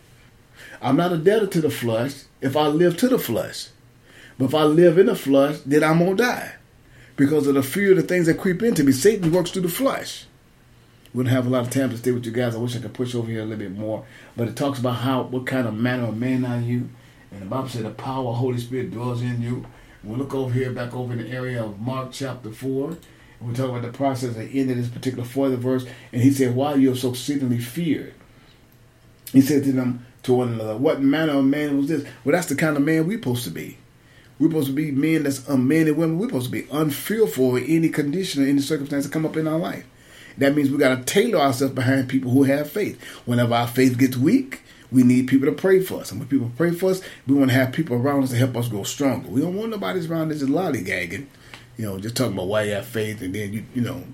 I'm 0.81 0.97
not 0.97 1.13
a 1.13 1.19
debtor 1.19 1.47
to 1.49 1.61
the 1.61 1.71
flesh 1.71 2.25
if 2.41 2.57
I 2.57 2.67
live 2.69 2.97
to 2.99 3.09
the 3.09 3.19
flesh. 3.19 3.69
But 4.39 4.47
if 4.47 4.55
I 4.55 4.65
live 4.65 4.99
in 4.99 5.07
the 5.07 5.17
flesh, 5.17 5.59
then 5.65 5.83
I'm 5.83 5.99
going 5.99 6.17
to 6.17 6.23
die. 6.23 6.55
Because 7.17 7.47
of 7.47 7.55
the 7.55 7.63
fear 7.63 7.93
of 7.93 7.97
the 7.97 8.03
things 8.03 8.27
that 8.27 8.39
creep 8.39 8.63
into 8.63 8.85
me. 8.85 8.93
Satan 8.93 9.33
works 9.33 9.51
through 9.51 9.63
the 9.63 9.69
flesh 9.71 10.27
wouldn't 11.17 11.35
have 11.35 11.47
a 11.47 11.51
lot 11.51 11.63
of 11.63 11.71
time 11.71 11.89
to 11.89 11.97
stay 11.97 12.13
with 12.13 12.27
you 12.27 12.31
guys. 12.31 12.55
I 12.55 12.59
wish 12.59 12.77
I 12.77 12.81
could 12.81 12.93
push 12.93 13.15
over 13.15 13.27
here 13.27 13.41
a 13.41 13.45
little 13.45 13.59
bit 13.59 13.73
more. 13.73 14.05
But 14.37 14.49
it 14.49 14.57
talks 14.57 14.79
about 14.79 14.97
how 14.97 15.23
what 15.23 15.47
kind 15.47 15.67
of 15.67 15.75
manner 15.75 16.05
of 16.09 16.17
man 16.17 16.45
are 16.45 16.61
you. 16.61 16.91
And 17.31 17.41
the 17.41 17.47
Bible 17.47 17.69
said 17.69 17.85
the 17.85 17.91
power 17.91 18.29
of 18.29 18.37
Holy 18.37 18.59
Spirit 18.59 18.91
dwells 18.91 19.23
in 19.23 19.41
you. 19.41 19.65
We 20.05 20.15
look 20.15 20.35
over 20.35 20.53
here, 20.53 20.71
back 20.73 20.95
over 20.95 21.15
in 21.15 21.19
the 21.21 21.31
area 21.31 21.65
of 21.65 21.81
Mark 21.81 22.13
chapter 22.13 22.51
4. 22.51 22.91
And 23.41 23.49
we 23.49 23.55
talk 23.55 23.71
about 23.71 23.83
the 23.83 23.97
process 23.97 24.37
at 24.37 24.51
the 24.51 24.61
end 24.61 24.71
of 24.71 24.77
this 24.77 24.89
particular 24.89 25.25
fourth 25.25 25.53
verse. 25.55 25.87
And 26.13 26.21
he 26.21 26.31
said, 26.31 26.55
Why 26.55 26.73
are 26.73 26.79
you 26.79 26.93
are 26.93 26.97
so 26.97 27.11
exceedingly 27.11 27.61
feared? 27.61 28.13
He 29.33 29.41
said 29.41 29.65
to 29.65 29.73
them, 29.73 30.05
to 30.25 30.35
one 30.35 30.53
another, 30.53 30.77
What 30.77 31.01
manner 31.01 31.39
of 31.39 31.47
man 31.47 31.79
was 31.79 31.89
this? 31.89 32.05
Well, 32.25 32.35
that's 32.35 32.49
the 32.49 32.57
kind 32.57 32.77
of 32.77 32.83
man 32.83 33.07
we're 33.07 33.19
supposed 33.19 33.45
to 33.45 33.51
be. 33.51 33.79
We're 34.39 34.49
supposed 34.49 34.69
to 34.69 34.75
be 34.75 34.91
men 34.91 35.23
that's 35.23 35.49
um, 35.49 35.67
men 35.67 35.89
and 35.89 35.97
women. 35.97 36.19
We're 36.19 36.29
supposed 36.29 36.53
to 36.53 36.63
be 36.63 36.69
unfearful 36.71 37.57
in 37.57 37.65
any 37.65 37.89
condition 37.89 38.45
or 38.45 38.47
any 38.47 38.61
circumstance 38.61 39.07
that 39.07 39.13
come 39.13 39.25
up 39.25 39.39
in 39.39 39.49
our 39.49 39.59
life. 39.59 39.87
That 40.39 40.55
means 40.55 40.71
we 40.71 40.79
got 40.79 40.97
to 40.97 41.05
tailor 41.05 41.41
ourselves 41.41 41.75
behind 41.75 42.09
people 42.09 42.31
who 42.31 42.45
have 42.45 42.71
faith. 42.71 43.03
Whenever 43.25 43.55
our 43.55 43.67
faith 43.67 43.99
gets 43.99 44.17
weak, 44.17 44.63
we 44.93 45.03
need 45.03 45.29
people 45.29 45.47
to 45.47 45.53
pray 45.53 45.81
for 45.81 46.01
us. 46.01 46.11
And 46.11 46.21
when 46.21 46.29
people 46.29 46.51
pray 46.57 46.73
for 46.73 46.91
us, 46.91 47.01
we 47.27 47.35
want 47.35 47.51
to 47.51 47.57
have 47.57 47.73
people 47.73 47.97
around 47.97 48.23
us 48.23 48.31
to 48.31 48.37
help 48.37 48.57
us 48.57 48.69
grow 48.69 48.85
stronger. 48.85 49.29
We 49.29 49.41
don't 49.41 49.57
want 49.57 49.71
nobody 49.71 50.07
around 50.07 50.31
us 50.33 50.41
just 50.41 50.53
lollygagging, 50.53 51.27
you 51.77 51.85
know, 51.85 51.99
just 51.99 52.17
talking 52.17 52.35
about 52.35 52.49
why 52.49 52.65
you 52.65 52.73
have 52.73 52.87
faith 52.87 53.21
and 53.23 53.35
then 53.35 53.53
you, 53.53 53.65
you 53.75 53.83
know, 53.83 54.05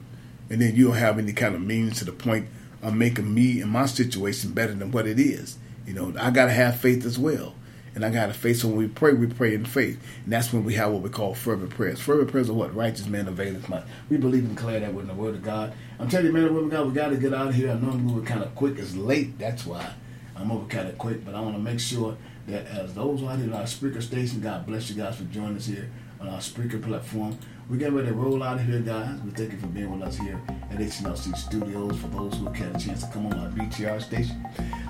and 0.48 0.60
then 0.60 0.74
you 0.74 0.88
don't 0.88 0.96
have 0.96 1.18
any 1.18 1.32
kind 1.32 1.54
of 1.54 1.62
means 1.62 1.98
to 1.98 2.04
the 2.04 2.12
point 2.12 2.46
of 2.82 2.94
making 2.94 3.32
me 3.32 3.60
and 3.60 3.70
my 3.70 3.86
situation 3.86 4.52
better 4.52 4.74
than 4.74 4.90
what 4.90 5.06
it 5.06 5.18
is. 5.18 5.56
You 5.86 5.94
know, 5.94 6.14
I 6.18 6.30
got 6.30 6.46
to 6.46 6.52
have 6.52 6.78
faith 6.78 7.04
as 7.04 7.18
well. 7.18 7.54
And 7.94 8.04
I 8.04 8.10
got 8.10 8.26
to 8.26 8.34
faith. 8.34 8.60
So 8.60 8.68
when 8.68 8.76
we 8.78 8.88
pray, 8.88 9.12
we 9.12 9.26
pray 9.26 9.54
in 9.54 9.64
faith. 9.66 10.02
And 10.24 10.32
that's 10.32 10.52
when 10.52 10.64
we 10.64 10.74
have 10.74 10.92
what 10.92 11.02
we 11.02 11.10
call 11.10 11.34
fervent 11.34 11.70
prayers. 11.70 12.00
Fervent 12.00 12.30
prayers 12.30 12.48
are 12.48 12.54
what? 12.54 12.74
Righteous 12.74 13.06
men 13.06 13.28
availeth 13.28 13.68
much. 13.68 13.84
We 14.08 14.16
believe 14.16 14.44
and 14.44 14.56
declare 14.56 14.80
that 14.80 14.94
with 14.94 15.08
the 15.08 15.14
word 15.14 15.34
of 15.34 15.42
God. 15.42 15.74
I'm 15.98 16.08
telling 16.08 16.26
you, 16.26 16.32
men 16.32 16.44
and 16.44 16.54
women, 16.54 16.70
God, 16.70 16.86
we 16.86 16.94
got 16.94 17.08
to 17.08 17.16
get 17.16 17.34
out 17.34 17.48
of 17.48 17.54
here. 17.54 17.70
I 17.70 17.74
know 17.74 17.90
I'm 17.90 18.02
moving 18.02 18.24
kind 18.24 18.42
of 18.42 18.54
quick. 18.54 18.78
It's 18.78 18.94
late. 18.96 19.38
That's 19.38 19.66
why 19.66 19.92
I'm 20.36 20.50
over 20.50 20.66
kind 20.66 20.88
of 20.88 20.96
quick. 20.96 21.24
But 21.24 21.34
I 21.34 21.40
want 21.40 21.54
to 21.54 21.62
make 21.62 21.80
sure 21.80 22.16
that 22.46 22.66
as 22.66 22.94
those 22.94 23.20
who 23.20 23.26
are 23.26 23.34
in 23.34 23.52
our 23.52 23.64
Spreaker 23.64 24.02
station, 24.02 24.40
God 24.40 24.66
bless 24.66 24.88
you 24.88 24.96
guys 24.96 25.16
for 25.16 25.24
joining 25.24 25.56
us 25.56 25.66
here 25.66 25.90
on 26.20 26.28
our 26.28 26.38
Spreaker 26.38 26.82
platform. 26.82 27.38
We're 27.72 27.78
getting 27.78 27.94
ready 27.94 28.08
to 28.08 28.14
roll 28.14 28.42
out 28.42 28.60
of 28.60 28.66
here, 28.66 28.80
guys. 28.80 29.18
We 29.24 29.30
thank 29.30 29.52
you 29.52 29.58
for 29.58 29.68
being 29.68 29.90
with 29.90 30.06
us 30.06 30.18
here 30.18 30.38
at 30.70 30.76
HNLC 30.76 31.34
Studios. 31.34 31.98
For 31.98 32.08
those 32.08 32.34
who 32.34 32.44
had 32.48 32.76
a 32.76 32.78
chance 32.78 33.02
to 33.02 33.10
come 33.10 33.24
on 33.24 33.32
our 33.32 33.48
BTR 33.48 34.02
station, 34.02 34.36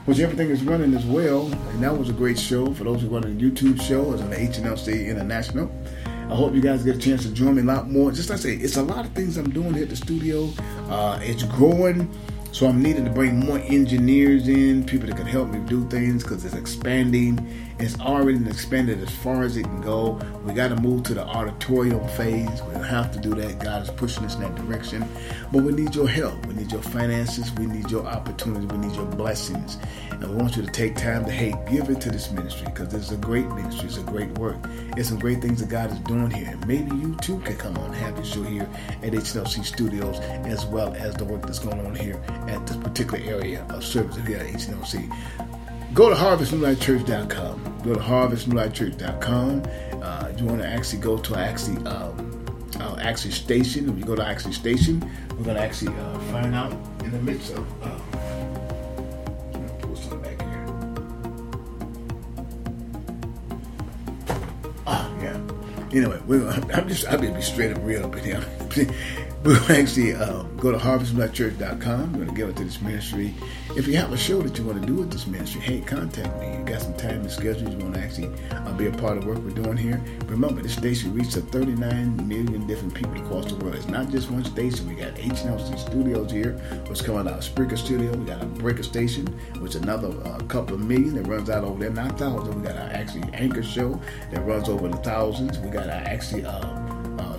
which 0.05 0.19
everything 0.19 0.51
is 0.51 0.65
running 0.65 0.93
as 0.93 1.05
well. 1.05 1.47
And 1.47 1.81
that 1.85 1.97
was 1.97 2.09
a 2.09 2.13
great 2.13 2.37
show. 2.37 2.75
For 2.75 2.83
those 2.83 3.03
who 3.03 3.07
are 3.07 3.21
run 3.21 3.23
a 3.23 3.27
YouTube 3.29 3.81
show, 3.81 4.13
it's 4.13 4.21
on 4.21 4.31
the 4.31 4.37
HNLC 4.37 5.07
International. 5.07 5.71
I 6.29 6.35
hope 6.35 6.57
you 6.57 6.61
guys 6.61 6.83
get 6.83 6.97
a 6.97 6.99
chance 6.99 7.23
to 7.23 7.31
join 7.33 7.55
me 7.55 7.63
a 7.63 7.65
lot 7.65 7.89
more. 7.89 8.11
Just 8.11 8.31
like 8.31 8.41
I 8.41 8.43
say, 8.43 8.57
it's 8.57 8.77
a 8.77 8.83
lot 8.83 9.05
of 9.05 9.13
things 9.13 9.37
I'm 9.37 9.51
doing 9.51 9.75
here 9.75 9.85
at 9.85 9.89
the 9.89 9.95
studio. 9.95 10.51
Uh, 10.89 11.21
it's 11.23 11.45
growing. 11.45 12.13
So 12.51 12.67
I'm 12.67 12.83
needing 12.83 13.05
to 13.05 13.11
bring 13.11 13.39
more 13.39 13.59
engineers 13.61 14.49
in, 14.49 14.85
people 14.85 15.07
that 15.07 15.17
can 15.17 15.27
help 15.27 15.49
me 15.49 15.61
do 15.67 15.89
things 15.89 16.23
because 16.23 16.45
it's 16.45 16.55
expanding. 16.55 17.39
It's 17.79 17.99
already 18.01 18.45
expanded 18.49 19.01
as 19.03 19.11
far 19.11 19.43
as 19.43 19.57
it 19.57 19.65
can 19.65 19.81
go. 19.81 20.21
We 20.45 20.53
got 20.55 20.69
to 20.69 20.77
move 20.77 21.03
to 21.05 21.15
the 21.15 21.25
auditorium 21.25 22.07
phase. 22.11 22.63
We 22.63 22.75
don't 22.75 22.85
have 22.85 23.13
to 23.13 23.19
do 23.19 23.35
that. 23.35 23.59
God 23.59 23.83
is 23.83 23.91
pushing 23.91 24.25
us 24.25 24.35
in 24.35 24.43
that 24.43 24.55
direction. 24.55 25.09
But 25.53 25.63
we 25.63 25.73
need 25.73 25.95
your 25.95 26.09
help. 26.09 26.45
We 26.47 26.55
need 26.55 26.71
your 26.71 26.83
finances. 26.83 27.53
We 27.53 27.67
need 27.67 27.91
your 27.91 28.07
opportunities. 28.07 28.71
We 28.71 28.79
need 28.79 28.95
your 28.95 29.07
blessings. 29.07 29.79
And 30.11 30.23
we 30.23 30.37
want 30.37 30.57
you 30.57 30.63
to 30.63 30.71
take 30.71 30.97
time 30.97 31.25
to, 31.25 31.31
hey, 31.31 31.55
give 31.71 31.91
it 31.91 32.01
to 32.03 32.11
this 32.11 32.31
ministry 32.31 32.67
because 32.67 32.89
this 32.89 33.07
is 33.07 33.13
a 33.13 33.17
great 33.17 33.49
ministry. 33.49 33.89
It's 33.89 33.99
a 33.99 34.03
great 34.03 34.31
work. 34.39 34.59
It's 34.97 35.09
some 35.09 35.19
great 35.19 35.41
things 35.41 35.61
that 35.61 35.69
God 35.69 35.91
is 35.91 35.99
doing 36.01 36.31
here. 36.31 36.49
And 36.51 36.67
maybe 36.67 36.95
you 36.97 37.17
too 37.17 37.41
can 37.41 37.57
come 37.57 37.77
on 37.79 37.93
your 38.17 38.25
show 38.25 38.43
here 38.43 38.69
at 39.03 39.13
HLC 39.13 39.65
Studios 39.65 40.19
as 40.47 40.65
well 40.67 40.95
as 40.95 41.15
the 41.17 41.25
work 41.25 41.43
that's 41.43 41.59
going 41.59 41.85
on 41.85 41.95
here 41.95 42.21
at 42.49 42.67
this 42.67 42.77
particular 42.77 43.23
area 43.25 43.67
of 43.71 43.85
service 43.85 44.17
here 44.27 44.39
at 44.39 44.47
HNLC 44.47 45.62
go 45.95 46.09
to 46.09 46.15
harvestnewlifechurch.com. 46.15 47.83
Go 47.85 47.95
to 47.95 48.01
harvestnewlifechurch.com. 48.01 49.63
Uh, 50.03 50.33
you 50.37 50.45
want 50.47 50.61
to 50.61 50.67
actually 50.67 51.01
go 51.01 51.19
to 51.19 51.37
actually 51.37 51.85
um, 51.87 52.69
uh, 52.81 52.97
actually 53.01 53.33
station. 53.33 53.89
If 53.89 53.99
you 53.99 54.05
go 54.05 54.17
to 54.17 54.25
actually 54.25 54.53
station, 54.53 55.01
we're 55.37 55.45
going 55.45 55.57
to 55.57 55.63
actually 55.63 55.95
uh, 55.97 56.19
find 56.31 56.55
out 56.55 56.73
in 57.05 57.11
the 57.11 57.19
midst 57.19 57.53
of. 57.53 57.67
Uh, 57.83 57.99
back 60.23 60.41
here. 60.43 60.67
Ah, 64.87 65.11
yeah. 65.23 65.41
Anyway, 65.93 66.21
we're 66.27 66.49
I'm 66.75 66.89
just 66.89 67.07
I'm 67.09 67.21
gonna 67.21 67.35
be 67.35 67.43
straight 67.43 67.73
up 67.73 67.83
real 67.83 68.05
up 68.05 68.17
in 68.17 68.25
here. 68.25 68.45
Going 69.45 69.61
to 69.61 69.77
actually 69.77 70.15
um, 70.15 70.57
go 70.57 70.71
to 70.71 70.79
harvestblackchurch.com. 70.79 72.13
We're 72.13 72.19
going 72.19 72.29
to 72.29 72.35
give 72.35 72.49
it 72.49 72.57
to 72.59 72.65
this 72.65 72.81
ministry. 72.81 73.35
If 73.77 73.89
you 73.89 73.97
have 73.97 74.13
a 74.13 74.17
show 74.17 74.41
that 74.41 74.57
you 74.57 74.63
want 74.63 74.81
to 74.81 74.87
do 74.87 74.95
with 74.95 75.11
this 75.11 75.27
ministry, 75.27 75.61
hey, 75.63 75.81
contact 75.81 76.39
me. 76.39 76.59
You 76.59 76.65
got 76.65 76.81
some 76.81 76.95
time 76.95 77.23
and 77.23 77.31
schedule. 77.31 77.69
You 77.69 77.79
want 77.79 77.95
to 77.95 78.01
actually 78.01 78.31
uh, 78.53 78.73
be 78.75 78.87
a 78.87 78.93
part 78.93 79.19
of 79.19 79.25
work 79.25 79.39
we're 79.39 79.51
doing 79.51 79.77
here. 79.77 80.01
Remember, 80.27 80.63
this 80.63 80.75
station 80.75 81.13
reaches 81.13 81.35
39 81.39 82.29
million 82.29 82.69
different 82.69 82.95
people 82.95 83.17
across 83.17 83.47
the 83.47 83.57
world. 83.57 83.75
It's 83.75 83.89
not 83.89 84.11
just 84.11 84.31
one 84.31 84.45
station. 84.45 84.89
We 84.89 84.95
got 84.95 85.17
HNLC 85.17 85.77
Studios 85.77 86.31
here, 86.31 86.53
which 86.87 87.03
coming 87.03 87.27
out 87.27 87.39
of 87.39 87.41
Spreaker 87.41 87.77
Studio. 87.77 88.17
We 88.17 88.25
got 88.25 88.45
a 88.45 88.47
Breaker 88.47 88.85
Station, 88.85 89.27
which 89.59 89.75
another 89.75 90.11
uh, 90.25 90.39
couple 90.47 90.75
of 90.75 90.83
million 90.83 91.17
that 91.17 91.27
runs 91.27 91.51
out 91.51 91.65
over 91.65 91.81
there, 91.81 91.91
not 91.91 92.17
thousands. 92.17 92.55
We 92.55 92.63
got 92.63 92.77
our 92.77 92.91
actually 92.91 93.25
Anchor 93.33 93.65
Show 93.65 94.01
that 94.31 94.47
runs 94.47 94.69
over 94.69 94.87
the 94.87 94.99
thousands. 94.99 95.59
We 95.59 95.71
got 95.71 95.89
our 95.89 95.95
actually... 95.95 96.45
Uh, 96.45 96.53
uh, 96.53 96.82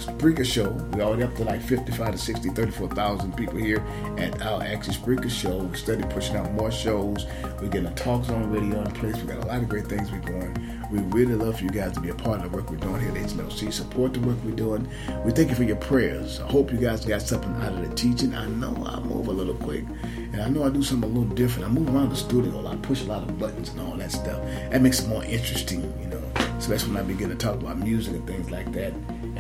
Spreaker 0.06 0.46
Show. 0.46 0.70
We're 0.92 1.04
already 1.04 1.24
up 1.24 1.36
to 1.36 1.44
like 1.44 1.62
55 1.62 2.12
to 2.12 2.18
60, 2.18 2.50
34,000 2.50 3.38
people 3.38 3.58
here 3.58 3.84
at 4.18 4.42
our 4.42 4.62
Actually 4.62 4.96
Spreaker 4.96 5.30
Show. 5.30 5.60
We're 5.60 5.76
steady 5.76 6.04
pushing 6.10 6.36
out 6.36 6.52
more 6.54 6.72
shows. 6.72 7.26
We're 7.62 7.70
getting 7.70 7.86
a 7.86 7.96
talk 7.96 8.26
zone 8.26 8.52
radio 8.52 8.82
in 8.82 8.92
place. 8.92 9.16
We 9.16 9.24
got 9.24 9.44
a 9.44 9.48
lot 9.48 9.62
of 9.62 9.70
great 9.70 9.88
things 9.88 10.12
we're 10.12 10.20
doing. 10.20 10.54
We 10.92 11.00
really 11.00 11.36
love 11.36 11.58
for 11.58 11.64
you 11.64 11.70
guys 11.70 11.94
to 11.94 12.02
be 12.02 12.10
a 12.10 12.16
part 12.16 12.42
of 12.42 12.52
the 12.52 12.58
work 12.58 12.70
we're 12.70 12.78
doing 12.78 13.00
here 13.00 13.12
at 13.12 13.30
HNLC. 13.30 13.72
Support 13.72 14.14
the 14.14 14.20
work 14.20 14.38
we're 14.44 14.52
doing. 14.52 14.88
We 15.24 15.32
thank 15.32 15.50
you 15.50 15.56
for 15.56 15.64
your 15.64 15.78
prayers. 15.78 16.40
I 16.40 16.48
hope 16.48 16.72
you 16.72 16.78
guys 16.78 17.06
got 17.06 17.22
something 17.22 17.54
out 17.62 17.74
of 17.74 17.90
the 17.90 17.96
teaching. 17.96 18.36
I 18.36 18.48
know 18.48 18.76
I 18.86 19.00
move 19.00 19.28
a 19.28 19.32
little 19.32 19.56
quick, 19.56 19.86
and 20.34 20.42
I 20.42 20.50
know 20.50 20.64
I 20.64 20.70
do 20.70 20.84
something 20.84 21.10
a 21.10 21.14
little 21.14 21.34
different. 21.34 21.70
I 21.70 21.72
move 21.72 21.94
around 21.96 22.10
the 22.10 22.16
studio 22.16 22.60
a 22.60 22.62
lot, 22.62 22.82
push 22.82 23.02
a 23.04 23.06
lot 23.06 23.24
of 23.24 23.40
buttons 23.40 23.70
and 23.70 23.80
all 23.80 23.96
that 23.96 24.12
stuff. 24.12 24.44
That 24.72 24.82
makes 24.82 25.00
it 25.00 25.08
more 25.08 25.24
interesting, 25.24 25.82
you 26.00 26.08
know. 26.08 26.22
So 26.60 26.70
that's 26.70 26.86
when 26.86 26.98
I 26.98 27.02
begin 27.02 27.30
to 27.30 27.36
talk 27.36 27.56
about 27.56 27.78
music 27.78 28.14
and 28.14 28.28
things 28.28 28.52
like 28.52 28.72
that. 28.74 28.94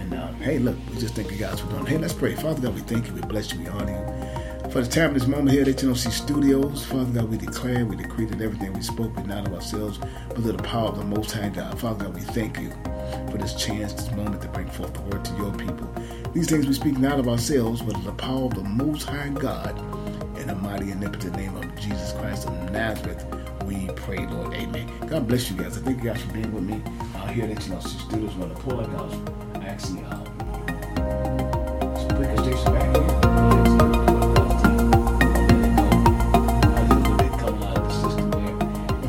And 0.04 0.16
uh, 0.16 0.28
hey, 0.34 0.60
look, 0.60 0.76
we 0.92 1.00
just 1.00 1.16
thank 1.16 1.32
you 1.32 1.38
guys 1.38 1.62
for 1.62 1.68
doing. 1.70 1.86
Hey, 1.86 1.98
let's 1.98 2.12
pray. 2.12 2.36
Father 2.36 2.62
God, 2.62 2.76
we 2.76 2.82
thank 2.82 3.08
you, 3.08 3.14
we 3.14 3.22
bless 3.22 3.54
you, 3.54 3.60
we 3.62 3.68
honor 3.68 3.92
you. 3.92 4.70
For 4.70 4.82
the 4.82 4.90
time 4.90 5.10
of 5.10 5.14
this 5.14 5.28
moment 5.28 5.52
here 5.52 5.62
at 5.62 5.68
HNLC 5.70 6.12
Studios, 6.12 6.84
Father 6.84 7.22
God, 7.22 7.30
we 7.30 7.38
declare, 7.38 7.86
we 7.86 7.96
decree 7.96 8.26
that 8.26 8.42
everything 8.42 8.74
we 8.74 8.82
spoke 8.82 9.16
be 9.16 9.24
not 9.24 9.48
of 9.48 9.54
ourselves, 9.54 10.00
but 10.28 10.40
of 10.40 10.44
the 10.44 10.62
power 10.64 10.90
of 10.90 10.98
the 10.98 11.06
Most 11.06 11.32
High 11.32 11.48
God. 11.50 11.80
Father 11.80 12.06
God, 12.06 12.16
we 12.16 12.20
thank 12.22 12.60
you 12.60 12.70
for 13.32 13.38
this 13.38 13.54
chance, 13.54 13.94
this 13.94 14.12
moment 14.12 14.42
to 14.42 14.50
bring 14.50 14.68
forth 14.68 14.94
the 14.94 15.02
word 15.04 15.24
to 15.24 15.34
your 15.36 15.54
people. 15.54 15.90
These 16.34 16.50
things 16.50 16.68
we 16.68 16.74
speak 16.74 16.98
not 16.98 17.18
of 17.18 17.30
ourselves, 17.30 17.82
but 17.82 17.96
of 17.96 18.04
the 18.04 18.12
power 18.12 18.46
of 18.46 18.56
the 18.56 18.64
Most 18.64 19.08
High 19.08 19.30
God. 19.30 19.80
In 20.38 20.48
the 20.48 20.56
mighty 20.56 20.92
and 20.92 20.96
omnipotent 20.96 21.38
name 21.38 21.56
of 21.56 21.80
Jesus 21.80 22.12
Christ 22.14 22.48
of 22.48 22.72
Nazareth, 22.72 23.26
we 23.66 23.88
pray, 23.96 24.26
Lord. 24.28 24.54
Amen. 24.54 24.92
God 25.08 25.30
bless 25.30 25.50
you 25.50 25.56
guys. 25.56 25.78
I 25.78 25.82
thank 25.82 26.04
you 26.04 26.10
guys 26.10 26.22
for 26.22 26.34
being 26.34 26.52
with 26.52 26.64
me 26.64 26.82
out 27.16 27.30
here 27.30 27.46
at 27.46 27.52
HNLC 27.52 27.88
Studios. 28.10 28.36
We're 28.36 28.48
going 28.48 28.56
to 28.56 28.62
pull 28.62 28.82
out. 28.82 29.53
Actually, 29.74 30.04
um, 30.04 30.24
Spreaker 31.98 32.38
Station 32.44 32.74
back 32.74 32.96
here. 32.96 33.10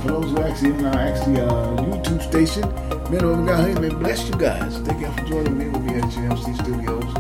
For 0.00 0.22
who 0.22 0.40
actually 0.40 0.70
in 0.70 0.86
our 0.86 0.96
actually 0.96 1.40
uh, 1.42 1.76
YouTube 1.84 2.22
station, 2.22 2.62
man, 3.12 3.24
over 3.24 3.44
God, 3.44 3.68
hey, 3.68 3.74
man, 3.78 3.98
bless 3.98 4.26
you 4.26 4.34
guys. 4.36 4.78
Thank 4.78 5.02
you 5.02 5.12
for 5.12 5.24
joining 5.26 5.58
me 5.58 5.66
with 5.66 5.82
me 5.82 5.96
at 5.96 6.04
GMC 6.04 6.54
Studios. 6.62 7.12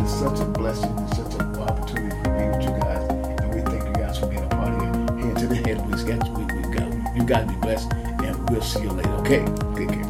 It's 0.00 0.12
such 0.12 0.40
a 0.40 0.46
blessing 0.46 0.90
and 0.90 1.08
such 1.14 1.32
an 1.34 1.60
opportunity 1.60 2.20
to 2.24 2.28
be 2.28 2.44
with 2.48 2.62
you 2.64 2.74
guys. 2.80 3.08
And 3.08 3.54
we 3.54 3.60
thank 3.70 3.86
you 3.86 4.02
guys 4.02 4.18
for 4.18 4.26
being 4.26 4.42
a 4.42 4.48
part 4.48 4.74
of 4.74 4.82
it. 4.82 5.22
Hand 5.22 5.38
to 5.38 5.46
the 5.46 5.54
head, 5.54 5.86
we 5.86 5.94
got 6.02 6.28
we, 6.36 6.42
we 6.42 6.74
got 6.74 7.16
you 7.16 7.22
guys 7.22 7.46
be 7.48 7.54
blessed, 7.60 7.92
and 7.92 8.50
we'll 8.50 8.60
see 8.62 8.82
you 8.82 8.90
later. 8.90 9.10
Okay, 9.10 9.44
take 9.76 9.90
care. 9.90 10.09